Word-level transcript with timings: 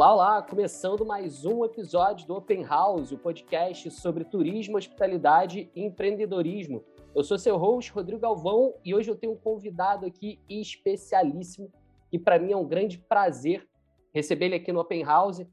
Olá, 0.00 0.14
olá! 0.14 0.42
Começando 0.42 1.04
mais 1.04 1.44
um 1.44 1.62
episódio 1.62 2.26
do 2.26 2.34
Open 2.34 2.64
House, 2.64 3.12
o 3.12 3.18
podcast 3.18 3.90
sobre 3.90 4.24
turismo, 4.24 4.78
hospitalidade 4.78 5.70
e 5.76 5.84
empreendedorismo. 5.84 6.82
Eu 7.14 7.22
sou 7.22 7.38
seu 7.38 7.58
host, 7.58 7.92
Rodrigo 7.92 8.18
Galvão, 8.18 8.72
e 8.82 8.94
hoje 8.94 9.10
eu 9.10 9.14
tenho 9.14 9.34
um 9.34 9.36
convidado 9.36 10.06
aqui 10.06 10.40
especialíssimo, 10.48 11.70
que 12.10 12.18
para 12.18 12.38
mim 12.38 12.50
é 12.50 12.56
um 12.56 12.66
grande 12.66 12.96
prazer 12.96 13.68
receber 14.10 14.46
ele 14.46 14.54
aqui 14.54 14.72
no 14.72 14.80
Open 14.80 15.02
House. 15.02 15.46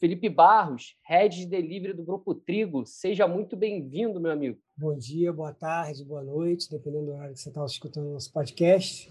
Felipe 0.00 0.28
Barros, 0.28 0.96
Head 1.06 1.36
de 1.36 1.46
Delivery 1.46 1.92
do 1.92 2.02
Grupo 2.02 2.34
Trigo. 2.34 2.84
Seja 2.84 3.28
muito 3.28 3.56
bem-vindo, 3.56 4.20
meu 4.20 4.32
amigo. 4.32 4.58
Bom 4.76 4.96
dia, 4.98 5.32
boa 5.32 5.54
tarde, 5.54 6.04
boa 6.04 6.24
noite, 6.24 6.68
dependendo 6.68 7.06
do 7.06 7.12
horário 7.12 7.34
que 7.34 7.40
você 7.40 7.50
está 7.50 7.64
escutando 7.64 8.08
o 8.08 8.14
nosso 8.14 8.32
podcast. 8.32 9.08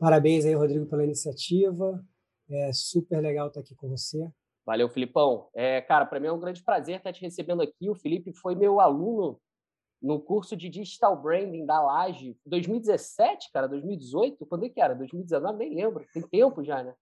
Parabéns 0.00 0.44
aí, 0.44 0.52
Rodrigo, 0.52 0.84
pela 0.86 1.04
iniciativa. 1.04 2.04
É 2.50 2.72
super 2.72 3.20
legal 3.20 3.48
estar 3.48 3.60
aqui 3.60 3.74
com 3.74 3.88
você. 3.88 4.30
Valeu, 4.64 4.88
Filipão. 4.88 5.48
É, 5.54 5.80
cara, 5.80 6.06
para 6.06 6.18
mim 6.18 6.26
é 6.26 6.32
um 6.32 6.40
grande 6.40 6.62
prazer 6.62 6.96
estar 6.96 7.12
te 7.12 7.22
recebendo 7.22 7.62
aqui. 7.62 7.88
O 7.88 7.94
Felipe 7.94 8.32
foi 8.32 8.54
meu 8.54 8.80
aluno 8.80 9.40
no 10.02 10.20
curso 10.20 10.56
de 10.56 10.68
Digital 10.68 11.20
Branding 11.20 11.64
da 11.64 11.80
Laje, 11.80 12.36
2017, 12.44 13.50
cara, 13.52 13.66
2018? 13.66 14.44
Quando 14.46 14.66
é 14.66 14.68
que 14.68 14.80
era? 14.80 14.94
2019? 14.94 15.58
Nem 15.58 15.74
lembro. 15.74 16.04
Tem 16.12 16.22
tempo 16.22 16.62
já, 16.62 16.82
né? 16.82 16.94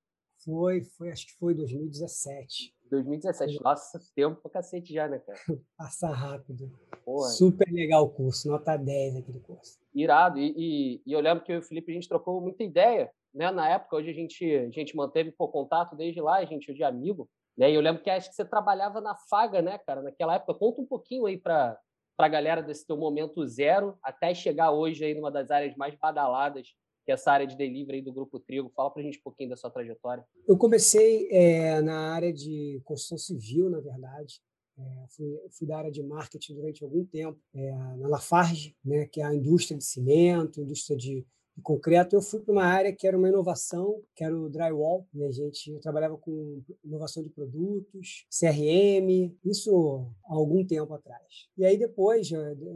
Foi, 0.45 0.83
foi, 0.83 1.11
acho 1.11 1.27
que 1.27 1.33
foi 1.39 1.55
2017. 1.55 2.75
2017. 2.91 3.63
Nossa, 3.63 3.99
tempo 4.15 4.41
pra 4.43 4.51
cacete 4.51 4.93
já, 4.93 5.09
né, 5.09 5.19
cara? 5.19 5.39
Passa 5.77 6.09
rápido. 6.09 6.71
Porra. 7.05 7.29
Super 7.29 7.71
legal 7.73 8.05
o 8.05 8.11
curso, 8.11 8.49
nota 8.49 8.77
10 8.77 9.17
aquele 9.17 9.41
curso. 9.41 9.79
Irado. 9.95 10.39
E, 10.39 10.55
e, 10.57 11.03
e 11.07 11.13
eu 11.13 11.21
lembro 11.21 11.43
que 11.43 11.53
eu 11.53 11.57
e 11.57 11.59
o 11.59 11.63
Felipe 11.63 11.93
a 11.93 11.95
gente 11.95 12.09
trocou 12.09 12.41
muita 12.41 12.63
ideia, 12.63 13.11
né? 13.35 13.51
Na 13.51 13.69
época, 13.69 13.97
hoje 13.97 14.11
a 14.11 14.15
gente, 14.15 14.45
a 14.45 14.71
gente 14.71 14.97
manteve 14.97 15.33
por 15.33 15.49
contato 15.49 15.97
desde 15.97 16.21
lá, 16.21 16.37
a 16.37 16.45
gente 16.45 16.71
hoje 16.71 16.83
é 16.83 16.87
amigo. 16.87 17.29
Né? 17.57 17.71
E 17.71 17.75
eu 17.75 17.81
lembro 17.81 18.03
que 18.03 18.11
acho 18.11 18.29
que 18.29 18.37
você 18.37 18.45
trabalhava 18.45 19.01
na 19.01 19.17
Faga, 19.29 19.61
né, 19.61 19.79
cara, 19.79 20.03
naquela 20.03 20.35
época. 20.37 20.55
Conta 20.55 20.81
um 20.81 20.87
pouquinho 20.87 21.27
aí 21.27 21.39
para 21.39 21.79
a 22.19 22.29
galera 22.29 22.63
desse 22.63 22.87
teu 22.87 22.97
momento 22.97 23.47
zero 23.47 23.99
até 24.03 24.35
chegar 24.35 24.71
hoje 24.71 25.05
aí 25.05 25.15
numa 25.15 25.31
das 25.31 25.51
áreas 25.51 25.77
mais 25.77 25.95
badaladas 25.95 26.69
que 27.05 27.11
é 27.11 27.15
essa 27.15 27.31
área 27.31 27.47
de 27.47 27.57
delivery 27.57 28.01
do 28.01 28.13
Grupo 28.13 28.41
Trigo. 28.41 28.73
Fala 28.75 28.91
para 28.91 29.03
a 29.03 29.05
gente 29.05 29.19
um 29.19 29.23
pouquinho 29.23 29.51
da 29.51 29.57
sua 29.57 29.71
trajetória. 29.71 30.25
Eu 30.49 30.57
comecei 30.57 31.29
é, 31.31 31.81
na 31.83 32.15
área 32.15 32.33
de 32.33 32.81
construção 32.85 33.19
civil, 33.19 33.69
na 33.69 33.79
verdade. 33.79 34.41
É, 34.77 35.07
fui, 35.11 35.39
fui, 35.51 35.69
da 35.69 35.79
área 35.79 35.91
de 35.91 36.03
marketing 36.03 36.55
durante 36.55 36.83
algum 36.83 37.05
tempo 37.05 37.39
é, 37.55 37.73
na 37.97 38.09
Lafarge, 38.09 38.75
né, 38.85 39.07
que 39.07 39.21
é 39.21 39.25
a 39.25 39.35
indústria 39.35 39.79
de 39.79 39.85
cimento, 39.85 40.61
indústria 40.61 40.97
de, 40.97 41.25
de 41.57 41.63
concreto. 41.63 42.17
Eu 42.17 42.23
fui 42.23 42.41
para 42.41 42.53
uma 42.53 42.65
área 42.65 42.93
que 42.93 43.07
era 43.07 43.17
uma 43.17 43.29
inovação, 43.29 44.03
que 44.15 44.25
era 44.25 44.37
o 44.37 44.49
drywall. 44.49 45.07
E 45.15 45.25
a 45.25 45.31
gente 45.31 45.71
eu 45.71 45.81
trabalhava 45.81 46.17
com 46.17 46.63
inovação 46.85 47.23
de 47.23 47.31
produtos, 47.31 48.27
CRM, 48.31 49.35
isso 49.45 50.07
há 50.27 50.35
algum 50.35 50.65
tempo 50.65 50.93
atrás. 50.95 51.49
E 51.57 51.65
aí 51.65 51.79
depois 51.79 52.31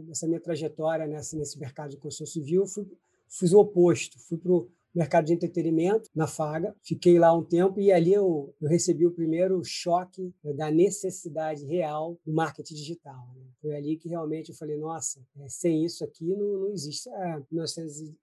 dessa 0.06 0.26
minha 0.26 0.40
trajetória 0.40 1.06
nessa, 1.06 1.36
nesse 1.36 1.58
mercado 1.58 1.90
de 1.90 1.96
construção 1.96 2.26
civil, 2.26 2.66
fui 2.66 2.86
fiz 3.28 3.52
o 3.52 3.60
oposto, 3.60 4.18
fui 4.18 4.38
para 4.38 4.52
mercado 4.94 5.26
de 5.26 5.34
entretenimento 5.34 6.08
na 6.14 6.26
Faga, 6.26 6.74
fiquei 6.82 7.18
lá 7.18 7.32
um 7.32 7.44
tempo 7.44 7.80
e 7.80 7.92
ali 7.92 8.12
eu, 8.12 8.54
eu 8.60 8.68
recebi 8.68 9.06
o 9.06 9.14
primeiro 9.14 9.62
choque 9.64 10.34
né, 10.42 10.52
da 10.52 10.70
necessidade 10.70 11.64
real 11.64 12.18
do 12.24 12.32
marketing 12.32 12.74
digital. 12.74 13.26
Né? 13.36 13.46
Foi 13.60 13.76
ali 13.76 13.96
que 13.96 14.08
realmente 14.08 14.50
eu 14.50 14.56
falei, 14.56 14.76
nossa, 14.76 15.20
é, 15.38 15.48
sem 15.48 15.84
isso 15.84 16.04
aqui 16.04 16.34
não, 16.34 16.60
não 16.60 16.70
existe. 16.72 17.08
É, 17.08 17.42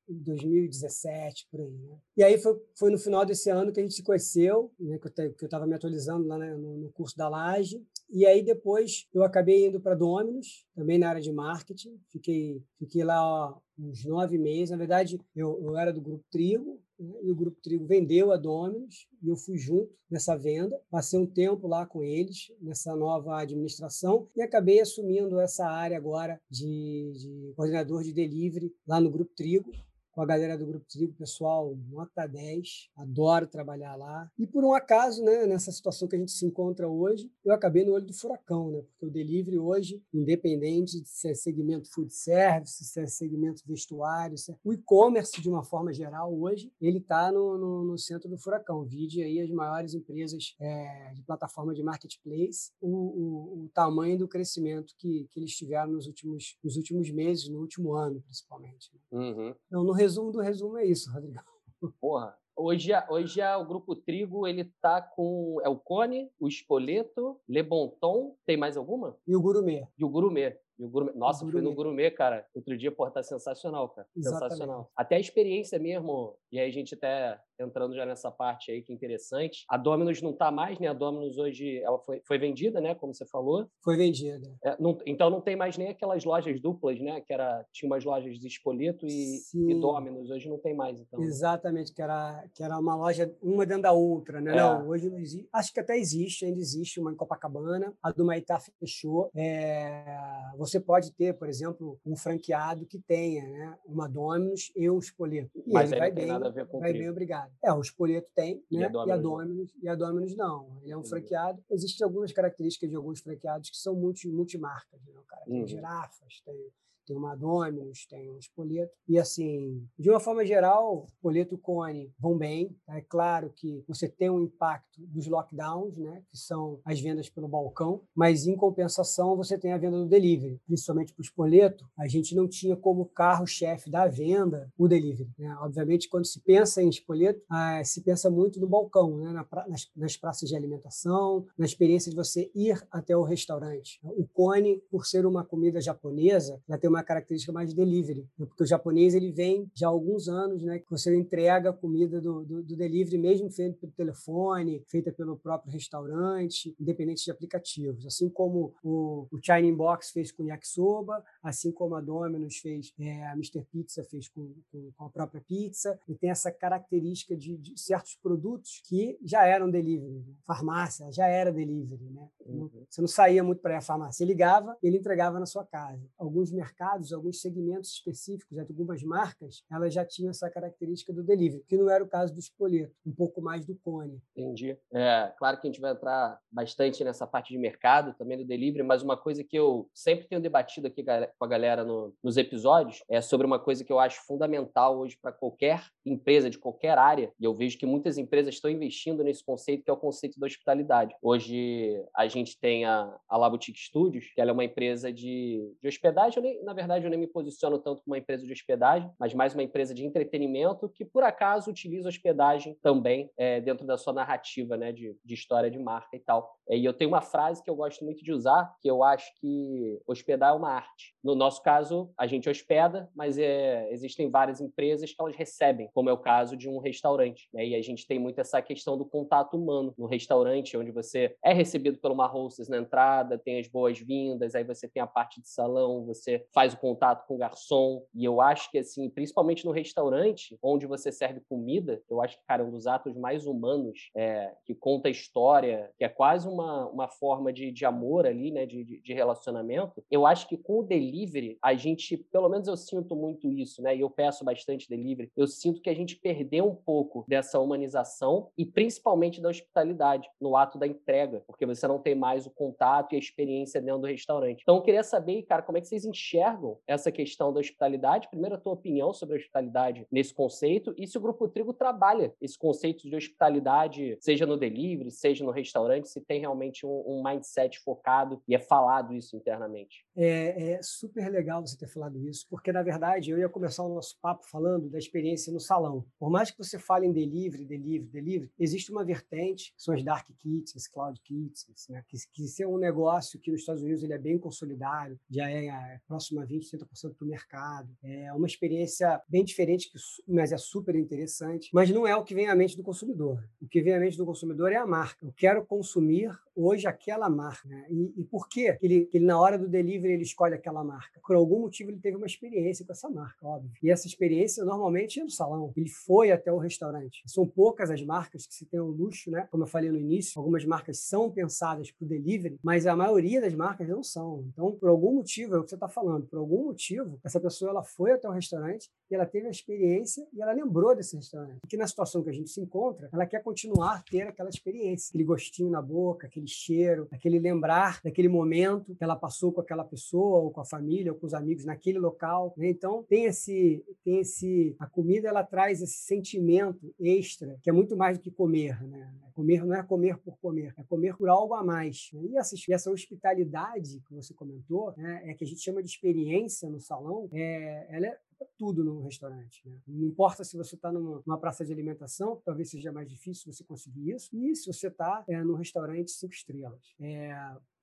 2017, 0.07 1.47
por 1.51 1.61
aí. 1.61 1.71
Né? 1.71 1.97
E 2.17 2.23
aí 2.23 2.37
foi, 2.37 2.55
foi 2.77 2.91
no 2.91 2.97
final 2.97 3.25
desse 3.25 3.49
ano 3.49 3.71
que 3.71 3.79
a 3.79 3.83
gente 3.83 3.95
se 3.95 4.03
conheceu, 4.03 4.71
né, 4.79 4.97
que 4.99 5.43
eu 5.43 5.45
estava 5.45 5.65
me 5.65 5.75
atualizando 5.75 6.27
lá 6.27 6.37
né, 6.37 6.55
no, 6.55 6.77
no 6.77 6.91
curso 6.91 7.15
da 7.17 7.29
Laje, 7.29 7.81
e 8.09 8.25
aí 8.25 8.43
depois 8.43 9.07
eu 9.13 9.23
acabei 9.23 9.67
indo 9.67 9.79
para 9.79 9.95
Dominus, 9.95 10.65
também 10.75 10.97
na 10.97 11.09
área 11.09 11.21
de 11.21 11.31
marketing. 11.31 11.99
Fiquei, 12.11 12.61
fiquei 12.77 13.03
lá 13.03 13.21
ó, 13.21 13.57
uns 13.77 14.05
nove 14.05 14.37
meses. 14.37 14.69
Na 14.69 14.77
verdade, 14.77 15.19
eu, 15.35 15.59
eu 15.63 15.77
era 15.77 15.91
do 15.91 16.01
Grupo 16.01 16.23
Trigo, 16.31 16.79
né? 16.99 17.19
e 17.23 17.31
o 17.31 17.35
Grupo 17.35 17.59
Trigo 17.61 17.85
vendeu 17.85 18.31
a 18.31 18.37
Dominus, 18.37 19.07
e 19.21 19.27
eu 19.27 19.35
fui 19.35 19.57
junto 19.57 19.93
nessa 20.09 20.37
venda. 20.37 20.79
Passei 20.89 21.19
um 21.19 21.25
tempo 21.25 21.67
lá 21.67 21.85
com 21.85 22.03
eles, 22.03 22.51
nessa 22.61 22.95
nova 22.95 23.41
administração, 23.41 24.29
e 24.35 24.41
acabei 24.41 24.79
assumindo 24.79 25.39
essa 25.39 25.67
área 25.67 25.97
agora 25.97 26.39
de, 26.49 27.11
de 27.13 27.53
coordenador 27.55 28.03
de 28.03 28.13
delivery 28.13 28.73
lá 28.87 28.99
no 28.99 29.09
Grupo 29.09 29.33
Trigo 29.35 29.71
com 30.15 30.21
a 30.21 30.25
galera 30.25 30.57
do 30.57 30.65
Grupo 30.65 30.85
Trigo, 30.87 31.13
pessoal, 31.13 31.77
nota 31.89 32.25
10, 32.25 32.89
adoro 32.95 33.45
trabalhar 33.45 33.97
lá. 33.97 34.31
E 34.39 34.47
por 34.47 34.63
um 34.63 34.73
acaso, 34.73 35.21
né, 35.21 35.45
nessa 35.45 35.73
situação 35.73 36.07
que 36.07 36.15
a 36.15 36.19
gente 36.19 36.31
se 36.31 36.45
encontra 36.45 36.87
hoje, 36.87 37.29
eu 37.43 37.53
acabei 37.53 37.83
no 37.83 37.91
olho 37.91 38.05
do 38.05 38.13
furacão, 38.13 38.71
né? 38.71 38.81
Porque 38.81 39.05
o 39.05 39.11
delivery 39.11 39.59
hoje, 39.59 40.01
independente 40.13 41.01
de 41.01 41.09
ser 41.09 41.35
segmento 41.35 41.91
food 41.91 42.13
service, 42.13 42.85
se 42.85 42.99
é 43.01 43.05
segmento 43.05 43.61
vestuário, 43.65 44.37
se 44.37 44.53
é... 44.53 44.55
o 44.63 44.71
e-commerce 44.71 45.41
de 45.41 45.49
uma 45.49 45.65
forma 45.65 45.93
geral 45.93 46.33
hoje, 46.33 46.71
ele 46.79 46.99
está 46.99 47.29
no, 47.29 47.57
no, 47.57 47.83
no, 47.83 47.97
centro 47.97 48.29
do 48.29 48.37
furacão. 48.37 48.85
Vide 48.85 49.21
aí 49.21 49.41
as 49.41 49.49
maiores 49.49 49.93
empresas 49.93 50.55
é, 50.61 51.11
de 51.13 51.23
plataforma 51.23 51.73
de 51.73 51.83
marketplace, 51.83 52.71
o, 52.79 52.87
o, 52.89 53.63
o, 53.65 53.69
tamanho 53.73 54.17
do 54.17 54.29
crescimento 54.29 54.93
que, 54.97 55.27
que 55.29 55.39
eles 55.41 55.51
tiveram 55.51 55.91
nos 55.91 56.07
últimos, 56.07 56.57
nos 56.63 56.77
últimos 56.77 57.11
meses, 57.11 57.49
no 57.49 57.59
último 57.59 57.93
ano, 57.93 58.21
principalmente. 58.21 58.89
Né? 58.93 58.99
Uhum. 59.11 59.55
Então, 59.67 59.83
no 59.83 59.91
resumo 60.05 60.31
do 60.31 60.39
resumo 60.39 60.77
é 60.77 60.85
isso, 60.85 61.11
Rodrigo. 61.11 61.41
Porra, 61.99 62.37
Hoje, 62.57 62.91
hoje 63.09 63.41
o 63.41 63.65
grupo 63.65 63.97
Trigo 63.97 64.47
ele 64.47 64.63
tá 64.81 65.01
com 65.01 65.57
é 65.61 65.67
o 65.67 65.75
Cone, 65.75 66.31
o 66.39 66.47
Espoleto, 66.47 67.37
Lebonton, 67.49 68.33
tem 68.45 68.55
mais 68.55 68.77
alguma? 68.77 69.17
E 69.27 69.35
o 69.35 69.41
Gourmet. 69.41 69.85
E 69.97 70.05
o 70.05 70.09
Gourmet. 70.09 70.57
E 70.79 70.85
o 70.85 70.89
gourmet. 70.89 71.13
Nossa, 71.15 71.45
fui 71.45 71.61
no 71.61 71.73
gourmet, 71.73 72.11
cara. 72.11 72.45
Outro 72.53 72.77
dia, 72.77 72.91
pô, 72.91 73.09
tá 73.09 73.23
sensacional, 73.23 73.89
cara. 73.89 74.07
Exatamente. 74.15 74.51
Sensacional. 74.51 74.91
Até 74.95 75.15
a 75.15 75.19
experiência 75.19 75.79
mesmo, 75.79 76.37
e 76.51 76.59
aí 76.59 76.69
a 76.69 76.71
gente 76.71 76.95
até 76.95 77.39
entrando 77.59 77.95
já 77.95 78.05
nessa 78.05 78.31
parte 78.31 78.71
aí 78.71 78.81
que 78.81 78.91
é 78.91 78.95
interessante. 78.95 79.65
A 79.69 79.77
Dominus 79.77 80.21
não 80.21 80.33
tá 80.33 80.51
mais, 80.51 80.79
né? 80.79 80.87
A 80.87 80.93
Dominus 80.93 81.37
hoje, 81.37 81.79
ela 81.79 81.99
foi, 81.99 82.21
foi 82.25 82.37
vendida, 82.37 82.81
né? 82.81 82.95
Como 82.95 83.13
você 83.13 83.25
falou. 83.25 83.67
Foi 83.83 83.95
vendida. 83.95 84.47
É, 84.63 84.75
não, 84.79 84.97
então 85.05 85.29
não 85.29 85.41
tem 85.41 85.55
mais 85.55 85.77
nem 85.77 85.89
aquelas 85.89 86.23
lojas 86.23 86.59
duplas, 86.59 86.99
né? 86.99 87.21
Que 87.21 87.33
era, 87.33 87.65
tinha 87.71 87.89
umas 87.89 88.03
lojas 88.03 88.39
de 88.39 88.47
Espoleto 88.47 89.05
e, 89.05 89.39
e 89.53 89.79
Dominus. 89.79 90.29
Hoje 90.29 90.49
não 90.49 90.57
tem 90.57 90.75
mais, 90.75 90.99
então. 90.99 91.21
Exatamente, 91.21 91.93
que 91.93 92.01
era, 92.01 92.43
que 92.53 92.63
era 92.63 92.77
uma 92.79 92.95
loja, 92.95 93.33
uma 93.41 93.65
dentro 93.65 93.83
da 93.83 93.91
outra, 93.91 94.41
né? 94.41 94.51
É. 94.51 94.55
Não, 94.55 94.87
hoje 94.87 95.09
não 95.09 95.19
existe. 95.19 95.47
Acho 95.51 95.73
que 95.73 95.79
até 95.79 95.97
existe, 95.97 96.45
ainda 96.45 96.59
existe 96.59 96.99
uma 96.99 97.11
em 97.11 97.15
Copacabana. 97.15 97.93
A 98.01 98.11
do 98.11 98.25
Maitá 98.25 98.59
fechou. 98.79 99.29
É 99.35 100.15
você 100.57 100.79
pode 100.79 101.11
ter, 101.13 101.33
por 101.33 101.47
exemplo, 101.47 101.99
um 102.05 102.15
franqueado 102.15 102.85
que 102.85 102.99
tenha 102.99 103.47
né, 103.47 103.77
uma 103.85 104.07
Dominus 104.07 104.71
e 104.75 104.89
um 104.89 104.99
Spoleto. 104.99 105.51
E 105.65 105.73
Mas 105.73 105.91
ele 105.91 105.99
vai 105.99 106.11
bem, 106.11 106.25
nada 106.27 106.47
a 106.47 106.51
ver 106.51 106.65
com 106.67 106.79
vai 106.79 106.93
bem, 106.93 107.09
obrigado. 107.09 107.44
É, 107.63 107.71
o 107.73 107.81
Spoleto 107.81 108.29
tem, 108.35 108.63
e 108.69 108.77
né? 108.77 108.85
A 108.87 109.07
e, 109.07 109.11
a 109.11 109.17
Dominus, 109.17 109.71
e 109.81 109.89
a 109.89 109.95
Dominus 109.95 110.35
não. 110.35 110.79
Ele 110.81 110.91
é 110.91 110.95
um 110.95 110.99
uhum. 110.99 111.05
franqueado. 111.05 111.63
Existem 111.69 112.05
algumas 112.05 112.31
características 112.31 112.89
de 112.89 112.95
alguns 112.95 113.21
franqueados 113.21 113.69
que 113.69 113.77
são 113.77 113.95
multi, 113.95 114.27
multimarcas. 114.27 115.01
Né? 115.05 115.13
O 115.17 115.23
cara 115.23 115.45
tem 115.45 115.61
uhum. 115.61 115.67
girafas, 115.67 116.41
tem 116.45 116.71
tem 117.05 117.15
uma 117.15 117.35
Dominus, 117.35 118.05
tem 118.07 118.31
um 118.31 118.39
Spoleto. 118.39 118.93
E 119.07 119.17
assim, 119.17 119.87
de 119.97 120.09
uma 120.09 120.19
forma 120.19 120.45
geral, 120.45 121.05
Spoleto 121.17 121.55
e 121.55 121.57
Cone 121.57 122.13
vão 122.19 122.37
bem. 122.37 122.75
É 122.89 123.01
claro 123.01 123.51
que 123.55 123.83
você 123.87 124.07
tem 124.09 124.29
um 124.29 124.41
impacto 124.41 125.01
dos 125.01 125.27
lockdowns, 125.27 125.97
né, 125.97 126.23
que 126.31 126.37
são 126.37 126.79
as 126.83 126.99
vendas 126.99 127.29
pelo 127.29 127.47
balcão, 127.47 128.01
mas 128.15 128.47
em 128.47 128.55
compensação 128.55 129.35
você 129.35 129.57
tem 129.57 129.73
a 129.73 129.77
venda 129.77 129.97
do 129.97 130.07
delivery. 130.07 130.59
Principalmente 130.65 131.13
para 131.13 131.21
o 131.21 131.25
Spoleto, 131.25 131.85
a 131.97 132.07
gente 132.07 132.35
não 132.35 132.47
tinha 132.47 132.75
como 132.75 133.05
carro-chefe 133.05 133.89
da 133.89 134.07
venda 134.07 134.71
o 134.77 134.87
delivery. 134.87 135.29
Né? 135.37 135.55
Obviamente, 135.61 136.09
quando 136.09 136.25
se 136.25 136.39
pensa 136.41 136.81
em 136.81 136.89
Spoleto, 136.89 137.41
ah, 137.49 137.83
se 137.83 138.01
pensa 138.01 138.29
muito 138.29 138.59
no 138.59 138.67
balcão, 138.67 139.17
né? 139.17 139.45
nas, 139.67 139.89
nas 139.95 140.17
praças 140.17 140.49
de 140.49 140.55
alimentação, 140.55 141.45
na 141.57 141.65
experiência 141.65 142.09
de 142.09 142.15
você 142.15 142.51
ir 142.55 142.85
até 142.91 143.15
o 143.15 143.23
restaurante. 143.23 143.99
O 144.03 144.25
Cone, 144.27 144.81
por 144.89 145.05
ser 145.05 145.25
uma 145.25 145.43
comida 145.43 145.81
japonesa, 145.81 146.61
ela 146.67 146.77
tem 146.77 146.89
uma 146.89 146.94
uma 146.95 147.03
característica 147.03 147.51
mais 147.51 147.69
de 147.69 147.75
delivery, 147.75 148.27
né? 148.37 148.45
porque 148.45 148.63
o 148.63 148.67
japonês 148.67 149.13
ele 149.13 149.31
vem 149.31 149.69
já 149.73 149.87
há 149.87 149.89
alguns 149.89 150.27
anos, 150.27 150.63
né, 150.63 150.79
que 150.79 150.89
você 150.89 151.15
entrega 151.15 151.69
a 151.69 151.73
comida 151.73 152.21
do, 152.21 152.43
do, 152.43 152.63
do 152.63 152.75
delivery, 152.75 153.17
mesmo 153.17 153.49
feita 153.49 153.77
pelo 153.79 153.91
telefone, 153.93 154.83
feita 154.87 155.11
pelo 155.11 155.37
próprio 155.37 155.71
restaurante, 155.71 156.75
independente 156.79 157.25
de 157.25 157.31
aplicativos. 157.31 158.05
Assim 158.05 158.29
como 158.29 158.73
o, 158.83 159.27
o 159.31 159.39
China 159.41 159.75
Box 159.75 160.11
fez 160.11 160.31
com 160.31 160.45
yakisoba, 160.45 161.23
assim 161.43 161.71
como 161.71 161.95
a 161.95 162.01
Domino's 162.01 162.57
fez, 162.57 162.93
é, 162.99 163.25
a 163.27 163.33
Mr. 163.33 163.63
Pizza 163.71 164.03
fez 164.03 164.27
com, 164.27 164.53
com, 164.71 164.91
com, 164.95 165.05
a 165.05 165.09
própria 165.09 165.41
pizza, 165.41 165.99
e 166.07 166.15
tem 166.15 166.29
essa 166.29 166.51
característica 166.51 167.35
de, 167.35 167.57
de 167.57 167.79
certos 167.79 168.15
produtos 168.15 168.81
que 168.87 169.17
já 169.23 169.45
eram 169.45 169.69
delivery. 169.69 170.23
Né? 170.25 170.33
Farmácia 170.45 171.11
já 171.11 171.27
era 171.27 171.51
delivery. 171.51 172.03
Né? 172.09 172.27
Uhum. 172.45 172.69
Você 172.89 173.01
não 173.01 173.07
saía 173.07 173.43
muito 173.43 173.61
para 173.61 173.77
a 173.77 173.81
farmácia, 173.81 174.13
você 174.13 174.25
ligava, 174.25 174.77
ele 174.81 174.97
entregava 174.97 175.39
na 175.39 175.45
sua 175.45 175.65
casa. 175.65 176.01
Alguns 176.17 176.51
mercados 176.51 176.84
mercados, 176.85 177.11
alguns 177.11 177.41
segmentos 177.41 177.91
específicos, 177.91 178.57
né, 178.57 178.65
algumas 178.67 179.01
marcas, 179.03 179.63
elas 179.71 179.93
já 179.93 180.05
tinham 180.05 180.29
essa 180.29 180.49
característica 180.49 181.11
do 181.11 181.23
delivery, 181.23 181.63
que 181.67 181.77
não 181.77 181.89
era 181.89 182.03
o 182.03 182.07
caso 182.07 182.33
do 182.33 182.39
Spoleto, 182.39 182.93
um 183.05 183.11
pouco 183.11 183.41
mais 183.41 183.65
do 183.65 183.75
Cone. 183.75 184.21
Entendi. 184.35 184.77
É, 184.93 185.33
claro 185.37 185.59
que 185.59 185.67
a 185.67 185.71
gente 185.71 185.81
vai 185.81 185.91
entrar 185.91 186.39
bastante 186.51 187.03
nessa 187.03 187.25
parte 187.25 187.51
de 187.51 187.57
mercado, 187.57 188.15
também 188.17 188.37
do 188.37 188.45
delivery, 188.45 188.83
mas 188.83 189.01
uma 189.01 189.17
coisa 189.17 189.43
que 189.43 189.57
eu 189.57 189.89
sempre 189.93 190.27
tenho 190.27 190.41
debatido 190.41 190.87
aqui 190.87 191.03
com 191.03 191.45
a 191.45 191.47
galera 191.47 191.83
no, 191.83 192.13
nos 192.23 192.37
episódios 192.37 193.03
é 193.09 193.21
sobre 193.21 193.47
uma 193.47 193.59
coisa 193.59 193.83
que 193.83 193.91
eu 193.91 193.99
acho 193.99 194.25
fundamental 194.25 194.97
hoje 194.97 195.17
para 195.19 195.31
qualquer 195.31 195.83
empresa 196.05 196.49
de 196.49 196.57
qualquer 196.57 196.97
área, 196.97 197.31
e 197.39 197.43
eu 197.43 197.55
vejo 197.55 197.77
que 197.77 197.85
muitas 197.85 198.17
empresas 198.17 198.53
estão 198.53 198.69
investindo 198.69 199.23
nesse 199.23 199.43
conceito, 199.43 199.83
que 199.83 199.89
é 199.89 199.93
o 199.93 199.97
conceito 199.97 200.39
da 200.39 200.45
hospitalidade. 200.45 201.15
Hoje 201.21 202.03
a 202.15 202.27
gente 202.27 202.59
tem 202.59 202.85
a, 202.85 203.17
a 203.27 203.37
La 203.37 203.49
Boutique 203.49 203.79
Studios, 203.79 204.31
que 204.33 204.41
ela 204.41 204.51
é 204.51 204.53
uma 204.53 204.63
empresa 204.63 205.11
de, 205.11 205.73
de 205.81 205.87
hospedagem. 205.87 206.63
Na 206.63 206.73
verdade, 206.75 207.05
eu 207.05 207.09
nem 207.09 207.19
me 207.19 207.27
posiciono 207.27 207.79
tanto 207.79 208.03
como 208.03 208.13
uma 208.13 208.19
empresa 208.19 208.45
de 208.45 208.51
hospedagem, 208.51 209.09
mas 209.19 209.33
mais 209.33 209.53
uma 209.53 209.63
empresa 209.63 209.93
de 209.93 210.05
entretenimento 210.05 210.89
que, 210.89 211.03
por 211.03 211.23
acaso, 211.23 211.71
utiliza 211.71 212.09
hospedagem 212.09 212.77
também 212.81 213.31
é, 213.37 213.59
dentro 213.61 213.85
da 213.85 213.97
sua 213.97 214.13
narrativa 214.13 214.77
né, 214.77 214.91
de, 214.91 215.15
de 215.23 215.33
história 215.33 215.71
de 215.71 215.79
marca 215.79 216.15
e 216.15 216.19
tal. 216.19 216.55
É, 216.67 216.77
e 216.77 216.85
eu 216.85 216.93
tenho 216.93 217.09
uma 217.09 217.21
frase 217.21 217.63
que 217.63 217.69
eu 217.69 217.75
gosto 217.75 218.03
muito 218.03 218.23
de 218.23 218.31
usar, 218.31 218.75
que 218.81 218.89
eu 218.89 219.03
acho 219.03 219.33
que 219.39 219.99
hospedar 220.07 220.51
é 220.51 220.55
uma 220.55 220.71
arte. 220.71 221.15
No 221.23 221.35
nosso 221.35 221.61
caso, 221.61 222.11
a 222.17 222.27
gente 222.27 222.49
hospeda, 222.49 223.09
mas 223.15 223.37
é, 223.37 223.91
existem 223.91 224.29
várias 224.29 224.59
empresas 224.59 225.11
que 225.11 225.21
elas 225.21 225.35
recebem, 225.35 225.89
como 225.93 226.09
é 226.09 226.13
o 226.13 226.17
caso 226.17 226.57
de 226.57 226.69
um 226.69 226.79
restaurante. 226.79 227.47
Né? 227.53 227.67
E 227.67 227.75
a 227.75 227.81
gente 227.81 228.07
tem 228.07 228.19
muito 228.19 228.39
essa 228.39 228.61
questão 228.61 228.97
do 228.97 229.05
contato 229.05 229.55
humano 229.55 229.93
no 229.97 230.05
restaurante, 230.05 230.77
onde 230.77 230.91
você 230.91 231.35
é 231.43 231.53
recebido 231.53 231.97
por 231.99 232.11
uma 232.11 232.27
hostess 232.27 232.67
na 232.67 232.77
entrada, 232.77 233.37
tem 233.37 233.59
as 233.59 233.67
boas-vindas, 233.67 234.55
aí 234.55 234.63
você 234.63 234.87
tem 234.87 235.01
a 235.01 235.07
parte 235.07 235.41
de 235.41 235.49
salão, 235.49 236.05
você 236.05 236.45
faz 236.53 236.64
o 236.73 236.77
contato 236.77 237.25
com 237.27 237.35
o 237.35 237.37
garçom. 237.37 238.03
E 238.13 238.23
eu 238.25 238.41
acho 238.41 238.69
que, 238.71 238.77
assim, 238.77 239.09
principalmente 239.09 239.65
no 239.65 239.71
restaurante, 239.71 240.57
onde 240.61 240.85
você 240.85 241.11
serve 241.11 241.41
comida, 241.47 242.01
eu 242.09 242.21
acho 242.21 242.37
que, 242.37 242.45
cara, 242.45 242.63
é 242.63 242.65
um 242.65 242.71
dos 242.71 242.87
atos 242.87 243.15
mais 243.15 243.45
humanos 243.45 244.09
é, 244.15 244.51
que 244.65 244.73
conta 244.73 245.07
a 245.07 245.11
história, 245.11 245.91
que 245.97 246.03
é 246.03 246.09
quase 246.09 246.47
uma, 246.47 246.87
uma 246.89 247.07
forma 247.07 247.51
de, 247.51 247.71
de 247.71 247.85
amor 247.85 248.25
ali, 248.25 248.51
né, 248.51 248.65
de, 248.65 248.83
de, 248.83 249.01
de 249.01 249.13
relacionamento. 249.13 250.03
Eu 250.09 250.25
acho 250.25 250.47
que 250.47 250.57
com 250.57 250.79
o 250.79 250.83
delivery, 250.83 251.57
a 251.61 251.73
gente, 251.73 252.17
pelo 252.17 252.49
menos 252.49 252.67
eu 252.67 252.77
sinto 252.77 253.15
muito 253.15 253.51
isso, 253.51 253.81
né, 253.81 253.95
e 253.95 254.01
eu 254.01 254.09
peço 254.09 254.43
bastante 254.43 254.89
delivery, 254.89 255.31
eu 255.35 255.47
sinto 255.47 255.81
que 255.81 255.89
a 255.89 255.95
gente 255.95 256.15
perdeu 256.15 256.65
um 256.65 256.75
pouco 256.75 257.25
dessa 257.27 257.59
humanização 257.59 258.49
e 258.57 258.65
principalmente 258.65 259.41
da 259.41 259.49
hospitalidade 259.49 260.29
no 260.39 260.55
ato 260.55 260.77
da 260.77 260.87
entrega, 260.87 261.43
porque 261.47 261.65
você 261.65 261.87
não 261.87 261.99
tem 261.99 262.15
mais 262.15 262.45
o 262.45 262.51
contato 262.51 263.13
e 263.13 263.15
a 263.15 263.19
experiência 263.19 263.81
dentro 263.81 264.01
do 264.01 264.07
restaurante. 264.07 264.61
Então, 264.61 264.75
eu 264.77 264.81
queria 264.81 265.03
saber, 265.03 265.43
cara, 265.43 265.61
como 265.61 265.77
é 265.77 265.81
que 265.81 265.87
vocês 265.87 266.05
enxergam 266.05 266.54
essa 266.87 267.11
questão 267.11 267.53
da 267.53 267.59
hospitalidade? 267.59 268.29
Primeiro, 268.29 268.55
a 268.55 268.59
tua 268.59 268.73
opinião 268.73 269.13
sobre 269.13 269.35
a 269.35 269.39
hospitalidade 269.39 270.05
nesse 270.11 270.33
conceito 270.33 270.93
e 270.97 271.07
se 271.07 271.17
o 271.17 271.21
Grupo 271.21 271.47
Trigo 271.47 271.73
trabalha 271.73 272.33
esse 272.41 272.57
conceito 272.57 273.09
de 273.09 273.15
hospitalidade, 273.15 274.17
seja 274.19 274.45
no 274.45 274.57
delivery, 274.57 275.11
seja 275.11 275.43
no 275.43 275.51
restaurante, 275.51 276.09
se 276.09 276.21
tem 276.21 276.39
realmente 276.39 276.85
um, 276.85 277.03
um 277.05 277.23
mindset 277.23 277.79
focado 277.79 278.41
e 278.47 278.55
é 278.55 278.59
falado 278.59 279.13
isso 279.13 279.35
internamente. 279.35 280.05
É, 280.15 280.73
é 280.73 280.79
super 280.81 281.29
legal 281.29 281.65
você 281.65 281.77
ter 281.77 281.87
falado 281.87 282.19
isso, 282.27 282.45
porque, 282.49 282.71
na 282.71 282.81
verdade, 282.81 283.31
eu 283.31 283.37
ia 283.37 283.49
começar 283.49 283.83
o 283.83 283.93
nosso 283.93 284.17
papo 284.21 284.45
falando 284.45 284.89
da 284.89 284.97
experiência 284.97 285.51
no 285.51 285.59
salão. 285.59 286.05
Por 286.19 286.29
mais 286.29 286.51
que 286.51 286.57
você 286.57 286.79
fale 286.79 287.05
em 287.05 287.11
delivery, 287.11 287.65
delivery, 287.65 288.09
delivery, 288.11 288.51
existe 288.59 288.91
uma 288.91 289.03
vertente, 289.03 289.73
que 289.75 289.81
são 289.81 289.93
as 289.93 290.03
dark 290.03 290.27
kitchens, 290.37 290.87
cloud 290.87 291.19
kitchens, 291.21 291.87
né? 291.89 292.03
que, 292.07 292.17
que 292.33 292.63
é 292.63 292.67
um 292.67 292.77
negócio 292.77 293.39
que 293.39 293.51
nos 293.51 293.61
Estados 293.61 293.81
Unidos 293.81 294.03
ele 294.03 294.13
é 294.13 294.17
bem 294.17 294.37
consolidado, 294.37 295.19
já 295.29 295.49
é, 295.49 295.67
é 295.67 295.99
próximo 296.07 296.34
a 296.39 296.45
20, 296.45 296.77
30% 296.77 297.17
do 297.17 297.25
mercado. 297.25 297.89
É 298.03 298.33
uma 298.33 298.47
experiência 298.47 299.21
bem 299.27 299.43
diferente, 299.43 299.91
mas 300.27 300.51
é 300.51 300.57
super 300.57 300.95
interessante. 300.95 301.69
Mas 301.73 301.89
não 301.89 302.05
é 302.07 302.15
o 302.15 302.23
que 302.23 302.35
vem 302.35 302.47
à 302.47 302.55
mente 302.55 302.77
do 302.77 302.83
consumidor. 302.83 303.43
O 303.61 303.67
que 303.67 303.81
vem 303.81 303.93
à 303.93 303.99
mente 303.99 304.17
do 304.17 304.25
consumidor 304.25 304.71
é 304.71 304.77
a 304.77 304.87
marca. 304.87 305.25
Eu 305.25 305.33
quero 305.33 305.65
consumir 305.65 306.31
hoje 306.55 306.87
aquela 306.87 307.29
marca. 307.29 307.67
Né? 307.67 307.85
E, 307.89 308.21
e, 308.21 308.23
por 308.23 308.47
quê? 308.47 308.77
Ele, 308.81 309.09
ele, 309.13 309.25
na 309.25 309.39
hora 309.39 309.57
do 309.57 309.67
delivery, 309.67 310.13
ele 310.13 310.23
escolhe 310.23 310.55
aquela 310.55 310.83
marca. 310.83 311.19
Por 311.25 311.35
algum 311.35 311.61
motivo, 311.61 311.91
ele 311.91 311.99
teve 311.99 312.17
uma 312.17 312.25
experiência 312.25 312.85
com 312.85 312.91
essa 312.91 313.09
marca, 313.09 313.45
óbvio. 313.45 313.71
E 313.81 313.91
essa 313.91 314.07
experiência, 314.07 314.63
normalmente, 314.63 315.19
é 315.19 315.23
no 315.23 315.29
salão. 315.29 315.73
Ele 315.75 315.89
foi 315.89 316.31
até 316.31 316.51
o 316.51 316.57
restaurante. 316.57 317.23
São 317.25 317.45
poucas 317.47 317.89
as 317.89 318.01
marcas 318.01 318.45
que 318.45 318.53
se 318.53 318.65
tem 318.65 318.79
o 318.79 318.87
luxo, 318.87 319.29
né? 319.29 319.47
Como 319.51 319.63
eu 319.63 319.67
falei 319.67 319.91
no 319.91 319.99
início, 319.99 320.39
algumas 320.39 320.65
marcas 320.65 320.99
são 320.99 321.31
pensadas 321.31 321.91
para 321.91 322.05
o 322.05 322.07
delivery, 322.07 322.57
mas 322.63 322.85
a 322.87 322.95
maioria 322.95 323.41
das 323.41 323.53
marcas 323.53 323.87
não 323.87 324.03
são. 324.03 324.45
Então, 324.51 324.71
por 324.73 324.89
algum 324.89 325.15
motivo, 325.15 325.55
é 325.55 325.59
o 325.59 325.63
que 325.63 325.69
você 325.69 325.75
está 325.75 325.87
falando, 325.87 326.27
por 326.27 326.39
algum 326.39 326.65
motivo, 326.65 327.19
essa 327.23 327.39
pessoa 327.39 327.71
ela 327.71 327.83
foi 327.83 328.11
até 328.11 328.27
o 328.27 328.31
restaurante 328.31 328.89
e 329.09 329.15
ela 329.15 329.25
teve 329.25 329.47
a 329.47 329.51
experiência 329.51 330.25
e 330.33 330.41
ela 330.41 330.51
lembrou 330.51 330.95
desse 330.95 331.15
restaurante. 331.15 331.59
E 331.63 331.67
que 331.67 331.77
na 331.77 331.87
situação 331.87 332.23
que 332.23 332.29
a 332.29 332.33
gente 332.33 332.49
se 332.49 332.61
encontra, 332.61 333.09
ela 333.11 333.25
quer 333.25 333.41
continuar 333.43 333.97
a 333.97 334.01
ter 334.01 334.23
aquela 334.23 334.49
experiência, 334.49 335.09
aquele 335.09 335.23
gostinho 335.23 335.69
na 335.69 335.81
boca, 335.81 336.27
aquele 336.27 336.44
cheiro, 336.47 337.07
aquele 337.11 337.39
lembrar 337.39 337.99
daquele 338.03 338.27
momento 338.27 338.95
que 338.95 339.03
ela 339.03 339.15
passou 339.15 339.51
com 339.51 339.61
aquela 339.61 339.83
pessoa 339.83 340.39
ou 340.39 340.51
com 340.51 340.61
a 340.61 340.65
família 340.65 341.11
ou 341.11 341.17
com 341.17 341.25
os 341.25 341.33
amigos 341.33 341.65
naquele 341.65 341.99
local. 341.99 342.53
Né? 342.57 342.69
Então, 342.69 343.03
tem 343.03 343.25
esse, 343.25 343.83
tem 344.03 344.19
esse, 344.19 344.75
a 344.79 344.87
comida 344.87 345.27
ela 345.27 345.43
traz 345.43 345.81
esse 345.81 345.97
sentimento 345.97 346.93
extra 346.99 347.57
que 347.61 347.69
é 347.69 347.73
muito 347.73 347.95
mais 347.95 348.17
do 348.17 348.21
que 348.21 348.31
comer, 348.31 348.81
né? 348.83 349.13
Comer 349.33 349.65
não 349.65 349.75
é 349.75 349.83
comer 349.83 350.17
por 350.17 350.37
comer, 350.37 350.73
é 350.77 350.83
comer 350.83 351.17
por 351.17 351.27
algo 351.27 351.53
a 351.55 351.63
mais. 351.63 352.09
Né? 352.13 352.21
E 352.29 352.37
essa, 352.37 352.55
essa 352.69 352.89
hospitalidade 352.89 354.01
que 354.07 354.13
você 354.13 354.33
comentou, 354.33 354.93
né, 354.95 355.23
é 355.25 355.33
que 355.33 355.43
a 355.43 355.47
gente 355.47 355.61
chama 355.61 355.83
de 355.83 355.89
experiência 355.89 356.69
no 356.69 356.79
salão, 356.79 357.27
é, 357.33 357.85
ela 357.89 358.07
é 358.07 358.17
tudo 358.57 358.83
no 358.83 359.01
restaurante. 359.01 359.61
Né? 359.67 359.77
Não 359.87 360.07
importa 360.07 360.43
se 360.43 360.57
você 360.57 360.75
está 360.75 360.91
numa, 360.91 361.21
numa, 361.25 361.37
praça 361.37 361.65
de 361.65 361.71
alimentação, 361.71 362.41
talvez 362.43 362.69
seja 362.69 362.91
mais 362.91 363.09
difícil 363.09 363.51
você 363.51 363.63
conseguir 363.63 364.11
isso, 364.11 364.35
e 364.35 364.55
se 364.55 364.71
você 364.71 364.87
está 364.87 365.23
é, 365.27 365.43
num 365.43 365.55
restaurante 365.55 366.11
cinco 366.11 366.33
estrelas. 366.33 366.95
É, 366.99 367.33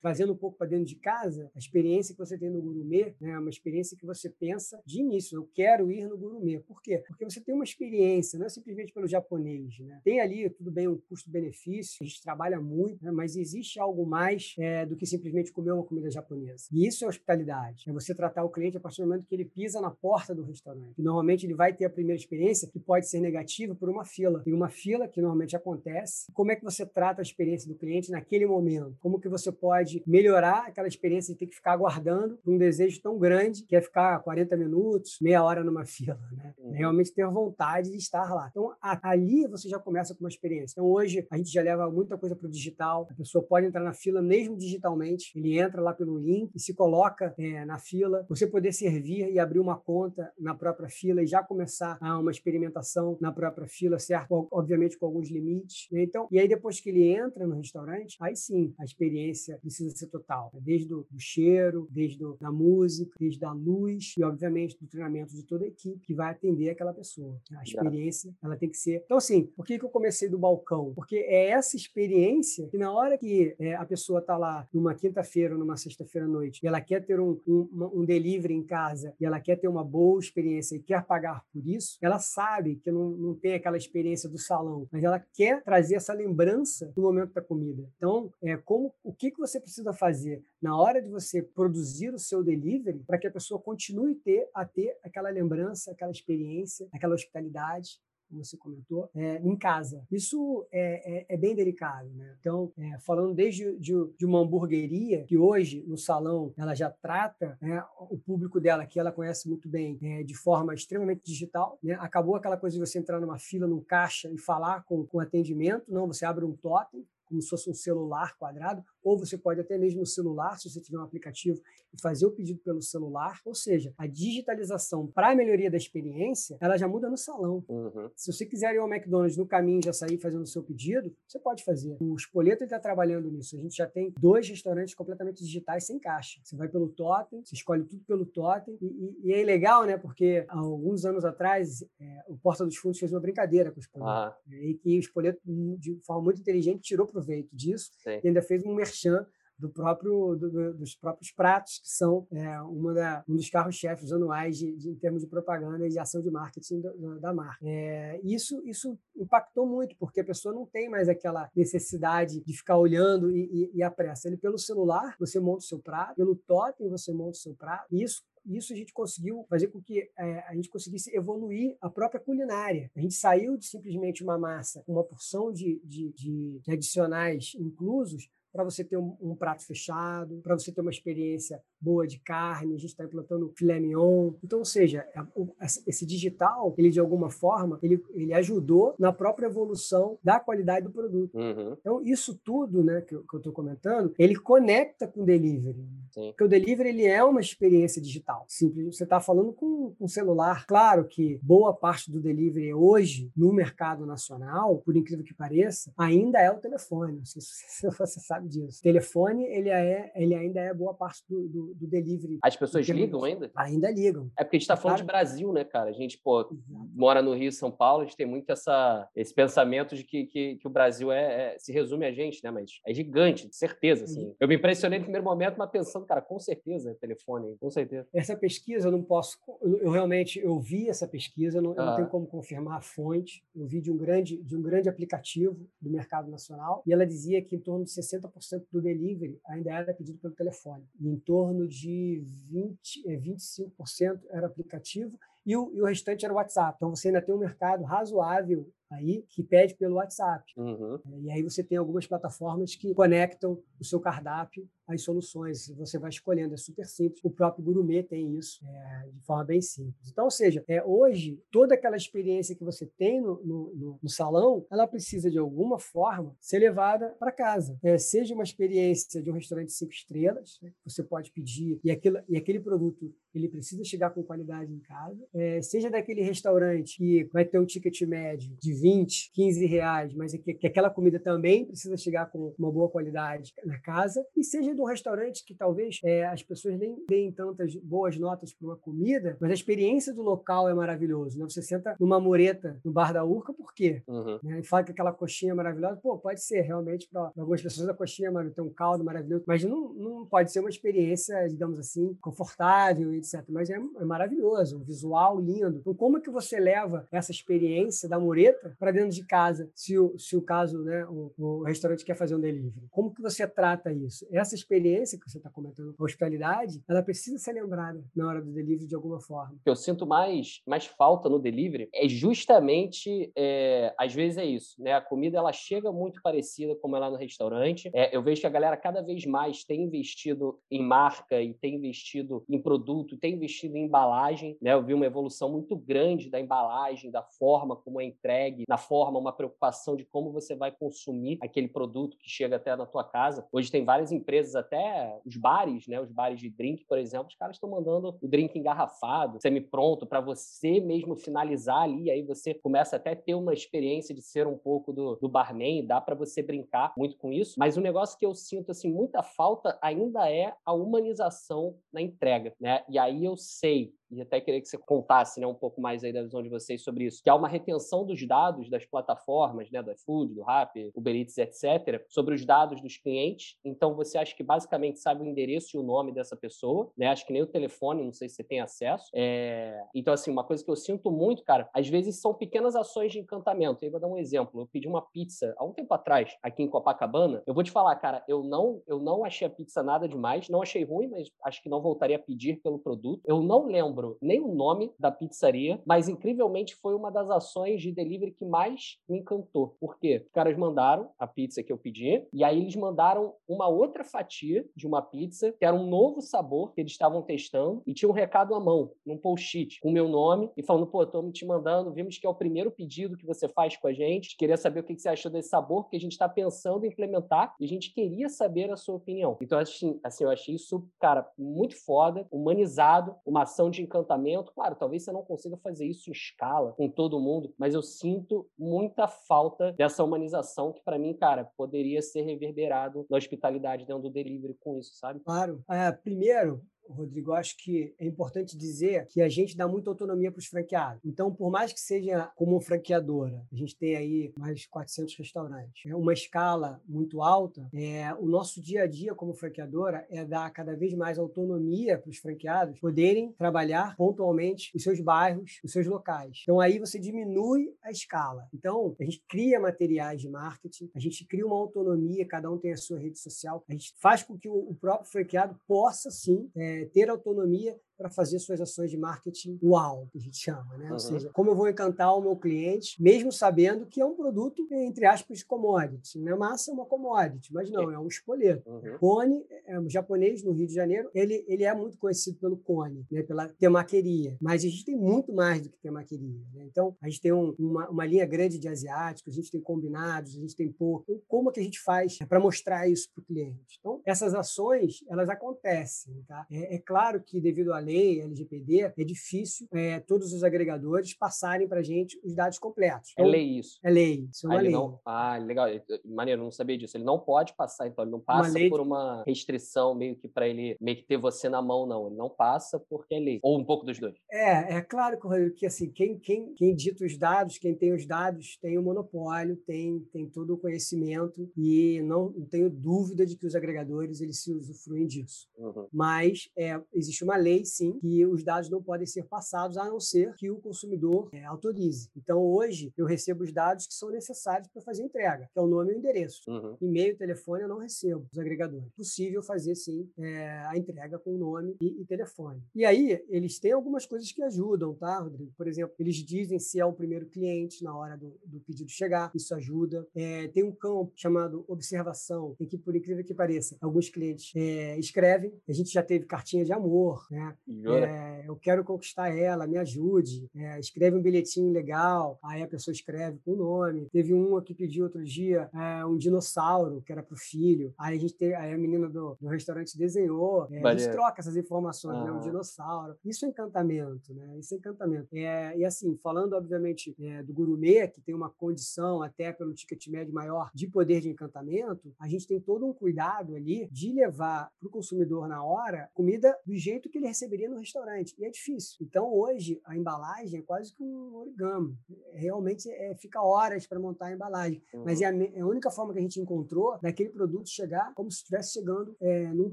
trazendo 0.03 0.33
um 0.33 0.37
pouco 0.37 0.59
para 0.59 0.67
dentro 0.67 0.85
de 0.85 0.97
casa, 0.97 1.51
a 1.55 1.59
experiência 1.59 2.15
que 2.15 2.19
você 2.19 2.37
tem 2.37 2.51
no 2.51 2.61
gourmet 2.61 3.15
né, 3.21 3.31
é 3.31 3.39
uma 3.39 3.49
experiência 3.49 3.97
que 3.97 4.05
você 4.05 4.29
pensa 4.29 4.83
de 4.85 5.01
início, 5.01 5.37
eu 5.37 5.49
quero 5.55 5.91
ir 5.91 6.07
no 6.09 6.19
gourmet. 6.19 6.59
Por 6.59 6.83
quê? 6.83 7.03
Porque 7.07 7.25
você 7.25 7.41
tem 7.41 7.55
uma 7.55 7.65
experiência, 7.65 8.39
não 8.39 8.47
é 8.47 8.49
simplesmente 8.49 8.93
pelo 8.93 9.07
japonês. 9.07 9.79
Né? 9.79 10.01
Tem 10.05 10.21
ali, 10.21 10.51
tudo 10.51 10.71
bem, 10.71 10.89
um 10.89 10.99
custo-benefício, 11.09 11.99
a 12.01 12.05
gente 12.05 12.21
trabalha 12.21 12.61
muito, 12.61 13.03
né, 13.05 13.13
mas 13.13 13.37
existe 13.37 13.79
algo 13.79 14.05
mais 14.05 14.55
é, 14.59 14.85
do 14.85 14.97
que 14.97 15.07
simplesmente 15.07 15.53
comer 15.53 15.73
uma 15.73 15.85
comida 15.85 16.11
japonesa. 16.11 16.67
E 16.73 16.87
isso 16.87 17.05
é 17.05 17.09
hospitalidade. 17.09 17.85
É 17.89 17.93
você 17.93 18.15
tratar 18.15 18.43
o 18.45 18.51
cliente 18.51 18.77
a 18.77 18.81
partir 18.81 19.03
do 19.03 19.09
momento 19.09 19.27
que 19.27 19.35
ele 19.35 19.45
pisa 19.45 19.81
na 19.81 19.91
porta 19.91 20.35
do 20.35 20.43
restaurante. 20.43 20.99
E, 20.99 21.03
normalmente 21.03 21.47
ele 21.47 21.55
vai 21.55 21.73
ter 21.73 21.85
a 21.85 21.91
primeira 21.91 22.21
experiência 22.21 22.69
que 22.69 22.81
pode 22.81 23.09
ser 23.09 23.21
negativa 23.21 23.75
por 23.75 23.89
uma 23.89 24.05
fila. 24.05 24.41
Tem 24.41 24.53
uma 24.53 24.69
fila 24.69 25.07
que 25.07 25.21
normalmente 25.21 25.55
acontece. 25.55 26.33
Como 26.33 26.51
é 26.51 26.57
que 26.57 26.65
você 26.65 26.85
trata 26.85 27.21
a 27.21 27.23
experiência 27.23 27.69
do 27.69 27.77
cliente 27.77 28.11
naquele 28.11 28.47
momento? 28.47 28.97
Como 29.01 29.21
que 29.21 29.29
você 29.29 29.53
pode 29.53 29.92
pode 29.93 30.03
melhorar 30.07 30.67
aquela 30.69 30.89
experiência 30.89 31.35
de 31.35 31.39
ter 31.39 31.47
que 31.47 31.57
ficar 31.57 31.73
aguardando 31.73 32.39
um 32.47 32.57
desejo 32.57 33.01
tão 33.03 33.19
grande, 33.19 33.65
que 33.65 33.77
é 33.77 33.81
ficar 33.81 34.19
40 34.21 34.57
minutos, 34.57 35.19
meia 35.21 35.43
hora 35.43 35.63
numa 35.63 35.85
fila. 35.87 36.19
Né? 36.33 36.55
Uhum. 36.59 36.73
Realmente 36.73 37.13
ter 37.13 37.27
vontade 37.27 37.91
de 37.91 37.97
estar 37.97 38.33
lá. 38.33 38.49
Então, 38.51 38.73
ali 38.81 39.47
você 39.47 39.69
já 39.69 39.79
começa 39.79 40.15
com 40.15 40.21
uma 40.21 40.29
experiência. 40.29 40.75
Então, 40.75 40.87
hoje, 40.87 41.27
a 41.31 41.37
gente 41.37 41.53
já 41.53 41.63
leva 41.63 41.91
muita 41.91 42.17
coisa 42.17 42.35
para 42.35 42.47
o 42.47 42.51
digital. 42.51 43.07
A 43.11 43.15
pessoa 43.15 43.45
pode 43.45 43.67
entrar 43.67 43.83
na 43.83 43.93
fila 43.93 44.23
mesmo 44.23 44.57
digitalmente. 44.57 45.33
Ele 45.37 45.59
entra 45.59 45.81
lá 45.81 45.93
pelo 45.93 46.19
link 46.19 46.55
e 46.55 46.61
se 46.61 46.75
coloca 46.75 47.35
é, 47.39 47.65
na 47.65 47.79
fila. 47.79 48.25
Você 48.29 48.47
poder 48.47 48.73
servir 48.73 49.31
e 49.31 49.39
abrir 49.39 49.59
uma 49.59 49.77
conta 49.77 50.33
na 50.39 50.55
própria 50.55 50.89
fila 50.89 51.23
e 51.23 51.27
já 51.27 51.43
começar 51.43 51.99
a 52.01 52.19
uma 52.19 52.31
experimentação 52.31 53.17
na 53.21 53.33
própria 53.33 53.67
fila, 53.67 53.99
certo? 53.99 54.49
Obviamente 54.51 54.99
com 54.99 55.07
alguns 55.07 55.31
limites. 55.31 55.89
Né? 55.91 56.03
Então, 56.05 56.29
e 56.31 56.39
aí 56.39 56.49
depois 56.49 56.81
que 56.81 56.91
ele 56.91 57.05
entra 57.05 57.47
no 57.47 57.57
restaurante, 57.57 58.17
aí 58.21 58.37
sim, 58.37 58.75
a 58.79 58.85
experiência 58.85 59.59
precisa 59.59 59.82
precisa 59.83 59.97
ser 59.97 60.07
total. 60.07 60.51
Né? 60.55 60.61
Desde 60.63 60.95
o 60.95 61.07
cheiro, 61.19 61.89
desde 61.91 62.25
a 62.25 62.33
da 62.41 62.53
música, 62.53 63.13
desde 63.19 63.45
a 63.45 63.53
luz 63.53 64.15
e, 64.17 64.25
obviamente, 64.25 64.79
do 64.81 64.87
treinamento 64.87 65.35
de 65.35 65.43
toda 65.43 65.65
a 65.65 65.69
equipe 65.69 65.99
que 66.01 66.15
vai 66.15 66.31
atender 66.31 66.71
aquela 66.71 66.93
pessoa. 66.93 67.41
A 67.57 67.63
experiência, 67.63 68.35
ela 68.43 68.57
tem 68.57 68.69
que 68.69 68.77
ser... 68.77 69.03
Então, 69.05 69.17
assim, 69.17 69.47
por 69.57 69.65
que, 69.65 69.79
que 69.79 69.85
eu 69.85 69.89
comecei 69.89 70.29
do 70.29 70.39
balcão? 70.39 70.93
Porque 70.95 71.17
é 71.17 71.51
essa 71.51 71.77
experiência 71.77 72.69
que 72.69 72.79
na 72.79 72.93
hora 72.93 73.19
que 73.19 73.55
é, 73.59 73.75
a 73.75 73.85
pessoa 73.85 74.21
está 74.21 74.37
lá 74.37 74.67
numa 74.73 74.95
quinta-feira 74.95 75.55
ou 75.55 75.61
numa 75.61 75.77
sexta-feira 75.77 76.27
à 76.27 76.31
noite 76.31 76.61
e 76.63 76.67
ela 76.67 76.81
quer 76.81 77.05
ter 77.05 77.21
um, 77.21 77.41
um, 77.47 78.01
um 78.01 78.05
delivery 78.05 78.55
em 78.55 78.65
casa 78.65 79.15
e 79.21 79.25
ela 79.25 79.41
quer 79.41 79.57
ter 79.57 79.69
uma 79.69 79.85
boa 79.85 80.19
experiência 80.21 80.77
e 80.77 80.81
quer 80.81 81.05
pagar 81.05 81.45
por 81.53 81.67
isso, 81.67 81.99
ela 82.01 82.19
sabe 82.19 82.77
que 82.77 82.91
não, 82.91 83.11
não 83.11 83.35
tem 83.35 83.55
aquela 83.55 83.77
experiência 83.77 84.29
do 84.29 84.39
salão, 84.39 84.87
mas 84.91 85.03
ela 85.03 85.19
quer 85.19 85.63
trazer 85.63 85.97
essa 85.97 86.13
lembrança 86.13 86.93
do 86.95 87.03
momento 87.03 87.33
da 87.33 87.43
comida. 87.43 87.89
Então, 87.97 88.33
é, 88.43 88.57
como, 88.57 88.93
o 89.03 89.13
que, 89.13 89.31
que 89.31 89.39
você 89.39 89.61
precisa 89.61 89.72
precisa 89.73 89.93
fazer 89.95 90.45
na 90.61 90.77
hora 90.77 91.01
de 91.01 91.09
você 91.09 91.43
produzir 91.43 92.13
o 92.13 92.19
seu 92.19 92.45
delivery 92.45 93.03
para 93.07 93.19
que 93.19 93.27
a 93.27 93.31
pessoa 93.31 93.59
continue 93.59 94.15
ter, 94.17 94.49
a 94.55 94.67
ter 94.67 94.99
aquela 95.03 95.31
lembrança, 95.31 95.93
aquela 95.93 96.13
experiência, 96.13 96.87
aquela 96.93 97.15
hospitalidade 97.15 97.99
como 98.29 98.43
você 98.43 98.57
comentou, 98.57 99.11
é, 99.15 99.37
em 99.45 99.55
casa. 99.55 100.07
Isso 100.11 100.67
é, 100.73 101.19
é, 101.19 101.35
é 101.35 101.37
bem 101.37 101.55
delicado, 101.55 102.09
né? 102.15 102.35
Então, 102.41 102.73
é, 102.79 102.99
falando 103.01 103.35
desde 103.35 103.77
de, 103.79 103.93
de, 104.17 104.25
uma 104.25 104.41
hamburgueria, 104.41 105.25
que 105.25 105.37
hoje, 105.37 105.85
no 105.87 105.99
salão, 105.99 106.51
ela 106.57 106.75
já 106.75 106.91
trata 106.91 107.59
né, 107.61 107.85
o 108.09 108.17
público 108.17 108.59
dela, 108.59 108.87
que 108.87 108.99
ela 108.99 109.13
conhece 109.13 109.47
muito 109.47 109.69
bem, 109.69 109.99
é, 110.01 110.23
de 110.23 110.35
forma 110.35 110.73
extremamente 110.73 111.21
digital, 111.23 111.79
né? 111.83 111.93
Acabou 112.01 112.35
aquela 112.35 112.57
coisa 112.57 112.75
de 112.75 112.81
você 112.81 112.99
entrar 112.99 113.21
numa 113.21 113.39
fila, 113.39 113.67
num 113.67 113.83
caixa 113.83 114.31
e 114.31 114.39
falar 114.39 114.83
com, 114.85 115.05
com 115.05 115.21
atendimento, 115.21 115.93
não, 115.93 116.07
você 116.07 116.25
abre 116.25 116.43
um 116.43 116.57
totem, 116.57 117.07
como 117.33 117.41
se 117.41 117.49
fosse 117.49 117.71
um 117.71 117.75
celular 117.75 118.37
quadrado, 118.37 118.85
ou 119.03 119.19
você 119.19 119.39
pode 119.39 119.59
até 119.59 119.79
mesmo 119.79 120.01
no 120.01 120.07
celular, 120.07 120.59
se 120.59 120.69
você 120.69 120.81
tiver 120.83 120.99
um 120.99 121.03
aplicativo, 121.03 121.61
e 121.93 122.01
fazer 122.01 122.27
o 122.27 122.31
pedido 122.31 122.61
pelo 122.61 122.81
celular. 122.81 123.41
Ou 123.45 123.55
seja, 123.55 123.93
a 123.97 124.07
digitalização 124.07 125.07
para 125.07 125.31
a 125.31 125.35
melhoria 125.35 125.71
da 125.71 125.77
experiência, 125.77 126.57
ela 126.61 126.77
já 126.77 126.89
muda 126.89 127.09
no 127.09 127.17
salão. 127.17 127.65
Uhum. 127.69 128.11
Se 128.17 128.33
você 128.33 128.47
quiser 128.47 128.75
ir 128.75 128.79
ao 128.79 128.93
McDonald's 128.93 129.37
no 129.37 129.47
caminho 129.47 129.83
já 129.83 129.93
sair 129.93 130.19
fazendo 130.19 130.43
o 130.43 130.47
seu 130.47 130.63
pedido, 130.63 131.15
você 131.27 131.39
pode 131.39 131.65
fazer. 131.65 131.97
O 132.01 132.15
Espoleto 132.15 132.65
está 132.65 132.79
trabalhando 132.79 133.31
nisso. 133.31 133.57
A 133.57 133.61
gente 133.61 133.77
já 133.77 133.87
tem 133.87 134.13
dois 134.19 134.49
restaurantes 134.49 134.95
completamente 134.95 135.45
digitais 135.45 135.87
sem 135.87 135.99
caixa. 135.99 136.41
Você 136.43 136.57
vai 136.57 136.69
pelo 136.69 136.89
totem, 136.89 137.45
você 137.45 137.55
escolhe 137.55 137.85
tudo 137.85 138.03
pelo 138.05 138.27
totem. 138.27 138.77
E, 138.81 138.87
e, 138.87 139.29
e 139.29 139.33
é 139.33 139.45
legal, 139.45 139.85
né? 139.85 139.97
Porque 139.97 140.45
há 140.49 140.59
alguns 140.59 141.05
anos 141.05 141.25
atrás, 141.25 141.83
é, 142.01 142.25
o 142.29 142.37
Porta 142.37 142.65
dos 142.65 142.77
Fundos 142.77 142.99
fez 142.99 143.13
uma 143.13 143.21
brincadeira 143.21 143.71
com 143.71 143.79
o 143.79 143.81
Espoleto. 143.81 144.11
Ah. 144.11 144.37
E 144.51 144.75
que 144.75 144.97
o 144.97 145.01
Espoleto, 145.01 145.41
de 145.79 145.99
forma 146.05 146.23
muito 146.23 146.41
inteligente, 146.41 146.81
tirou 146.83 147.07
proveito 147.07 147.55
disso 147.55 147.91
Sim. 148.03 148.21
e 148.23 148.29
ainda 148.29 148.43
fez 148.43 148.65
um 148.65 148.75
merchan 148.75 149.27
do 149.63 149.71
próprio, 149.71 150.35
do, 150.35 150.75
dos 150.75 150.97
próprios 150.97 151.31
pratos, 151.31 151.79
que 151.79 151.89
são 151.89 152.27
é, 152.33 152.61
uma 152.63 152.93
da, 152.93 153.25
um 153.29 153.37
dos 153.37 153.49
carros-chefes 153.49 154.13
anuais 154.13 154.59
de, 154.59 154.77
de, 154.77 154.91
em 154.91 154.95
termos 154.97 155.23
de 155.23 155.29
propaganda 155.29 155.87
e 155.87 155.89
de 155.89 155.99
ação 156.01 156.21
de 156.21 156.31
marketing 156.31 156.81
da, 156.81 156.91
da 157.21 157.33
marca. 157.33 157.65
É, 157.65 158.21
isso, 158.25 158.61
isso 158.67 158.99
impactou 159.17 159.65
muito, 159.65 159.97
porque 159.97 160.21
a 160.21 160.25
pessoa 160.25 160.53
não 160.53 160.67
tem 160.67 160.91
mais 160.91 161.09
aquela 161.09 161.49
necessidade 161.55 162.41
de 162.41 162.53
ficar 162.53 162.77
olhando 162.77 163.31
e, 163.31 163.71
e, 163.73 163.81
e 163.81 163.91
pressa. 163.91 164.27
Ele, 164.27 164.37
pelo 164.37 164.59
celular, 164.59 165.15
você 165.19 165.39
monta 165.39 165.59
o 165.59 165.69
seu 165.69 165.79
prato, 165.79 166.17
pelo 166.17 166.35
totem, 166.35 166.89
você 166.89 167.13
monta 167.13 167.31
o 167.31 167.41
seu 167.41 167.55
prato, 167.55 167.87
e 167.93 168.03
isso 168.03 168.23
isso 168.45 168.73
a 168.73 168.77
gente 168.77 168.93
conseguiu 168.93 169.47
fazer 169.49 169.69
com 169.69 169.81
que 169.81 170.11
é, 170.19 170.39
a 170.49 170.55
gente 170.57 170.69
conseguisse 170.69 171.15
evoluir 171.15 171.77
a 171.81 171.89
própria 171.89 172.21
culinária. 172.21 172.91
A 172.97 173.01
gente 173.01 173.15
saiu 173.15 173.57
de 173.57 173.67
simplesmente 173.67 174.25
uma 174.25 174.37
massa, 174.37 174.83
uma 174.87 175.05
porção 175.05 175.53
de, 175.53 175.81
de, 175.85 176.13
de 176.13 176.61
adicionais 176.73 177.53
inclusos, 177.55 178.29
para 178.53 178.65
você 178.65 178.85
ter 178.85 178.97
um, 178.97 179.17
um 179.21 179.35
prato 179.35 179.67
fechado, 179.67 180.41
para 180.43 180.59
você 180.59 180.71
ter 180.71 180.81
uma 180.81 180.91
experiência 180.91 181.63
boa 181.81 182.07
de 182.07 182.19
carne, 182.21 182.75
a 182.75 182.79
gente 182.79 182.91
está 182.91 183.05
implantando 183.05 183.53
filé 183.57 183.81
mignon. 183.81 184.33
Então, 184.45 184.61
ou 184.61 184.65
seja, 184.65 185.07
é, 185.15 185.67
esse 185.87 186.05
digital, 186.05 186.75
ele 186.77 186.91
de 186.91 187.01
alguma 187.01 187.31
forma, 187.31 187.79
ele, 187.83 188.03
ele 188.11 188.35
ajudou 188.35 188.95
na 188.99 189.13
própria 189.13 189.47
evolução 189.47 190.19
da 190.23 190.39
qualidade 190.39 190.87
do 190.87 190.93
produto. 190.93 191.37
Uhum. 191.37 191.77
Então, 191.81 192.03
isso 192.03 192.39
tudo 192.45 192.85
né, 192.85 193.01
que, 193.01 193.15
eu 193.15 193.25
estou 193.35 193.53
comentando, 193.53 194.15
ele 194.19 194.37
conecta 194.37 195.07
com 195.09 195.23
o 195.23 195.27
delivery. 195.27 195.85
Sim. 196.11 196.29
Porque 196.29 196.45
o 196.45 196.49
delivery 196.49 196.91
ele 196.91 197.07
é 197.07 197.25
uma 197.25 197.41
experiência 197.41 198.01
digital. 198.03 198.45
Simples, 198.49 198.97
você 198.97 199.05
está 199.05 199.19
falando 199.21 199.53
com 199.53 199.95
um 199.99 200.09
celular. 200.09 200.67
Claro 200.67 201.07
que 201.07 201.41
boa 201.43 201.73
parte 201.73 202.11
do 202.11 202.21
delivery 202.21 202.75
hoje, 202.75 203.31
no 203.37 203.53
mercado 203.53 204.05
nacional, 204.05 204.79
por 204.79 204.97
incrível 204.97 205.25
que 205.25 205.35
pareça, 205.35 205.93
ainda 205.97 206.39
é 206.39 206.51
o 206.51 206.59
telefone. 206.59 207.17
Não 207.19 207.25
sei 207.25 207.41
se 207.43 207.89
você 207.91 208.21
sabe 208.21 208.42
disso. 208.49 208.79
O 208.79 208.83
telefone, 208.83 209.45
ele, 209.45 209.69
é, 209.69 210.13
ele 210.15 210.35
ainda 210.35 210.61
é 210.61 210.75
boa 210.75 210.95
parte 210.95 211.23
do, 211.29 211.49
do 211.49 211.73
do, 211.75 211.87
delivery. 211.87 212.39
As 212.43 212.57
pessoas 212.57 212.87
ligam 212.89 213.25
ainda? 213.25 213.51
Ainda 213.57 213.91
ligam. 213.91 214.31
É 214.39 214.45
porque 214.45 214.57
a 214.57 214.59
gente 214.59 214.63
está 214.63 214.77
falando 214.77 214.99
claro. 214.99 215.03
de 215.03 215.07
Brasil, 215.07 215.53
né, 215.53 215.65
cara? 215.65 215.91
A 215.91 215.93
gente, 215.93 216.19
pô, 216.19 216.41
Exato. 216.41 216.59
mora 216.95 217.23
no 217.23 217.35
Rio 217.35 217.53
São 217.53 217.71
Paulo, 217.71 218.03
a 218.03 218.05
gente 218.05 218.17
tem 218.17 218.27
muito 218.27 218.51
essa, 218.51 219.09
esse 219.15 219.35
pensamento 219.35 219.95
de 219.95 220.05
que, 220.05 220.27
que, 220.27 220.57
que 220.57 220.67
o 220.67 220.71
Brasil 220.71 221.13
é, 221.13 221.55
é, 221.55 221.59
se 221.59 221.73
resume 221.73 222.07
a 222.07 222.13
gente, 222.13 222.43
né? 222.43 222.51
Mas 222.51 222.81
é 222.87 222.95
gigante, 222.95 223.49
de 223.49 223.57
certeza, 223.57 224.05
assim. 224.05 224.27
Uhum. 224.27 224.35
Eu 224.41 224.49
me 224.49 224.57
impressionei 224.57 224.99
no 224.99 225.05
primeiro 225.05 225.25
momento, 225.25 225.57
mas 225.59 225.71
pensando, 225.71 226.07
cara, 226.07 226.23
com 226.23 226.39
certeza 226.39 226.91
é 226.91 226.95
telefone, 226.95 227.57
com 227.59 227.71
certeza. 227.71 228.07
Essa 228.13 228.37
pesquisa 228.37 228.89
eu 228.89 228.93
não 228.93 229.03
posso, 229.03 229.39
eu, 229.63 229.91
realmente, 229.91 230.39
eu 230.39 230.59
vi 230.59 230.89
essa 230.89 231.07
pesquisa, 231.07 231.59
eu 231.59 231.63
não, 231.63 231.75
eu 231.75 231.85
não 231.85 231.97
tenho 231.97 232.09
como 232.09 232.27
confirmar 232.27 232.79
a 232.79 232.81
fonte, 232.81 233.45
eu 233.55 233.67
vi 233.67 233.81
de 233.81 233.91
um 233.91 233.97
grande, 233.97 234.37
de 234.43 234.57
um 234.57 234.63
grande 234.63 234.89
aplicativo 234.89 235.69
do 235.81 235.91
mercado 235.91 236.31
nacional, 236.31 236.83
e 236.87 236.93
ela 236.93 237.07
dizia 237.07 237.43
que 237.43 237.57
em 237.57 237.61
torno 237.61 237.85
de 237.85 237.91
60% 237.91 238.32
do 238.73 238.81
delivery 238.81 239.41
ainda 239.47 239.71
era 239.71 239.95
pedido 239.95 240.19
pelo 240.19 240.35
telefone, 240.35 240.85
e 241.01 241.09
em 241.09 241.19
torno 241.19 241.67
de 241.69 242.23
20, 242.51 243.05
25% 243.07 244.21
é, 244.31 244.37
era 244.37 244.47
aplicativo 244.47 245.19
e 245.45 245.57
o, 245.57 245.73
e 245.75 245.83
o 245.83 245.87
restante 245.87 246.25
era 246.25 246.33
o 246.33 246.37
WhatsApp. 246.37 246.77
Então 246.77 246.91
você 246.91 247.09
ainda 247.09 247.21
tem 247.21 247.35
um 247.35 247.39
mercado 247.39 247.83
razoável 247.85 248.71
aí 248.91 249.25
que 249.29 249.43
pede 249.43 249.75
pelo 249.75 249.97
WhatsApp. 249.97 250.45
Uhum. 250.57 251.01
E 251.23 251.31
aí 251.31 251.43
você 251.43 251.65
tem 251.65 251.79
algumas 251.79 252.07
plataformas 252.07 252.75
que 252.77 252.95
conectam 252.95 253.61
o 253.81 253.85
seu 253.85 253.99
cardápio 254.01 254.69
às 254.89 255.03
soluções. 255.03 255.69
Você 255.77 255.99
vai 255.99 256.11
escolhendo, 256.11 256.55
é 256.55 256.57
super 256.57 256.87
simples. 256.87 257.21
O 257.23 257.31
próprio 257.31 257.65
Gourmet 257.65 258.03
tem 258.03 258.37
isso 258.37 258.65
é, 258.67 259.09
de 259.11 259.21
forma 259.21 259.45
bem 259.45 259.61
simples. 259.61 260.11
Então, 260.11 260.25
ou 260.25 260.31
seja, 260.31 260.65
é, 260.69 260.83
hoje, 260.85 261.41
toda 261.51 261.75
aquela 261.75 261.97
experiência 261.97 262.55
que 262.55 262.65
você 262.65 262.87
tem 262.99 263.21
no, 263.21 263.41
no, 263.45 263.99
no 264.03 264.09
salão, 264.09 264.67
ela 264.71 264.87
precisa, 264.87 265.31
de 265.31 265.39
alguma 265.39 265.79
forma, 265.79 266.35
ser 266.41 266.59
levada 266.59 267.15
para 267.19 267.33
casa. 267.33 267.79
É, 267.83 267.99
seja 267.99 268.35
uma 268.35 268.45
experiência 268.45 269.23
de 269.23 269.31
um 269.31 269.35
restaurante 269.35 269.73
cinco 269.73 269.93
estrelas, 269.93 270.59
né, 270.63 270.73
você 270.85 271.03
pode 271.03 271.31
pedir, 271.33 271.81
e, 271.85 271.91
aquilo, 271.91 272.19
e 272.29 272.37
aquele 272.37 272.61
produto 272.61 273.13
ele 273.35 273.49
precisa 273.49 273.83
chegar 273.85 274.11
com 274.11 274.23
qualidade 274.23 274.73
em 274.73 274.81
casa. 274.81 275.27
É, 275.35 275.63
seja 275.63 275.91
daquele 275.91 276.23
restaurante 276.23 276.99
que 276.99 277.25
vai 277.33 277.45
ter 277.45 277.59
um 277.59 277.65
ticket 277.65 278.03
médio 278.03 278.55
de 278.61 278.75
20, 278.75 279.31
15 279.33 279.67
reais, 279.67 280.15
mas 280.15 280.35
é 280.35 280.39
que, 280.39 280.55
que 280.55 280.67
aquela 280.67 280.91
comida 280.91 281.19
também 281.19 281.65
precisa 281.65 281.97
chegar 281.97 282.31
com 282.31 282.55
uma 282.59 282.71
boa 282.71 282.91
qualidade 282.91 283.53
na 283.65 283.79
casa, 283.79 284.25
e 284.37 284.45
seja 284.45 284.72
de 284.75 284.81
um 284.81 284.85
restaurante 284.85 285.45
que 285.45 285.55
talvez 285.55 286.01
é, 286.05 286.25
as 286.27 286.43
pessoas 286.43 286.79
nem 286.79 286.97
deem 287.09 287.33
tantas 287.33 287.75
boas 287.77 288.17
notas 288.17 288.53
para 288.53 288.67
uma 288.67 288.77
comida, 288.77 289.37
mas 289.41 289.51
a 289.51 289.55
experiência 289.55 290.13
do 290.13 290.23
local 290.23 290.69
é 290.69 290.75
maravilhoso. 290.75 291.39
Né? 291.39 291.45
Você 291.49 291.63
senta 291.63 291.97
numa 291.99 292.21
mureta 292.21 292.81
no 292.85 292.93
Bar 292.93 293.13
da 293.13 293.25
Urca, 293.25 293.53
por 293.53 293.75
quê? 293.75 294.03
Uhum. 294.07 294.39
Né? 294.43 294.61
E 294.61 294.65
fala 294.65 294.85
que 294.85 294.93
aquela 294.93 295.13
coxinha 295.13 295.53
é 295.53 295.55
maravilhosa, 295.55 295.97
pô, 295.97 296.19
pode 296.19 296.43
ser 296.43 296.63
realmente 296.63 297.09
para 297.09 297.33
algumas 297.37 297.63
pessoas 297.63 297.89
a 297.89 297.95
coxinha 297.95 298.31
é 298.31 298.51
tem 298.51 298.65
um 298.65 298.71
caldo 298.71 299.05
maravilhoso, 299.05 299.45
mas 299.47 299.63
não, 299.65 299.93
não 299.95 300.27
pode 300.27 300.51
ser 300.53 300.61
uma 300.61 300.69
experiência, 300.69 301.47
digamos 301.49 301.79
assim, 301.79 302.15
confortável, 302.21 303.15
etc. 303.15 303.45
Mas 303.49 303.71
é, 303.71 303.75
é 303.75 304.05
maravilhoso, 304.05 304.79
um 304.79 304.85
visual 304.85 305.41
lindo. 305.41 305.79
Então, 305.79 305.95
como 305.95 306.19
é 306.19 306.21
que 306.21 306.31
você 306.31 306.59
leva 306.59 307.07
essa 307.11 307.31
experiência 307.31 308.09
da 308.09 308.19
mureta 308.19 308.75
para 308.79 308.91
dentro 308.91 309.11
de 309.11 309.25
casa, 309.25 309.71
se 309.75 309.99
o, 309.99 310.19
se 310.19 310.37
o 310.37 310.43
caso, 310.43 310.83
né, 310.83 311.05
o, 311.07 311.33
o, 311.39 311.63
restaurante 311.63 312.05
quer 312.05 312.17
fazer 312.17 312.35
um 312.35 312.41
delivery. 312.41 312.87
Como 312.91 313.15
que 313.15 313.23
você 313.23 313.47
trata 313.47 313.93
isso? 313.93 314.27
Essa 314.31 314.55
experiência 314.63 315.19
que 315.19 315.31
você 315.31 315.39
está 315.39 315.51
comentando, 315.51 315.95
a 315.99 316.05
hospitalidade, 316.05 316.83
ela 316.89 317.03
precisa 317.03 317.39
ser 317.39 317.53
lembrada 317.53 318.03
na 318.15 318.29
hora 318.29 318.41
do 318.41 318.53
delivery 318.53 318.87
de 318.87 318.95
alguma 318.95 319.21
forma. 319.21 319.55
O 319.55 319.63
que 319.63 319.71
eu 319.71 319.77
sinto 319.77 320.07
mais, 320.07 320.63
mais 320.67 320.87
falta 320.87 321.29
no 321.29 321.39
delivery 321.39 321.89
é 321.93 322.09
justamente, 322.09 323.33
é, 323.37 323.95
às 323.99 324.15
vezes 324.15 324.39
é 324.39 324.45
isso, 324.45 324.81
né? 324.81 324.93
A 324.95 325.01
comida 325.01 325.39
ela 325.39 325.53
chega 325.53 325.93
muito 325.93 326.21
parecida 326.23 326.75
como 326.77 326.97
é 326.97 327.01
lá 327.01 327.11
no 327.11 327.17
restaurante. 327.17 327.91
É, 327.95 328.15
eu 328.17 328.23
vejo 328.23 328.41
que 328.41 328.47
a 328.47 328.51
galera 328.51 328.77
cada 328.77 329.03
vez 329.03 329.27
mais 329.27 329.65
tem 329.65 329.83
investido 329.83 330.59
em 330.71 330.83
marca 330.83 331.41
e 331.41 331.55
tem 331.55 331.75
investido 331.75 332.45
em 332.49 332.61
produto, 332.61 333.17
tem 333.17 333.35
investido 333.35 333.77
em 333.77 333.85
embalagem, 333.85 334.57
né? 334.61 334.73
Eu 334.73 334.85
vi 334.85 334.95
uma 334.95 335.07
evolução 335.07 335.51
muito 335.51 335.77
grande 335.77 336.31
da 336.31 336.41
embalagem, 336.41 337.11
da 337.11 337.23
forma 337.23 337.77
como 337.77 338.01
é 338.01 338.05
entregue, 338.05 338.65
na 338.69 338.79
forma, 338.79 339.19
uma 339.19 339.33
preocupação 339.33 339.97
de 339.97 340.05
como 340.05 340.33
você 340.33 340.55
vai 340.55 340.71
consumir 340.71 341.39
aquele 341.41 341.69
produto 341.69 342.17
que 342.19 342.29
chega 342.29 342.57
até 342.57 342.75
na 342.77 342.87
tua 342.87 343.05
casa. 343.05 343.47
Hoje 343.53 343.71
tem 343.71 343.85
várias 343.85 344.13
empresas, 344.13 344.52
até 344.55 345.21
os 345.25 345.37
bares, 345.37 345.87
né? 345.87 346.01
Os 346.01 346.11
bares 346.11 346.41
de 346.41 346.51
drink, 346.51 346.85
por 346.85 346.99
exemplo, 346.99 347.29
os 347.29 347.35
caras 347.35 347.57
estão 347.57 347.71
mandando 347.71 348.19
o 348.21 348.29
drink 348.29 348.59
engarrafado, 348.59 349.39
semi-pronto, 349.41 350.07
para 350.07 350.21
você 350.21 350.81
mesmo 350.81 351.17
finalizar 351.17 351.83
ali. 351.83 352.11
Aí 352.11 352.23
você 352.23 352.55
começa 352.55 352.97
até 352.97 353.13
a 353.13 353.17
ter 353.17 353.35
uma 353.35 353.53
experiência 353.53 354.15
de 354.15 354.23
ser 354.23 354.47
um 354.47 354.57
pouco 354.57 354.93
do, 354.93 355.17
do 355.17 355.29
barman, 355.29 355.87
dá 355.87 356.01
para 356.01 356.15
você 356.15 356.43
brincar 356.43 356.93
muito 356.97 357.17
com 357.17 357.33
isso. 357.33 357.55
Mas 357.59 357.77
o 357.77 357.81
negócio 357.81 358.19
que 358.19 358.27
eu 358.27 358.35
sinto, 358.35 358.71
assim, 358.71 358.91
muita 358.91 359.23
falta 359.23 359.79
ainda 359.81 360.31
é 360.31 360.55
a 360.65 360.73
humanização 360.73 361.77
na 361.93 362.01
entrega, 362.01 362.55
né? 362.61 362.85
E 362.89 362.99
aí 362.99 363.25
eu 363.25 363.37
sei 363.37 363.95
e 364.13 364.21
até 364.21 364.41
queria 364.41 364.61
que 364.61 364.69
você 364.69 364.79
contasse 364.79 365.41
né, 365.41 365.47
um 365.47 365.55
pouco 365.55 365.81
mais 365.81 366.05
aí 366.05 366.13
da 366.13 366.23
visão 366.23 366.43
de 366.43 366.49
vocês 366.49 366.83
sobre 366.83 367.05
isso, 367.05 367.23
que 367.23 367.31
há 367.31 367.35
uma 367.35 367.49
retenção 367.49 368.05
dos 368.05 368.27
dados 368.27 368.69
das 368.69 368.85
plataformas, 368.85 369.71
né, 369.71 369.83
do 369.83 369.91
iFood, 369.93 370.35
do 370.35 370.43
Rappi, 370.43 370.91
Uber 370.95 371.15
Eats, 371.15 371.39
etc., 371.39 372.05
sobre 372.09 372.35
os 372.35 372.45
dados 372.45 372.81
dos 372.81 372.97
clientes. 372.97 373.57
Então, 373.65 373.95
você 373.95 374.19
acha 374.19 374.35
que 374.37 374.43
basicamente 374.43 375.01
sabe 375.01 375.23
o 375.23 375.27
endereço 375.27 375.77
e 375.77 375.81
o 375.81 375.83
nome 375.83 376.13
dessa 376.13 376.37
pessoa, 376.37 376.91
né? 376.97 377.07
Acho 377.07 377.27
que 377.27 377.33
nem 377.33 377.43
o 377.43 377.47
telefone, 377.47 378.05
não 378.05 378.13
sei 378.13 378.29
se 378.29 378.37
você 378.37 378.45
tem 378.45 378.61
acesso. 378.61 379.11
É... 379.15 379.83
Então, 379.95 380.13
assim, 380.13 380.31
uma 380.31 380.45
coisa 380.45 380.65
que 380.65 380.71
eu 380.71 380.77
sinto 380.77 381.11
muito, 381.11 381.43
cara, 381.43 381.69
às 381.73 381.89
vezes 381.89 382.21
são 382.21 382.35
pequenas 382.35 382.77
ações 382.77 383.13
de 383.13 383.19
encantamento. 383.19 383.85
Eu 383.85 383.91
vou 383.91 384.01
dar 384.01 384.09
um 384.09 384.19
exemplo. 384.19 384.61
Eu 384.61 384.67
pedi 384.67 384.89
uma 384.89 385.03
pizza 385.03 385.55
há 385.57 385.65
um 385.65 385.73
tempo 385.73 385.93
atrás, 385.95 386.37
aqui 386.43 386.63
em 386.63 386.69
Copacabana. 386.69 387.43
Eu 387.47 387.55
vou 387.55 387.63
te 387.63 387.71
falar, 387.71 387.97
cara, 387.97 388.23
eu 388.29 388.43
não, 388.43 388.83
eu 388.87 389.01
não 389.01 389.25
achei 389.25 389.47
a 389.47 389.51
pizza 389.51 389.83
nada 389.83 390.09
demais, 390.09 390.49
não 390.49 390.63
achei 390.63 390.85
ruim, 390.85 391.09
mas 391.09 391.31
acho 391.45 391.63
que 391.63 391.69
não 391.69 391.81
voltaria 391.81 392.17
a 392.17 392.19
pedir 392.19 392.61
pelo 392.63 392.79
produto. 392.79 393.23
Eu 393.25 393.43
não 393.43 393.67
lembro 393.67 394.02
lembro 394.03 394.19
nem 394.21 394.41
o 394.41 394.55
nome 394.55 394.93
da 394.99 395.11
pizzaria, 395.11 395.81
mas 395.87 396.09
incrivelmente 396.09 396.75
foi 396.77 396.95
uma 396.95 397.11
das 397.11 397.31
ações 397.31 397.81
de 397.81 397.93
delivery 397.93 398.33
que 398.33 398.45
mais 398.45 398.99
me 399.09 399.19
encantou. 399.19 399.77
Por 399.81 399.99
quê? 399.99 400.23
Os 400.25 400.33
caras 400.33 400.57
mandaram 400.57 401.11
a 401.19 401.27
pizza 401.27 401.63
que 401.63 401.73
eu 401.73 401.79
pedi, 401.79 402.27
e 402.33 402.43
aí 402.43 402.61
eles 402.61 402.75
mandaram 402.77 403.35
uma 403.49 403.69
outra 403.69 404.05
fatia 404.05 404.65
de 404.77 404.87
uma 404.87 405.03
pizza, 405.03 405.53
que 405.53 405.65
era 405.65 405.75
um 405.75 405.87
novo 405.87 406.21
sabor 406.21 406.73
que 406.73 406.81
eles 406.81 406.93
estavam 406.93 407.23
testando, 407.23 407.83
e 407.87 407.95
tinha 407.95 408.09
um 408.09 408.13
recado 408.13 408.55
à 408.55 408.61
mão, 408.61 408.91
num 409.05 409.19
post-it, 409.19 409.81
com 409.81 409.89
o 409.91 409.93
meu 409.93 410.09
nome, 410.09 410.51
e 410.57 410.63
falando, 410.63 410.87
pô, 410.87 411.03
me 411.23 411.33
te 411.33 411.45
mandando, 411.45 411.93
vimos 411.93 412.19
que 412.19 412.27
é 412.27 412.31
o 412.31 412.35
primeiro 412.35 412.71
pedido 412.71 413.17
que 413.17 413.27
você 413.27 413.49
faz 413.49 413.77
com 413.77 413.89
a 413.89 413.93
gente, 413.93 414.37
queria 414.37 414.57
saber 414.57 414.81
o 414.81 414.85
que 414.85 414.97
você 414.97 415.09
achou 415.09 415.31
desse 415.31 415.49
sabor, 415.49 415.89
que 415.89 415.97
a 415.97 416.01
gente 416.01 416.13
está 416.13 416.29
pensando 416.29 416.85
em 416.85 416.89
implementar, 416.89 417.55
e 417.61 417.65
a 417.65 417.69
gente 417.69 417.93
queria 417.93 418.29
saber 418.29 418.71
a 418.71 418.77
sua 418.77 418.97
opinião. 418.97 419.37
Então, 419.41 419.59
assim, 419.59 419.99
assim, 420.03 420.25
eu 420.25 420.31
achei 420.31 420.55
isso, 420.55 420.87
cara, 420.99 421.29
muito 421.37 421.77
foda, 421.85 422.27
humanizado, 422.31 423.15
uma 423.27 423.43
ação 423.43 423.71
de 423.71 423.83
encantamento. 423.93 424.53
Claro, 424.53 424.75
talvez 424.75 425.05
você 425.05 425.13
não 425.13 425.23
consiga 425.23 425.57
fazer 425.59 425.87
isso 425.87 426.09
em 426.09 426.13
escala 426.13 426.73
com 426.73 426.89
todo 426.89 427.21
mundo, 427.21 427.53
mas 427.59 427.75
eu 427.75 427.83
sinto 427.83 428.49
muita 428.59 429.07
falta 429.07 429.73
dessa 429.73 430.03
humanização 430.03 430.73
que, 430.73 430.83
para 430.83 430.99
mim, 430.99 431.15
cara, 431.15 431.45
poderia 431.57 432.01
ser 432.01 432.23
reverberado 432.23 433.07
na 433.11 433.19
hospitalidade 433.19 433.85
dentro 433.85 434.03
do 434.03 434.11
delivery 434.11 434.57
com 434.61 434.79
isso, 434.79 434.95
sabe? 434.97 435.21
Claro. 435.21 435.63
É, 435.69 435.93
primeiro, 435.93 436.63
Rodrigo, 436.89 437.33
acho 437.33 437.57
que 437.57 437.95
é 437.99 438.07
importante 438.07 438.57
dizer 438.57 439.07
que 439.07 439.21
a 439.21 439.29
gente 439.29 439.57
dá 439.57 439.67
muita 439.67 439.91
autonomia 439.91 440.31
para 440.31 440.39
os 440.39 440.47
franqueados. 440.47 441.01
Então, 441.05 441.35
por 441.35 441.51
mais 441.51 441.73
que 441.73 441.81
seja 441.81 442.31
como 442.37 442.61
franqueadora, 442.61 443.45
a 443.53 443.57
gente 443.57 443.77
tem 443.77 443.97
aí 443.97 444.33
mais 444.37 444.61
de 444.61 444.69
400 444.69 445.17
restaurantes, 445.17 445.87
é 445.87 445.95
uma 445.95 446.13
escala 446.13 446.81
muito 446.87 447.23
alta, 447.23 447.69
é, 447.75 448.13
o 448.15 448.27
nosso 448.27 448.61
dia 448.61 448.83
a 448.83 448.87
dia 448.87 449.15
como 449.15 449.35
franqueadora 449.35 450.07
é 450.11 450.25
dar 450.25 450.51
cada 450.51 450.77
vez 450.77 450.95
mais 450.95 451.19
autonomia 451.19 451.99
para 451.99 452.11
os 452.11 452.19
franqueados 452.19 452.79
poderem 452.81 453.33
trabalhar 453.33 453.97
pontualmente 453.97 454.71
os 454.75 454.83
seus 454.83 455.01
bairros, 455.01 455.61
os 455.65 455.73
seus 455.73 455.87
locais. 455.87 456.41
Então, 456.43 456.61
aí 456.61 456.79
você 456.79 456.99
diminui 456.99 457.75
a 457.83 457.91
escala. 457.91 458.49
Então, 458.53 458.95
a 459.01 459.05
gente 459.05 459.23
cria 459.29 459.61
materiais 459.61 460.21
de 460.21 460.29
marketing, 460.29 460.91
a 460.95 460.99
gente 460.99 461.27
cria 461.27 461.47
uma 461.47 461.57
autonomia, 461.57 462.27
cada 462.27 462.51
um 462.51 462.59
tem 462.59 462.73
a 462.73 462.77
sua 462.77 462.99
rede 462.99 463.19
social, 463.19 463.65
a 463.69 463.73
gente 463.73 463.95
faz 464.01 464.23
com 464.23 464.39
que 464.39 464.49
o 464.49 464.75
próprio 464.81 465.11
franqueado 465.11 465.59
possa, 465.67 466.11
sim, 466.11 466.51
é, 466.57 466.82
ter 466.87 467.11
autonomia 467.11 467.77
para 468.03 468.11
fazer 468.11 468.41
suas 468.41 468.61
ações 468.61 468.91
de 468.91 468.97
marketing 468.97 469.61
uau, 469.63 470.09
que 470.11 470.19
a 470.19 470.21
gente 470.21 470.37
chama, 470.37 470.77
né? 470.77 470.87
Uhum. 470.87 470.93
Ou 470.95 470.99
seja, 470.99 471.31
como 471.33 471.51
eu 471.51 471.55
vou 471.55 471.69
encantar 471.69 472.17
o 472.17 472.21
meu 472.21 472.35
cliente, 472.35 473.01
mesmo 473.01 473.31
sabendo 473.31 473.87
que 473.87 474.01
é 474.01 474.05
um 474.05 474.17
produto, 474.17 474.67
entre 474.73 475.07
aspas, 475.07 475.45
commodity. 475.45 476.19
Né? 476.19 476.35
Massa 476.35 476.73
é 476.73 476.75
uma 476.75 476.85
commodity, 476.85 477.53
mas 477.53 477.71
não, 477.71 477.93
é 477.93 477.99
um 477.99 478.09
espoleto. 478.09 478.69
Uhum. 478.69 478.99
Cone, 478.99 479.47
é 479.67 479.79
um 479.79 479.89
japonês 479.89 480.43
no 480.43 480.53
Rio 480.53 480.67
de 480.67 480.75
Janeiro, 480.75 481.09
ele, 481.15 481.45
ele 481.47 481.63
é 481.63 481.73
muito 481.73 481.97
conhecido 481.97 482.39
pelo 482.39 482.57
cone, 482.57 483.07
né? 483.09 483.23
pela 483.23 483.49
temaqueria. 483.49 484.37
Mas 484.41 484.65
a 484.65 484.69
gente 484.69 484.85
tem 484.85 484.97
muito 484.97 485.33
mais 485.33 485.63
do 485.63 485.69
que 485.71 485.79
temaqueria. 485.79 486.43
Né? 486.55 486.65
Então, 486.65 486.97
a 487.01 487.09
gente 487.09 487.21
tem 487.21 487.33
um, 487.33 487.55
uma, 487.57 487.89
uma 487.89 488.05
linha 488.05 488.27
grande 488.27 488.59
de 488.59 488.67
asiáticos, 488.67 489.33
a 489.33 489.37
gente 489.37 489.53
tem 489.53 489.61
combinados, 489.61 490.37
a 490.37 490.41
gente 490.41 490.57
tem 490.57 490.73
pouco. 490.73 491.05
Então, 491.05 491.23
como 491.29 491.51
é 491.51 491.53
que 491.53 491.61
a 491.61 491.65
gente 491.65 491.79
faz 491.79 492.19
para 492.19 492.41
mostrar 492.41 492.89
isso 492.89 493.09
para 493.15 493.23
o 493.23 493.25
cliente? 493.25 493.79
Então, 493.79 494.01
essas 494.05 494.35
ações, 494.35 495.05
elas 495.09 495.29
acontecem. 495.29 496.25
Tá? 496.27 496.45
É, 496.51 496.75
é 496.75 496.79
claro 496.79 497.23
que, 497.23 497.41
devido 497.41 497.73
à 497.73 497.79
lei, 497.79 497.92
LGPD, 497.93 498.93
é 498.97 499.05
difícil 499.05 499.67
é, 499.73 500.01
todos 500.01 500.33
os 500.33 500.43
agregadores 500.43 501.15
passarem 501.15 501.69
para 501.69 501.81
a 501.81 501.83
gente 501.83 502.21
os 502.25 502.35
dados 502.35 502.59
completos. 502.59 503.11
É 503.11 503.23
então, 503.23 503.27
é 503.27 503.29
lei 503.31 503.59
isso. 503.59 503.79
É 503.83 503.91
lei. 503.91 504.29
Isso 504.31 504.47
é 504.47 504.51
uma 504.51 504.59
ah, 504.59 504.63
lei. 504.63 504.73
Não... 504.73 505.01
Ah, 505.05 505.37
legal. 505.39 505.69
Maneiro, 506.05 506.43
não 506.43 506.51
sabia 506.51 506.77
disso. 506.77 506.97
Ele 506.97 507.05
não 507.05 507.19
pode 507.19 507.55
passar, 507.55 507.87
então, 507.87 508.05
ele 508.05 508.13
não 508.13 508.21
passa 508.21 508.59
uma 508.59 508.69
por 508.69 508.81
uma 508.81 509.25
restrição 509.27 509.95
meio 509.95 510.17
que 510.17 510.29
para 510.29 510.49
ele 510.49 510.77
meio 510.81 510.97
que 510.97 511.05
ter 511.05 511.17
você 511.17 511.49
na 511.49 511.63
mão, 511.63 511.87
não. 511.87 512.07
Ele 512.07 512.17
não 512.17 512.29
passa 512.29 512.79
porque 512.79 513.15
é 513.15 513.21
lei. 513.21 513.41
Ou 513.43 513.59
um 513.59 513.65
pouco 513.65 513.85
dos 513.85 513.99
dois. 513.99 514.15
É, 514.31 514.77
é 514.77 514.83
claro 514.83 515.19
que 515.55 515.67
assim, 515.67 515.91
quem, 515.91 516.19
quem, 516.19 516.55
quem 516.55 516.75
dita 516.75 517.05
os 517.05 517.17
dados, 517.17 517.59
quem 517.59 517.75
tem 517.75 517.93
os 517.93 518.07
dados, 518.07 518.57
tem 518.61 518.79
o 518.79 518.83
monopólio, 518.83 519.57
tem, 519.57 520.01
tem 520.13 520.29
todo 520.29 520.55
o 520.55 520.59
conhecimento 520.59 521.51
e 521.57 522.01
não, 522.03 522.31
não 522.31 522.47
tenho 522.47 522.71
dúvida 522.71 523.25
de 523.27 523.37
que 523.37 523.47
os 523.47 523.55
agregadores 523.55 524.21
eles 524.21 524.43
se 524.43 524.53
usufruem 524.53 525.07
disso. 525.07 525.49
Uhum. 525.57 525.87
Mas 525.93 526.51
é, 526.57 526.81
existe 526.95 527.25
uma 527.25 527.37
lei, 527.37 527.65
sim, 527.73 527.99
que 527.99 528.27
os 528.27 528.43
dados 528.43 528.71
não 528.71 528.83
podem 528.83 529.07
ser 529.07 529.25
passados 529.25 529.77
a 529.77 529.85
não 529.85 530.01
ser 530.01 530.35
que 530.37 530.51
o 530.51 530.61
consumidor 530.61 531.29
é, 531.33 531.45
autorize. 531.45 532.09
Então, 532.17 532.43
hoje, 532.43 532.93
eu 532.97 533.07
recebo 533.07 533.43
os 533.43 533.53
dados 533.53 533.87
que 533.87 533.95
são 533.95 534.11
necessários 534.11 534.69
para 534.69 534.83
fazer 534.83 535.03
a 535.03 535.07
entrega, 535.07 535.49
que 535.53 535.59
é 535.59 535.63
o 535.63 535.67
nome 535.67 535.93
e 535.93 535.95
o 535.95 535.99
endereço. 535.99 536.43
Uhum. 536.49 536.77
E-mail, 536.81 537.17
telefone, 537.17 537.63
eu 537.63 537.69
não 537.69 537.79
recebo 537.79 538.27
dos 538.31 538.39
agregadores. 538.39 538.89
Possível 538.97 539.43
fazer, 539.43 539.75
sim, 539.75 540.09
é, 540.19 540.65
a 540.67 540.77
entrega 540.77 541.19
com 541.19 541.37
nome 541.37 541.77
e, 541.81 542.01
e, 542.01 542.05
telefone. 542.05 542.63
E 542.75 542.85
aí, 542.85 543.23
eles 543.29 543.59
têm 543.59 543.73
algumas 543.73 544.07
coisas 544.07 544.31
que 544.31 544.43
ajudam, 544.43 544.95
tá, 544.95 545.19
Rodrigo? 545.19 545.53
Por 545.57 545.67
exemplo, 545.67 545.95
eles 545.99 546.17
dizem 546.17 546.59
se 546.59 546.79
é 546.79 546.85
o 546.85 546.93
primeiro 546.93 547.27
cliente 547.27 547.83
na 547.83 547.97
hora 547.97 548.17
do, 548.17 548.39
do 548.45 548.61
pedido 548.61 548.91
chegar, 548.91 549.31
isso 549.35 549.55
ajuda. 549.55 550.07
É, 550.15 550.49
tem 550.49 550.63
um 550.63 550.73
campo 550.73 551.13
chamado 551.17 551.65
observação, 551.69 552.55
em 552.61 552.67
que, 552.67 552.79
por 552.79 552.95
incrível 552.95 553.25
que 553.25 553.35
pareça, 553.35 553.77
alguns 553.81 554.09
clientes 554.09 554.53
é, 554.55 554.99
escrevem. 554.99 555.53
A 555.69 555.73
gente 555.73 555.93
já 555.93 556.03
teve 556.03 556.27
cartinha 556.27 556.65
de 556.65 556.73
amor, 556.73 557.27
né? 557.31 557.57
É, 558.05 558.45
eu 558.47 558.57
quero 558.57 558.85
conquistar 558.85 559.29
ela, 559.29 559.67
me 559.67 559.79
ajude. 559.79 560.49
É, 560.55 560.79
escreve 560.79 561.17
um 561.17 561.23
bilhetinho 561.23 561.73
legal, 561.73 562.39
aí 562.43 562.63
a 562.63 562.69
pessoa 562.69 562.93
escreve 562.93 563.39
com 563.45 563.53
o 563.53 563.57
nome. 563.57 564.09
Teve 564.13 564.33
uma 564.35 564.63
que 564.63 564.75
pediu 564.75 565.05
outro 565.05 565.23
dia 565.23 565.71
é, 565.75 566.05
um 566.05 566.17
dinossauro, 566.17 567.03
que 567.03 567.13
era 567.13 567.23
para 567.23 567.35
o 567.35 567.39
filho. 567.39 567.95
Aí 567.99 568.17
a 568.17 568.21
gente 568.21 568.35
tem, 568.35 568.55
aí 568.55 568.73
a 568.73 568.79
menina 568.79 569.09
do, 569.09 569.37
do 569.41 569.49
restaurante 569.49 569.97
desenhou. 569.97 570.67
É, 570.71 570.87
a 570.87 570.97
gente 570.97 571.11
troca 571.11 571.41
essas 571.41 571.57
informações, 571.57 572.17
ah. 572.19 572.25
né? 572.25 572.33
Um 572.33 572.41
dinossauro. 572.41 573.17
Isso 573.25 573.45
é 573.45 573.49
encantamento, 573.49 574.35
né? 574.35 574.59
Isso 574.59 574.75
é 574.75 574.79
encantamento. 574.79 575.29
É, 575.33 575.77
e 575.77 575.85
assim, 575.85 576.17
falando, 576.17 576.55
obviamente, 576.55 577.15
é, 577.21 577.43
do 577.43 577.53
gourmet, 577.53 578.09
que 578.09 578.21
tem 578.21 578.35
uma 578.35 578.51
condição, 578.51 579.23
até 579.23 579.53
pelo 579.53 579.75
ticket 579.75 580.07
médio 580.09 580.35
maior, 580.35 580.71
de 580.75 580.87
poder 580.87 581.21
de 581.21 581.29
encantamento, 581.29 582.13
a 582.19 582.29
gente 582.29 582.47
tem 582.47 582.61
todo 582.61 582.87
um 582.87 582.93
cuidado 582.93 583.55
ali 583.55 583.89
de 583.91 584.13
levar 584.13 584.71
para 584.79 584.89
o 584.89 584.91
consumidor 584.91 585.49
na 585.49 585.63
hora 585.63 586.09
comida 586.15 586.57
do 586.65 586.75
jeito 586.77 587.09
que 587.09 587.19
ele 587.19 587.27
receberia 587.53 587.69
no 587.69 587.79
restaurante. 587.79 588.35
E 588.39 588.45
é 588.45 588.51
difícil. 588.51 588.97
Então, 589.03 589.33
hoje, 589.33 589.81
a 589.85 589.97
embalagem 589.97 590.61
é 590.61 590.63
quase 590.63 590.95
que 590.95 591.03
um 591.03 591.35
origami. 591.35 591.95
Realmente 592.33 592.91
é, 592.91 593.15
fica 593.17 593.43
horas 593.43 593.87
para 593.87 594.01
montar 594.01 594.27
a 594.27 594.33
embalagem. 594.33 594.83
Uhum. 594.95 595.05
Mas 595.05 595.21
é 595.21 595.27
a, 595.27 595.35
é 595.35 595.61
a, 595.61 595.67
única 595.67 595.91
forma 595.91 596.13
que 596.13 596.19
a 596.19 596.23
gente 596.23 596.41
encontrou 596.41 596.99
daquele 597.01 597.29
produto 597.29 597.69
chegar 597.69 598.13
como 598.15 598.31
se 598.31 598.39
estivesse 598.39 598.73
chegando 598.73 599.15
é, 599.21 599.53
num 599.53 599.73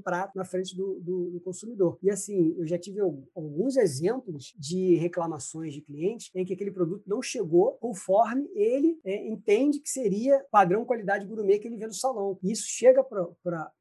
prato 0.00 0.36
na 0.36 0.44
frente 0.44 0.76
do, 0.76 1.00
do, 1.00 1.30
do, 1.30 1.40
consumidor. 1.40 1.98
E 2.02 2.10
assim, 2.10 2.54
eu 2.58 2.66
já 2.66 2.78
tive 2.78 3.00
alguns 3.00 3.76
exemplos 3.76 4.54
de 4.58 4.96
reclamações 4.96 5.72
de 5.72 5.80
clientes 5.80 6.30
em 6.34 6.44
que 6.44 6.52
aquele 6.52 6.70
produto 6.70 7.04
não 7.06 7.22
chegou 7.22 7.72
conforme 7.74 8.48
ele 8.54 9.00
é, 9.04 9.26
entende 9.26 9.80
que 9.80 9.88
seria 9.88 10.44
padrão 10.50 10.84
qualidade 10.84 11.26
gourmet 11.26 11.58
que 11.58 11.68
ele 11.68 11.76
vê 11.76 11.86
no 11.86 11.94
salão. 11.94 12.38
E 12.42 12.52
isso 12.52 12.66
chega 12.66 13.02
para 13.02 13.26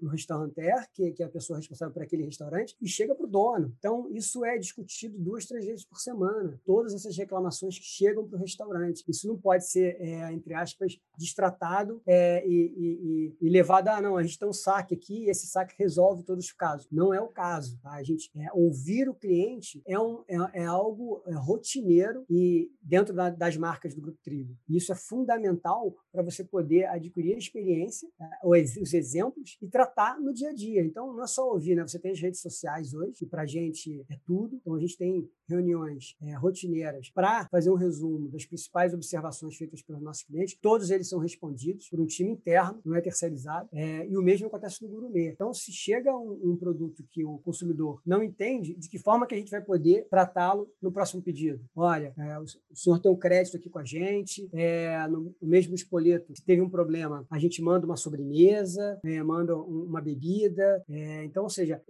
o 0.01 0.07
restauranter, 0.07 0.87
que, 0.93 1.11
que 1.11 1.23
é 1.23 1.25
a 1.25 1.29
pessoa 1.29 1.57
responsável 1.57 1.93
por 1.93 2.03
aquele 2.03 2.23
restaurante, 2.23 2.75
e 2.81 2.87
chega 2.87 3.13
para 3.13 3.25
o 3.25 3.29
dono. 3.29 3.73
Então, 3.77 3.88
isso 4.11 4.43
é 4.45 4.57
discutido 4.57 5.17
duas, 5.17 5.45
três 5.45 5.65
vezes 5.65 5.85
por 5.85 5.99
semana. 5.99 6.59
Todas 6.65 6.93
essas 6.93 7.15
reclamações 7.17 7.77
que 7.77 7.85
chegam 7.85 8.27
para 8.27 8.37
o 8.37 8.39
restaurante. 8.39 9.03
Isso 9.07 9.27
não 9.27 9.37
pode 9.37 9.67
ser, 9.69 9.97
é, 9.99 10.31
entre 10.31 10.53
aspas, 10.53 10.99
destratado 11.17 12.01
é, 12.05 12.45
e, 12.47 13.35
e, 13.41 13.47
e, 13.47 13.49
levado 13.49 13.87
a, 13.87 13.97
ah, 13.97 14.01
não, 14.01 14.17
a 14.17 14.23
gente 14.23 14.37
tem 14.37 14.47
um 14.47 14.53
saque 14.53 14.95
aqui 14.95 15.25
e 15.25 15.29
esse 15.29 15.47
saque 15.47 15.75
resolve 15.77 16.23
todos 16.23 16.45
os 16.45 16.51
casos. 16.51 16.87
Não 16.91 17.13
é 17.13 17.21
o 17.21 17.27
caso. 17.27 17.79
Tá? 17.81 17.93
A 17.93 18.03
gente 18.03 18.31
é, 18.35 18.47
ouvir 18.53 19.09
o 19.09 19.13
cliente 19.13 19.81
é, 19.85 19.99
um, 19.99 20.23
é, 20.27 20.61
é 20.61 20.65
algo 20.65 21.21
é, 21.27 21.33
rotineiro 21.33 22.23
e 22.29 22.71
dentro 22.81 23.13
da, 23.13 23.29
das 23.29 23.57
marcas 23.57 23.93
do 23.93 24.01
Grupo 24.01 24.19
Trigo. 24.23 24.55
Isso 24.67 24.91
é 24.91 24.95
fundamental 24.95 25.95
para 26.11 26.23
você 26.23 26.43
poder 26.43 26.85
adquirir 26.85 27.35
a 27.35 27.37
experiência, 27.37 28.09
é, 28.19 28.47
os 28.47 28.93
exemplos 28.93 29.57
e 29.61 29.67
tratar 29.67 30.19
no 30.19 30.33
dia 30.33 30.49
a 30.49 30.53
dia. 30.53 30.83
Então, 30.83 31.13
não 31.13 31.23
é 31.23 31.27
só 31.27 31.49
ouvir, 31.49 31.75
né? 31.75 31.81
Você 31.83 31.99
tem 31.99 32.11
as 32.11 32.19
redes 32.19 32.41
sociais 32.41 32.93
hoje, 32.93 33.13
que 33.13 33.25
para 33.25 33.43
a 33.43 33.45
gente 33.79 34.05
é 34.09 34.17
tudo. 34.25 34.55
Então, 34.55 34.75
a 34.75 34.79
gente 34.79 34.97
tem 34.97 35.29
reuniões 35.47 36.15
é, 36.21 36.33
rotineiras 36.35 37.09
para 37.09 37.47
fazer 37.49 37.71
um 37.71 37.75
resumo 37.75 38.29
das 38.29 38.45
principais 38.45 38.93
observações 38.93 39.55
feitas 39.55 39.81
pelos 39.81 40.01
nossos 40.01 40.23
clientes. 40.23 40.57
Todos 40.61 40.91
eles 40.91 41.09
são 41.09 41.19
respondidos 41.19 41.89
por 41.89 41.99
um 41.99 42.05
time 42.05 42.31
interno, 42.31 42.79
não 42.85 42.95
é 42.95 43.01
terceirizado. 43.01 43.67
É, 43.71 44.07
e 44.07 44.17
o 44.17 44.21
mesmo 44.21 44.47
acontece 44.47 44.83
no 44.83 44.89
gourmet. 44.89 45.29
Então, 45.29 45.53
se 45.53 45.71
chega 45.71 46.15
um, 46.15 46.51
um, 46.51 46.57
produto 46.57 47.03
que 47.09 47.25
o 47.25 47.39
consumidor 47.39 48.01
não 48.05 48.21
entende, 48.21 48.75
de 48.75 48.89
que 48.89 48.99
forma 48.99 49.25
que 49.25 49.33
a 49.33 49.37
gente 49.37 49.51
vai 49.51 49.61
poder 49.61 50.07
tratá-lo 50.09 50.69
no 50.81 50.91
próximo 50.91 51.21
pedido? 51.21 51.63
Olha, 51.75 52.13
é, 52.17 52.39
o, 52.39 52.43
o, 52.43 52.75
senhor 52.75 52.99
tem 52.99 53.11
um 53.11 53.17
crédito 53.17 53.57
aqui 53.57 53.69
com 53.69 53.79
a 53.79 53.85
gente, 53.85 54.47
é, 54.53 55.07
no, 55.07 55.35
no, 55.41 55.47
mesmo 55.47 55.73
espoleto, 55.73 56.35
se 56.35 56.43
teve 56.43 56.61
um 56.61 56.69
problema, 56.69 57.25
a 57.29 57.39
gente 57.39 57.61
manda 57.61 57.85
uma 57.85 57.97
sobremesa, 57.97 58.99
é, 59.03 59.23
manda 59.23 59.55
um, 59.57 59.85
uma 59.85 60.01
bebida. 60.01 60.83
É, 60.89 61.23
então, 61.23 61.43
ou 61.43 61.49
seja, 61.49 61.81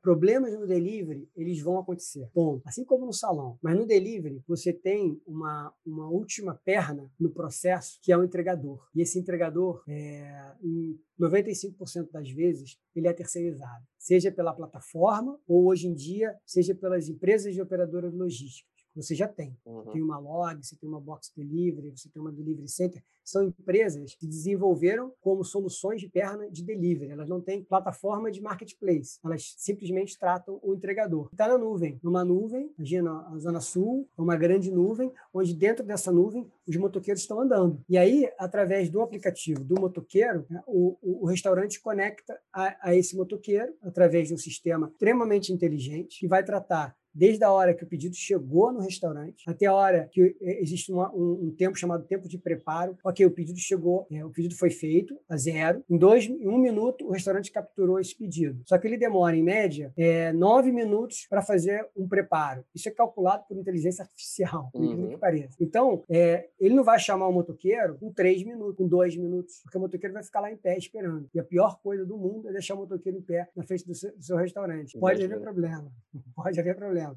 problemas 0.00 0.52
no 0.58 0.66
delivery 0.66 0.97
delivery, 0.98 1.28
eles 1.36 1.60
vão 1.60 1.78
acontecer. 1.78 2.28
Bom, 2.34 2.60
assim 2.64 2.84
como 2.84 3.06
no 3.06 3.12
salão. 3.12 3.58
Mas 3.62 3.76
no 3.76 3.86
delivery, 3.86 4.42
você 4.46 4.72
tem 4.72 5.20
uma, 5.26 5.72
uma 5.84 6.08
última 6.08 6.54
perna 6.54 7.10
no 7.18 7.30
processo, 7.30 7.98
que 8.02 8.12
é 8.12 8.16
o 8.16 8.24
entregador. 8.24 8.86
E 8.94 9.00
esse 9.00 9.18
entregador, 9.18 9.82
é, 9.88 10.52
em 10.62 10.98
95% 11.20 12.10
das 12.10 12.30
vezes, 12.30 12.78
ele 12.94 13.08
é 13.08 13.12
terceirizado. 13.12 13.84
Seja 13.98 14.30
pela 14.30 14.54
plataforma 14.54 15.38
ou, 15.46 15.66
hoje 15.66 15.86
em 15.86 15.94
dia, 15.94 16.36
seja 16.44 16.74
pelas 16.74 17.08
empresas 17.08 17.54
de 17.54 17.62
operadoras 17.62 18.14
logísticas 18.14 18.77
você 19.02 19.14
já 19.14 19.28
tem. 19.28 19.56
Uhum. 19.64 19.90
Tem 19.92 20.02
uma 20.02 20.18
log, 20.18 20.64
você 20.64 20.76
tem 20.76 20.88
uma 20.88 21.00
box 21.00 21.32
delivery, 21.36 21.90
você 21.90 22.08
tem 22.08 22.20
uma 22.20 22.32
delivery 22.32 22.68
center. 22.68 23.02
São 23.24 23.44
empresas 23.44 24.14
que 24.14 24.26
desenvolveram 24.26 25.12
como 25.20 25.44
soluções 25.44 26.00
de 26.00 26.08
perna 26.08 26.50
de 26.50 26.64
delivery. 26.64 27.12
Elas 27.12 27.28
não 27.28 27.40
têm 27.40 27.62
plataforma 27.62 28.30
de 28.30 28.40
marketplace. 28.40 29.18
Elas 29.22 29.54
simplesmente 29.58 30.18
tratam 30.18 30.58
o 30.62 30.74
entregador. 30.74 31.28
Está 31.30 31.46
na 31.46 31.58
nuvem. 31.58 32.00
Numa 32.02 32.24
nuvem, 32.24 32.72
imagina 32.78 33.26
a 33.28 33.38
Zona 33.38 33.60
Sul, 33.60 34.08
uma 34.16 34.36
grande 34.36 34.70
nuvem, 34.70 35.12
onde 35.32 35.54
dentro 35.54 35.84
dessa 35.84 36.10
nuvem 36.10 36.50
os 36.66 36.76
motoqueiros 36.76 37.22
estão 37.22 37.40
andando. 37.40 37.82
E 37.88 37.98
aí, 37.98 38.30
através 38.38 38.88
do 38.88 39.02
aplicativo 39.02 39.62
do 39.62 39.80
motoqueiro, 39.80 40.46
né, 40.48 40.62
o, 40.66 40.96
o, 41.02 41.24
o, 41.24 41.26
restaurante 41.26 41.80
conecta 41.80 42.38
a, 42.52 42.88
a 42.90 42.96
esse 42.96 43.16
motoqueiro 43.16 43.74
através 43.82 44.28
de 44.28 44.34
um 44.34 44.38
sistema 44.38 44.88
extremamente 44.88 45.52
inteligente 45.52 46.20
que 46.20 46.28
vai 46.28 46.42
tratar 46.42 46.96
desde 47.14 47.44
a 47.44 47.52
hora 47.52 47.74
que 47.74 47.84
o 47.84 47.86
pedido 47.86 48.14
chegou 48.14 48.72
no 48.72 48.80
restaurante 48.80 49.44
até 49.46 49.66
a 49.66 49.74
hora 49.74 50.08
que 50.12 50.36
eh, 50.40 50.60
existe 50.60 50.92
uma, 50.92 51.12
um, 51.14 51.46
um, 51.46 51.54
tempo 51.56 51.76
chamado 51.76 52.04
tempo 52.04 52.28
de 52.28 52.38
preparo. 52.38 52.96
Ok, 53.04 53.24
o 53.24 53.30
pedido 53.30 53.58
chegou, 53.58 54.06
é, 54.10 54.24
o 54.24 54.30
pedido 54.30 54.54
foi 54.54 54.70
feito 54.70 55.18
a 55.28 55.36
zero. 55.36 55.82
Em, 55.88 55.98
dois, 55.98 56.26
em 56.26 56.48
um 56.48 56.58
minuto, 56.58 57.06
o 57.06 57.12
restaurante 57.12 57.50
capturou 57.50 57.98
esse 57.98 58.16
pedido. 58.16 58.62
Só 58.66 58.78
que 58.78 58.86
ele 58.86 58.96
demora, 58.96 59.36
em 59.36 59.42
média, 59.42 59.92
é, 59.96 60.32
nove 60.32 60.70
minutos 60.72 61.26
para 61.28 61.42
fazer 61.42 61.86
um 61.96 62.06
preparo. 62.08 62.64
Isso 62.74 62.88
é 62.88 62.92
calculado 62.92 63.44
por 63.48 63.56
inteligência 63.56 64.02
artificial, 64.02 64.70
uhum. 64.74 65.08
que 65.08 65.16
pareça. 65.18 65.56
Então, 65.60 66.04
é, 66.08 66.48
ele 66.58 66.74
não 66.74 66.84
vai 66.84 66.98
chamar 66.98 67.28
o 67.28 67.32
motoqueiro 67.32 67.96
com 67.98 68.12
três 68.12 68.42
minutos, 68.44 68.76
com 68.76 68.86
dois 68.86 69.16
minutos, 69.16 69.60
porque 69.62 69.78
o 69.78 69.80
motoqueiro 69.80 70.14
vai 70.14 70.22
ficar 70.22 70.40
lá 70.40 70.52
em 70.52 70.56
pé 70.56 70.76
esperando. 70.76 71.28
E 71.34 71.40
a 71.40 71.44
pior 71.44 71.80
coisa 71.80 72.04
do 72.04 72.16
mundo 72.16 72.48
é 72.48 72.52
deixar 72.52 72.74
o 72.74 72.78
motoqueiro 72.78 73.18
em 73.18 73.22
pé 73.22 73.48
na 73.56 73.64
frente 73.64 73.86
do 73.86 73.94
seu, 73.94 74.14
do 74.16 74.22
seu 74.22 74.36
restaurante. 74.36 74.98
Pode 74.98 75.24
haver 75.24 75.40
problema. 75.40 75.90
Pode 76.34 76.58
haver 76.58 76.76
problema 76.76 76.97
dela. 76.98 77.16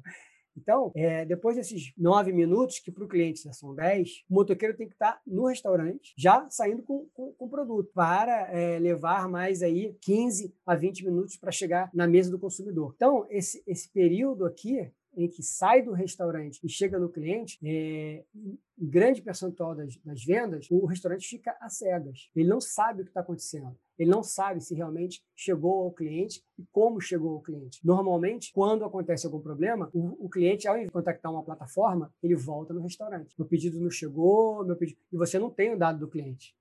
Então, 0.56 0.92
é, 0.94 1.24
depois 1.24 1.56
desses 1.56 1.92
nove 1.96 2.32
minutos, 2.32 2.78
que 2.78 2.90
para 2.90 3.04
o 3.04 3.08
cliente 3.08 3.40
são 3.54 3.74
dez, 3.74 4.22
o 4.28 4.34
motoqueiro 4.34 4.76
tem 4.76 4.86
que 4.86 4.94
estar 4.94 5.20
no 5.26 5.46
restaurante, 5.46 6.12
já 6.16 6.46
saindo 6.50 6.82
com 6.82 7.08
o 7.16 7.48
produto, 7.48 7.90
para 7.94 8.52
é, 8.52 8.78
levar 8.78 9.28
mais 9.28 9.62
aí 9.62 9.96
15 10.00 10.54
a 10.66 10.74
20 10.74 11.04
minutos 11.06 11.36
para 11.36 11.50
chegar 11.50 11.90
na 11.94 12.06
mesa 12.06 12.30
do 12.30 12.38
consumidor. 12.38 12.92
Então, 12.94 13.26
esse, 13.30 13.62
esse 13.66 13.90
período 13.90 14.44
aqui 14.44 14.90
em 15.14 15.28
que 15.28 15.42
sai 15.42 15.82
do 15.82 15.92
restaurante 15.92 16.58
e 16.64 16.68
chega 16.68 16.98
no 16.98 17.08
cliente, 17.08 17.58
é, 17.62 18.24
em 18.34 18.58
grande 18.78 19.20
percentual 19.20 19.74
das, 19.74 19.96
das, 19.98 20.24
vendas, 20.24 20.66
o 20.70 20.86
restaurante 20.86 21.28
fica 21.28 21.56
a 21.60 21.68
cegas. 21.68 22.30
Ele 22.34 22.48
não 22.48 22.60
sabe 22.60 23.02
o 23.02 23.04
que 23.04 23.10
está 23.10 23.20
acontecendo. 23.20 23.76
Ele 24.02 24.10
não 24.10 24.24
sabe 24.24 24.60
se 24.60 24.74
realmente 24.74 25.24
chegou 25.32 25.84
ao 25.84 25.92
cliente 25.92 26.44
e 26.58 26.64
como 26.72 27.00
chegou 27.00 27.34
ao 27.34 27.40
cliente. 27.40 27.78
Normalmente, 27.86 28.52
quando 28.52 28.84
acontece 28.84 29.26
algum 29.26 29.40
problema, 29.40 29.88
o, 29.94 30.26
o 30.26 30.28
cliente, 30.28 30.66
ao 30.66 30.76
contactar 30.90 31.30
uma 31.30 31.44
plataforma, 31.44 32.12
ele 32.20 32.34
volta 32.34 32.74
no 32.74 32.82
restaurante. 32.82 33.32
Meu 33.38 33.46
pedido 33.46 33.78
não 33.78 33.90
chegou, 33.90 34.64
meu 34.64 34.74
pedido... 34.74 34.98
e 35.12 35.16
você 35.16 35.38
não 35.38 35.48
tem 35.48 35.72
o 35.72 35.78
dado 35.78 36.00
do 36.00 36.08
cliente. 36.08 36.52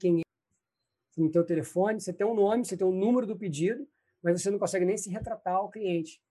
Quem 0.00 0.20
é? 0.20 0.22
Você 1.10 1.20
não 1.20 1.30
tem 1.30 1.42
o 1.42 1.44
telefone, 1.44 2.00
você 2.00 2.10
tem 2.10 2.26
um 2.26 2.34
nome, 2.34 2.64
você 2.64 2.74
tem 2.74 2.86
o 2.86 2.90
um 2.90 2.96
número 2.96 3.26
do 3.26 3.36
pedido, 3.36 3.86
mas 4.22 4.40
você 4.40 4.50
não 4.50 4.58
consegue 4.58 4.86
nem 4.86 4.96
se 4.96 5.10
retratar 5.10 5.56
ao 5.56 5.68
cliente. 5.68 6.22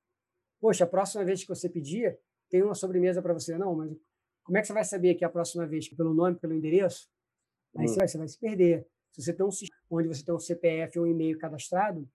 Poxa, 0.60 0.86
a 0.86 0.88
próxima 0.88 1.24
vez 1.24 1.44
que 1.44 1.48
você 1.48 1.70
pedir, 1.70 2.18
tem 2.50 2.64
uma 2.64 2.74
sobremesa 2.74 3.22
para 3.22 3.34
você. 3.34 3.60
Não, 3.60 3.76
mas 3.76 3.96
como 4.44 4.58
é 4.58 4.62
que 4.62 4.66
você 4.66 4.74
vai 4.74 4.84
saber 4.84 5.14
que 5.14 5.24
é 5.24 5.28
a 5.28 5.30
próxima 5.30 5.68
vez? 5.68 5.88
Pelo 5.90 6.16
nome, 6.16 6.36
pelo 6.36 6.56
endereço? 6.56 7.08
Aí 7.78 7.86
hum. 7.86 7.88
você, 7.88 7.96
vai, 7.96 8.08
você 8.08 8.18
vai 8.18 8.28
se 8.28 8.40
perder. 8.40 8.88
Se 9.16 9.24
você 9.24 9.34
tem 9.34 9.46
um 9.46 9.52
sistema 9.52 9.82
onde 9.90 10.10
você 10.10 10.26
tem 10.26 10.36
um 10.36 10.40
CPF 10.40 11.00
ou 11.00 11.06
um 11.06 11.08
e-mail 11.08 11.40
cadastrado, 11.40 12.06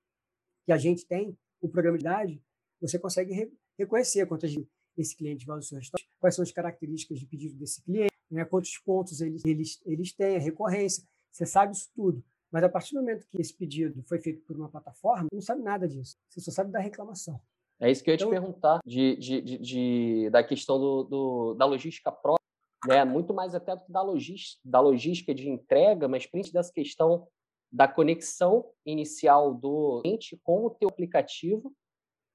que 0.66 0.72
a 0.72 0.76
gente 0.76 1.06
tem, 1.06 1.34
o 1.58 1.66
programa 1.66 1.96
de 1.96 2.04
idade, 2.04 2.42
você 2.78 2.98
consegue 2.98 3.32
re 3.32 3.50
reconhecer 3.78 4.26
quantas 4.26 4.54
esse 4.98 5.16
cliente 5.16 5.46
vai 5.46 5.56
ao 5.56 5.62
seu 5.62 5.78
restaurante, 5.78 6.10
quais 6.18 6.34
são 6.34 6.42
as 6.42 6.52
características 6.52 7.18
de 7.18 7.24
pedido 7.24 7.54
desse 7.54 7.82
cliente, 7.82 8.12
né, 8.30 8.44
quantos 8.44 8.76
pontos 8.76 9.22
eles, 9.22 9.42
eles, 9.46 9.80
eles 9.86 10.12
têm, 10.12 10.36
a 10.36 10.38
recorrência. 10.38 11.02
Você 11.32 11.46
sabe 11.46 11.72
isso 11.72 11.88
tudo. 11.94 12.22
Mas 12.52 12.62
a 12.64 12.68
partir 12.68 12.92
do 12.92 13.00
momento 13.00 13.26
que 13.28 13.40
esse 13.40 13.54
pedido 13.54 14.02
foi 14.02 14.18
feito 14.18 14.42
por 14.42 14.56
uma 14.56 14.68
plataforma, 14.68 15.28
não 15.32 15.40
sabe 15.40 15.62
nada 15.62 15.88
disso. 15.88 16.18
Você 16.28 16.42
só 16.42 16.50
sabe 16.50 16.70
da 16.70 16.80
reclamação. 16.80 17.40
É 17.80 17.90
isso 17.90 18.04
que 18.04 18.10
eu 18.10 18.12
ia 18.12 18.18
te 18.18 18.24
então 18.24 18.30
perguntar, 18.30 18.80
de, 18.84 19.16
de, 19.16 19.40
de, 19.40 19.58
de, 19.58 20.30
da 20.30 20.44
questão 20.44 20.78
do, 20.78 21.04
do, 21.04 21.54
da 21.54 21.64
logística 21.64 22.12
própria, 22.12 22.39
né? 22.86 23.04
muito 23.04 23.32
mais 23.34 23.54
até 23.54 23.76
da 23.88 24.02
logística, 24.02 24.60
da 24.64 24.80
logística 24.80 25.34
de 25.34 25.48
entrega, 25.48 26.08
mas 26.08 26.26
principalmente 26.26 26.52
dessa 26.52 26.72
questão 26.72 27.26
da 27.72 27.86
conexão 27.86 28.70
inicial 28.84 29.54
do 29.54 30.00
cliente 30.02 30.38
com 30.42 30.66
o 30.66 30.70
teu 30.70 30.88
aplicativo, 30.88 31.72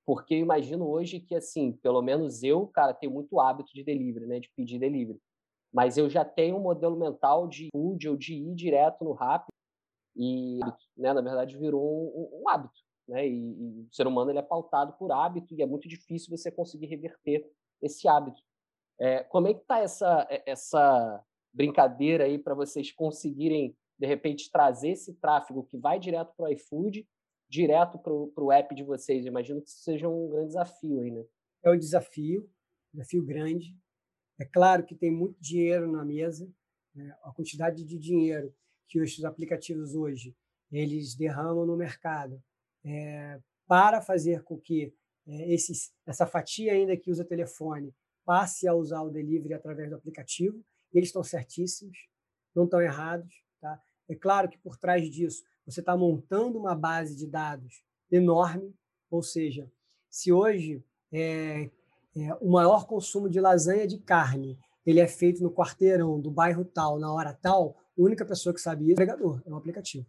porque 0.05 0.35
eu 0.35 0.39
imagino 0.39 0.87
hoje 0.87 1.19
que, 1.19 1.35
assim, 1.35 1.73
pelo 1.73 2.01
menos 2.01 2.43
eu, 2.43 2.67
cara, 2.67 2.93
tenho 2.93 3.11
muito 3.11 3.39
hábito 3.39 3.73
de 3.73 3.83
delivery, 3.83 4.27
né, 4.27 4.39
de 4.39 4.49
pedir 4.55 4.79
delivery, 4.79 5.19
mas 5.73 5.97
eu 5.97 6.09
já 6.09 6.23
tenho 6.23 6.57
um 6.57 6.61
modelo 6.61 6.95
mental 6.95 7.47
de 7.47 7.69
food 7.71 8.07
ou 8.07 8.15
de 8.15 8.35
ir 8.35 8.55
direto 8.55 9.03
no 9.03 9.11
Rappi 9.11 9.51
e, 10.15 10.59
né, 10.95 11.11
na 11.11 11.21
verdade, 11.21 11.57
virou 11.57 11.83
um, 11.83 12.41
um 12.43 12.49
hábito 12.49 12.85
né? 13.07 13.27
E, 13.27 13.31
e, 13.31 13.81
o 13.81 13.87
ser 13.91 14.07
humano 14.07 14.31
ele 14.31 14.39
é 14.39 14.43
pautado 14.43 14.93
por 14.93 15.11
hábito 15.11 15.53
e 15.53 15.61
é 15.61 15.65
muito 15.65 15.87
difícil 15.87 16.35
você 16.35 16.51
conseguir 16.51 16.87
reverter 16.87 17.49
esse 17.81 18.07
hábito. 18.07 18.41
É, 18.99 19.23
como 19.23 19.47
é 19.47 19.53
que 19.53 19.61
está 19.61 19.79
essa, 19.79 20.27
essa 20.45 21.23
brincadeira 21.53 22.25
aí 22.25 22.37
para 22.37 22.53
vocês 22.53 22.91
conseguirem, 22.91 23.75
de 23.97 24.07
repente, 24.07 24.51
trazer 24.51 24.89
esse 24.89 25.13
tráfego 25.15 25.63
que 25.63 25.77
vai 25.77 25.99
direto 25.99 26.33
para 26.35 26.45
o 26.45 26.51
iFood, 26.53 27.07
direto 27.49 27.99
para 27.99 28.13
o 28.13 28.51
app 28.51 28.73
de 28.73 28.83
vocês? 28.83 29.25
Eu 29.25 29.31
imagino 29.31 29.61
que 29.61 29.69
isso 29.69 29.81
seja 29.81 30.07
um 30.07 30.29
grande 30.29 30.47
desafio 30.47 31.01
aí, 31.01 31.11
né? 31.11 31.25
É 31.63 31.71
um 31.71 31.77
desafio, 31.77 32.49
desafio 32.93 33.23
grande. 33.23 33.75
É 34.39 34.45
claro 34.45 34.85
que 34.85 34.95
tem 34.95 35.11
muito 35.11 35.39
dinheiro 35.39 35.91
na 35.91 36.03
mesa, 36.03 36.49
né? 36.93 37.15
a 37.23 37.31
quantidade 37.31 37.83
de 37.83 37.97
dinheiro 37.97 38.53
que 38.87 39.01
os 39.01 39.23
aplicativos 39.23 39.95
hoje 39.95 40.35
eles 40.71 41.15
derramam 41.15 41.65
no 41.65 41.77
mercado 41.77 42.41
é, 42.83 43.39
para 43.67 44.01
fazer 44.01 44.43
com 44.43 44.59
que 44.59 44.93
é, 45.27 45.53
esses, 45.53 45.93
essa 46.05 46.25
fatia 46.25 46.73
ainda 46.73 46.97
que 46.97 47.09
usa 47.09 47.25
telefone 47.25 47.93
passe 48.25 48.67
a 48.67 48.73
usar 48.73 49.01
o 49.01 49.09
delivery 49.09 49.53
através 49.53 49.89
do 49.89 49.95
aplicativo. 49.95 50.63
Eles 50.93 51.09
estão 51.09 51.23
certíssimos, 51.23 51.97
não 52.53 52.65
estão 52.65 52.81
errados. 52.81 53.33
Tá? 53.61 53.81
É 54.09 54.15
claro 54.15 54.49
que 54.49 54.57
por 54.57 54.77
trás 54.77 55.09
disso 55.09 55.43
você 55.65 55.79
está 55.79 55.95
montando 55.95 56.59
uma 56.59 56.75
base 56.75 57.15
de 57.15 57.27
dados 57.27 57.83
enorme, 58.11 58.73
ou 59.09 59.23
seja, 59.23 59.71
se 60.09 60.31
hoje 60.31 60.83
é, 61.11 61.69
é, 62.15 62.33
o 62.39 62.51
maior 62.51 62.85
consumo 62.85 63.29
de 63.29 63.39
lasanha 63.39 63.87
de 63.87 63.97
carne 63.97 64.57
ele 64.85 64.99
é 64.99 65.07
feito 65.07 65.41
no 65.41 65.51
quarteirão 65.51 66.19
do 66.19 66.29
bairro 66.29 66.63
tal, 66.63 66.99
na 66.99 67.11
hora 67.11 67.33
tal, 67.33 67.75
a 67.97 68.01
única 68.01 68.23
pessoa 68.23 68.53
que 68.53 68.61
sabe 68.61 68.83
isso 68.83 68.91
é 68.91 68.91
o 68.91 68.93
entregador, 68.93 69.41
é 69.45 69.49
o 69.49 69.55
aplicativo. 69.55 70.05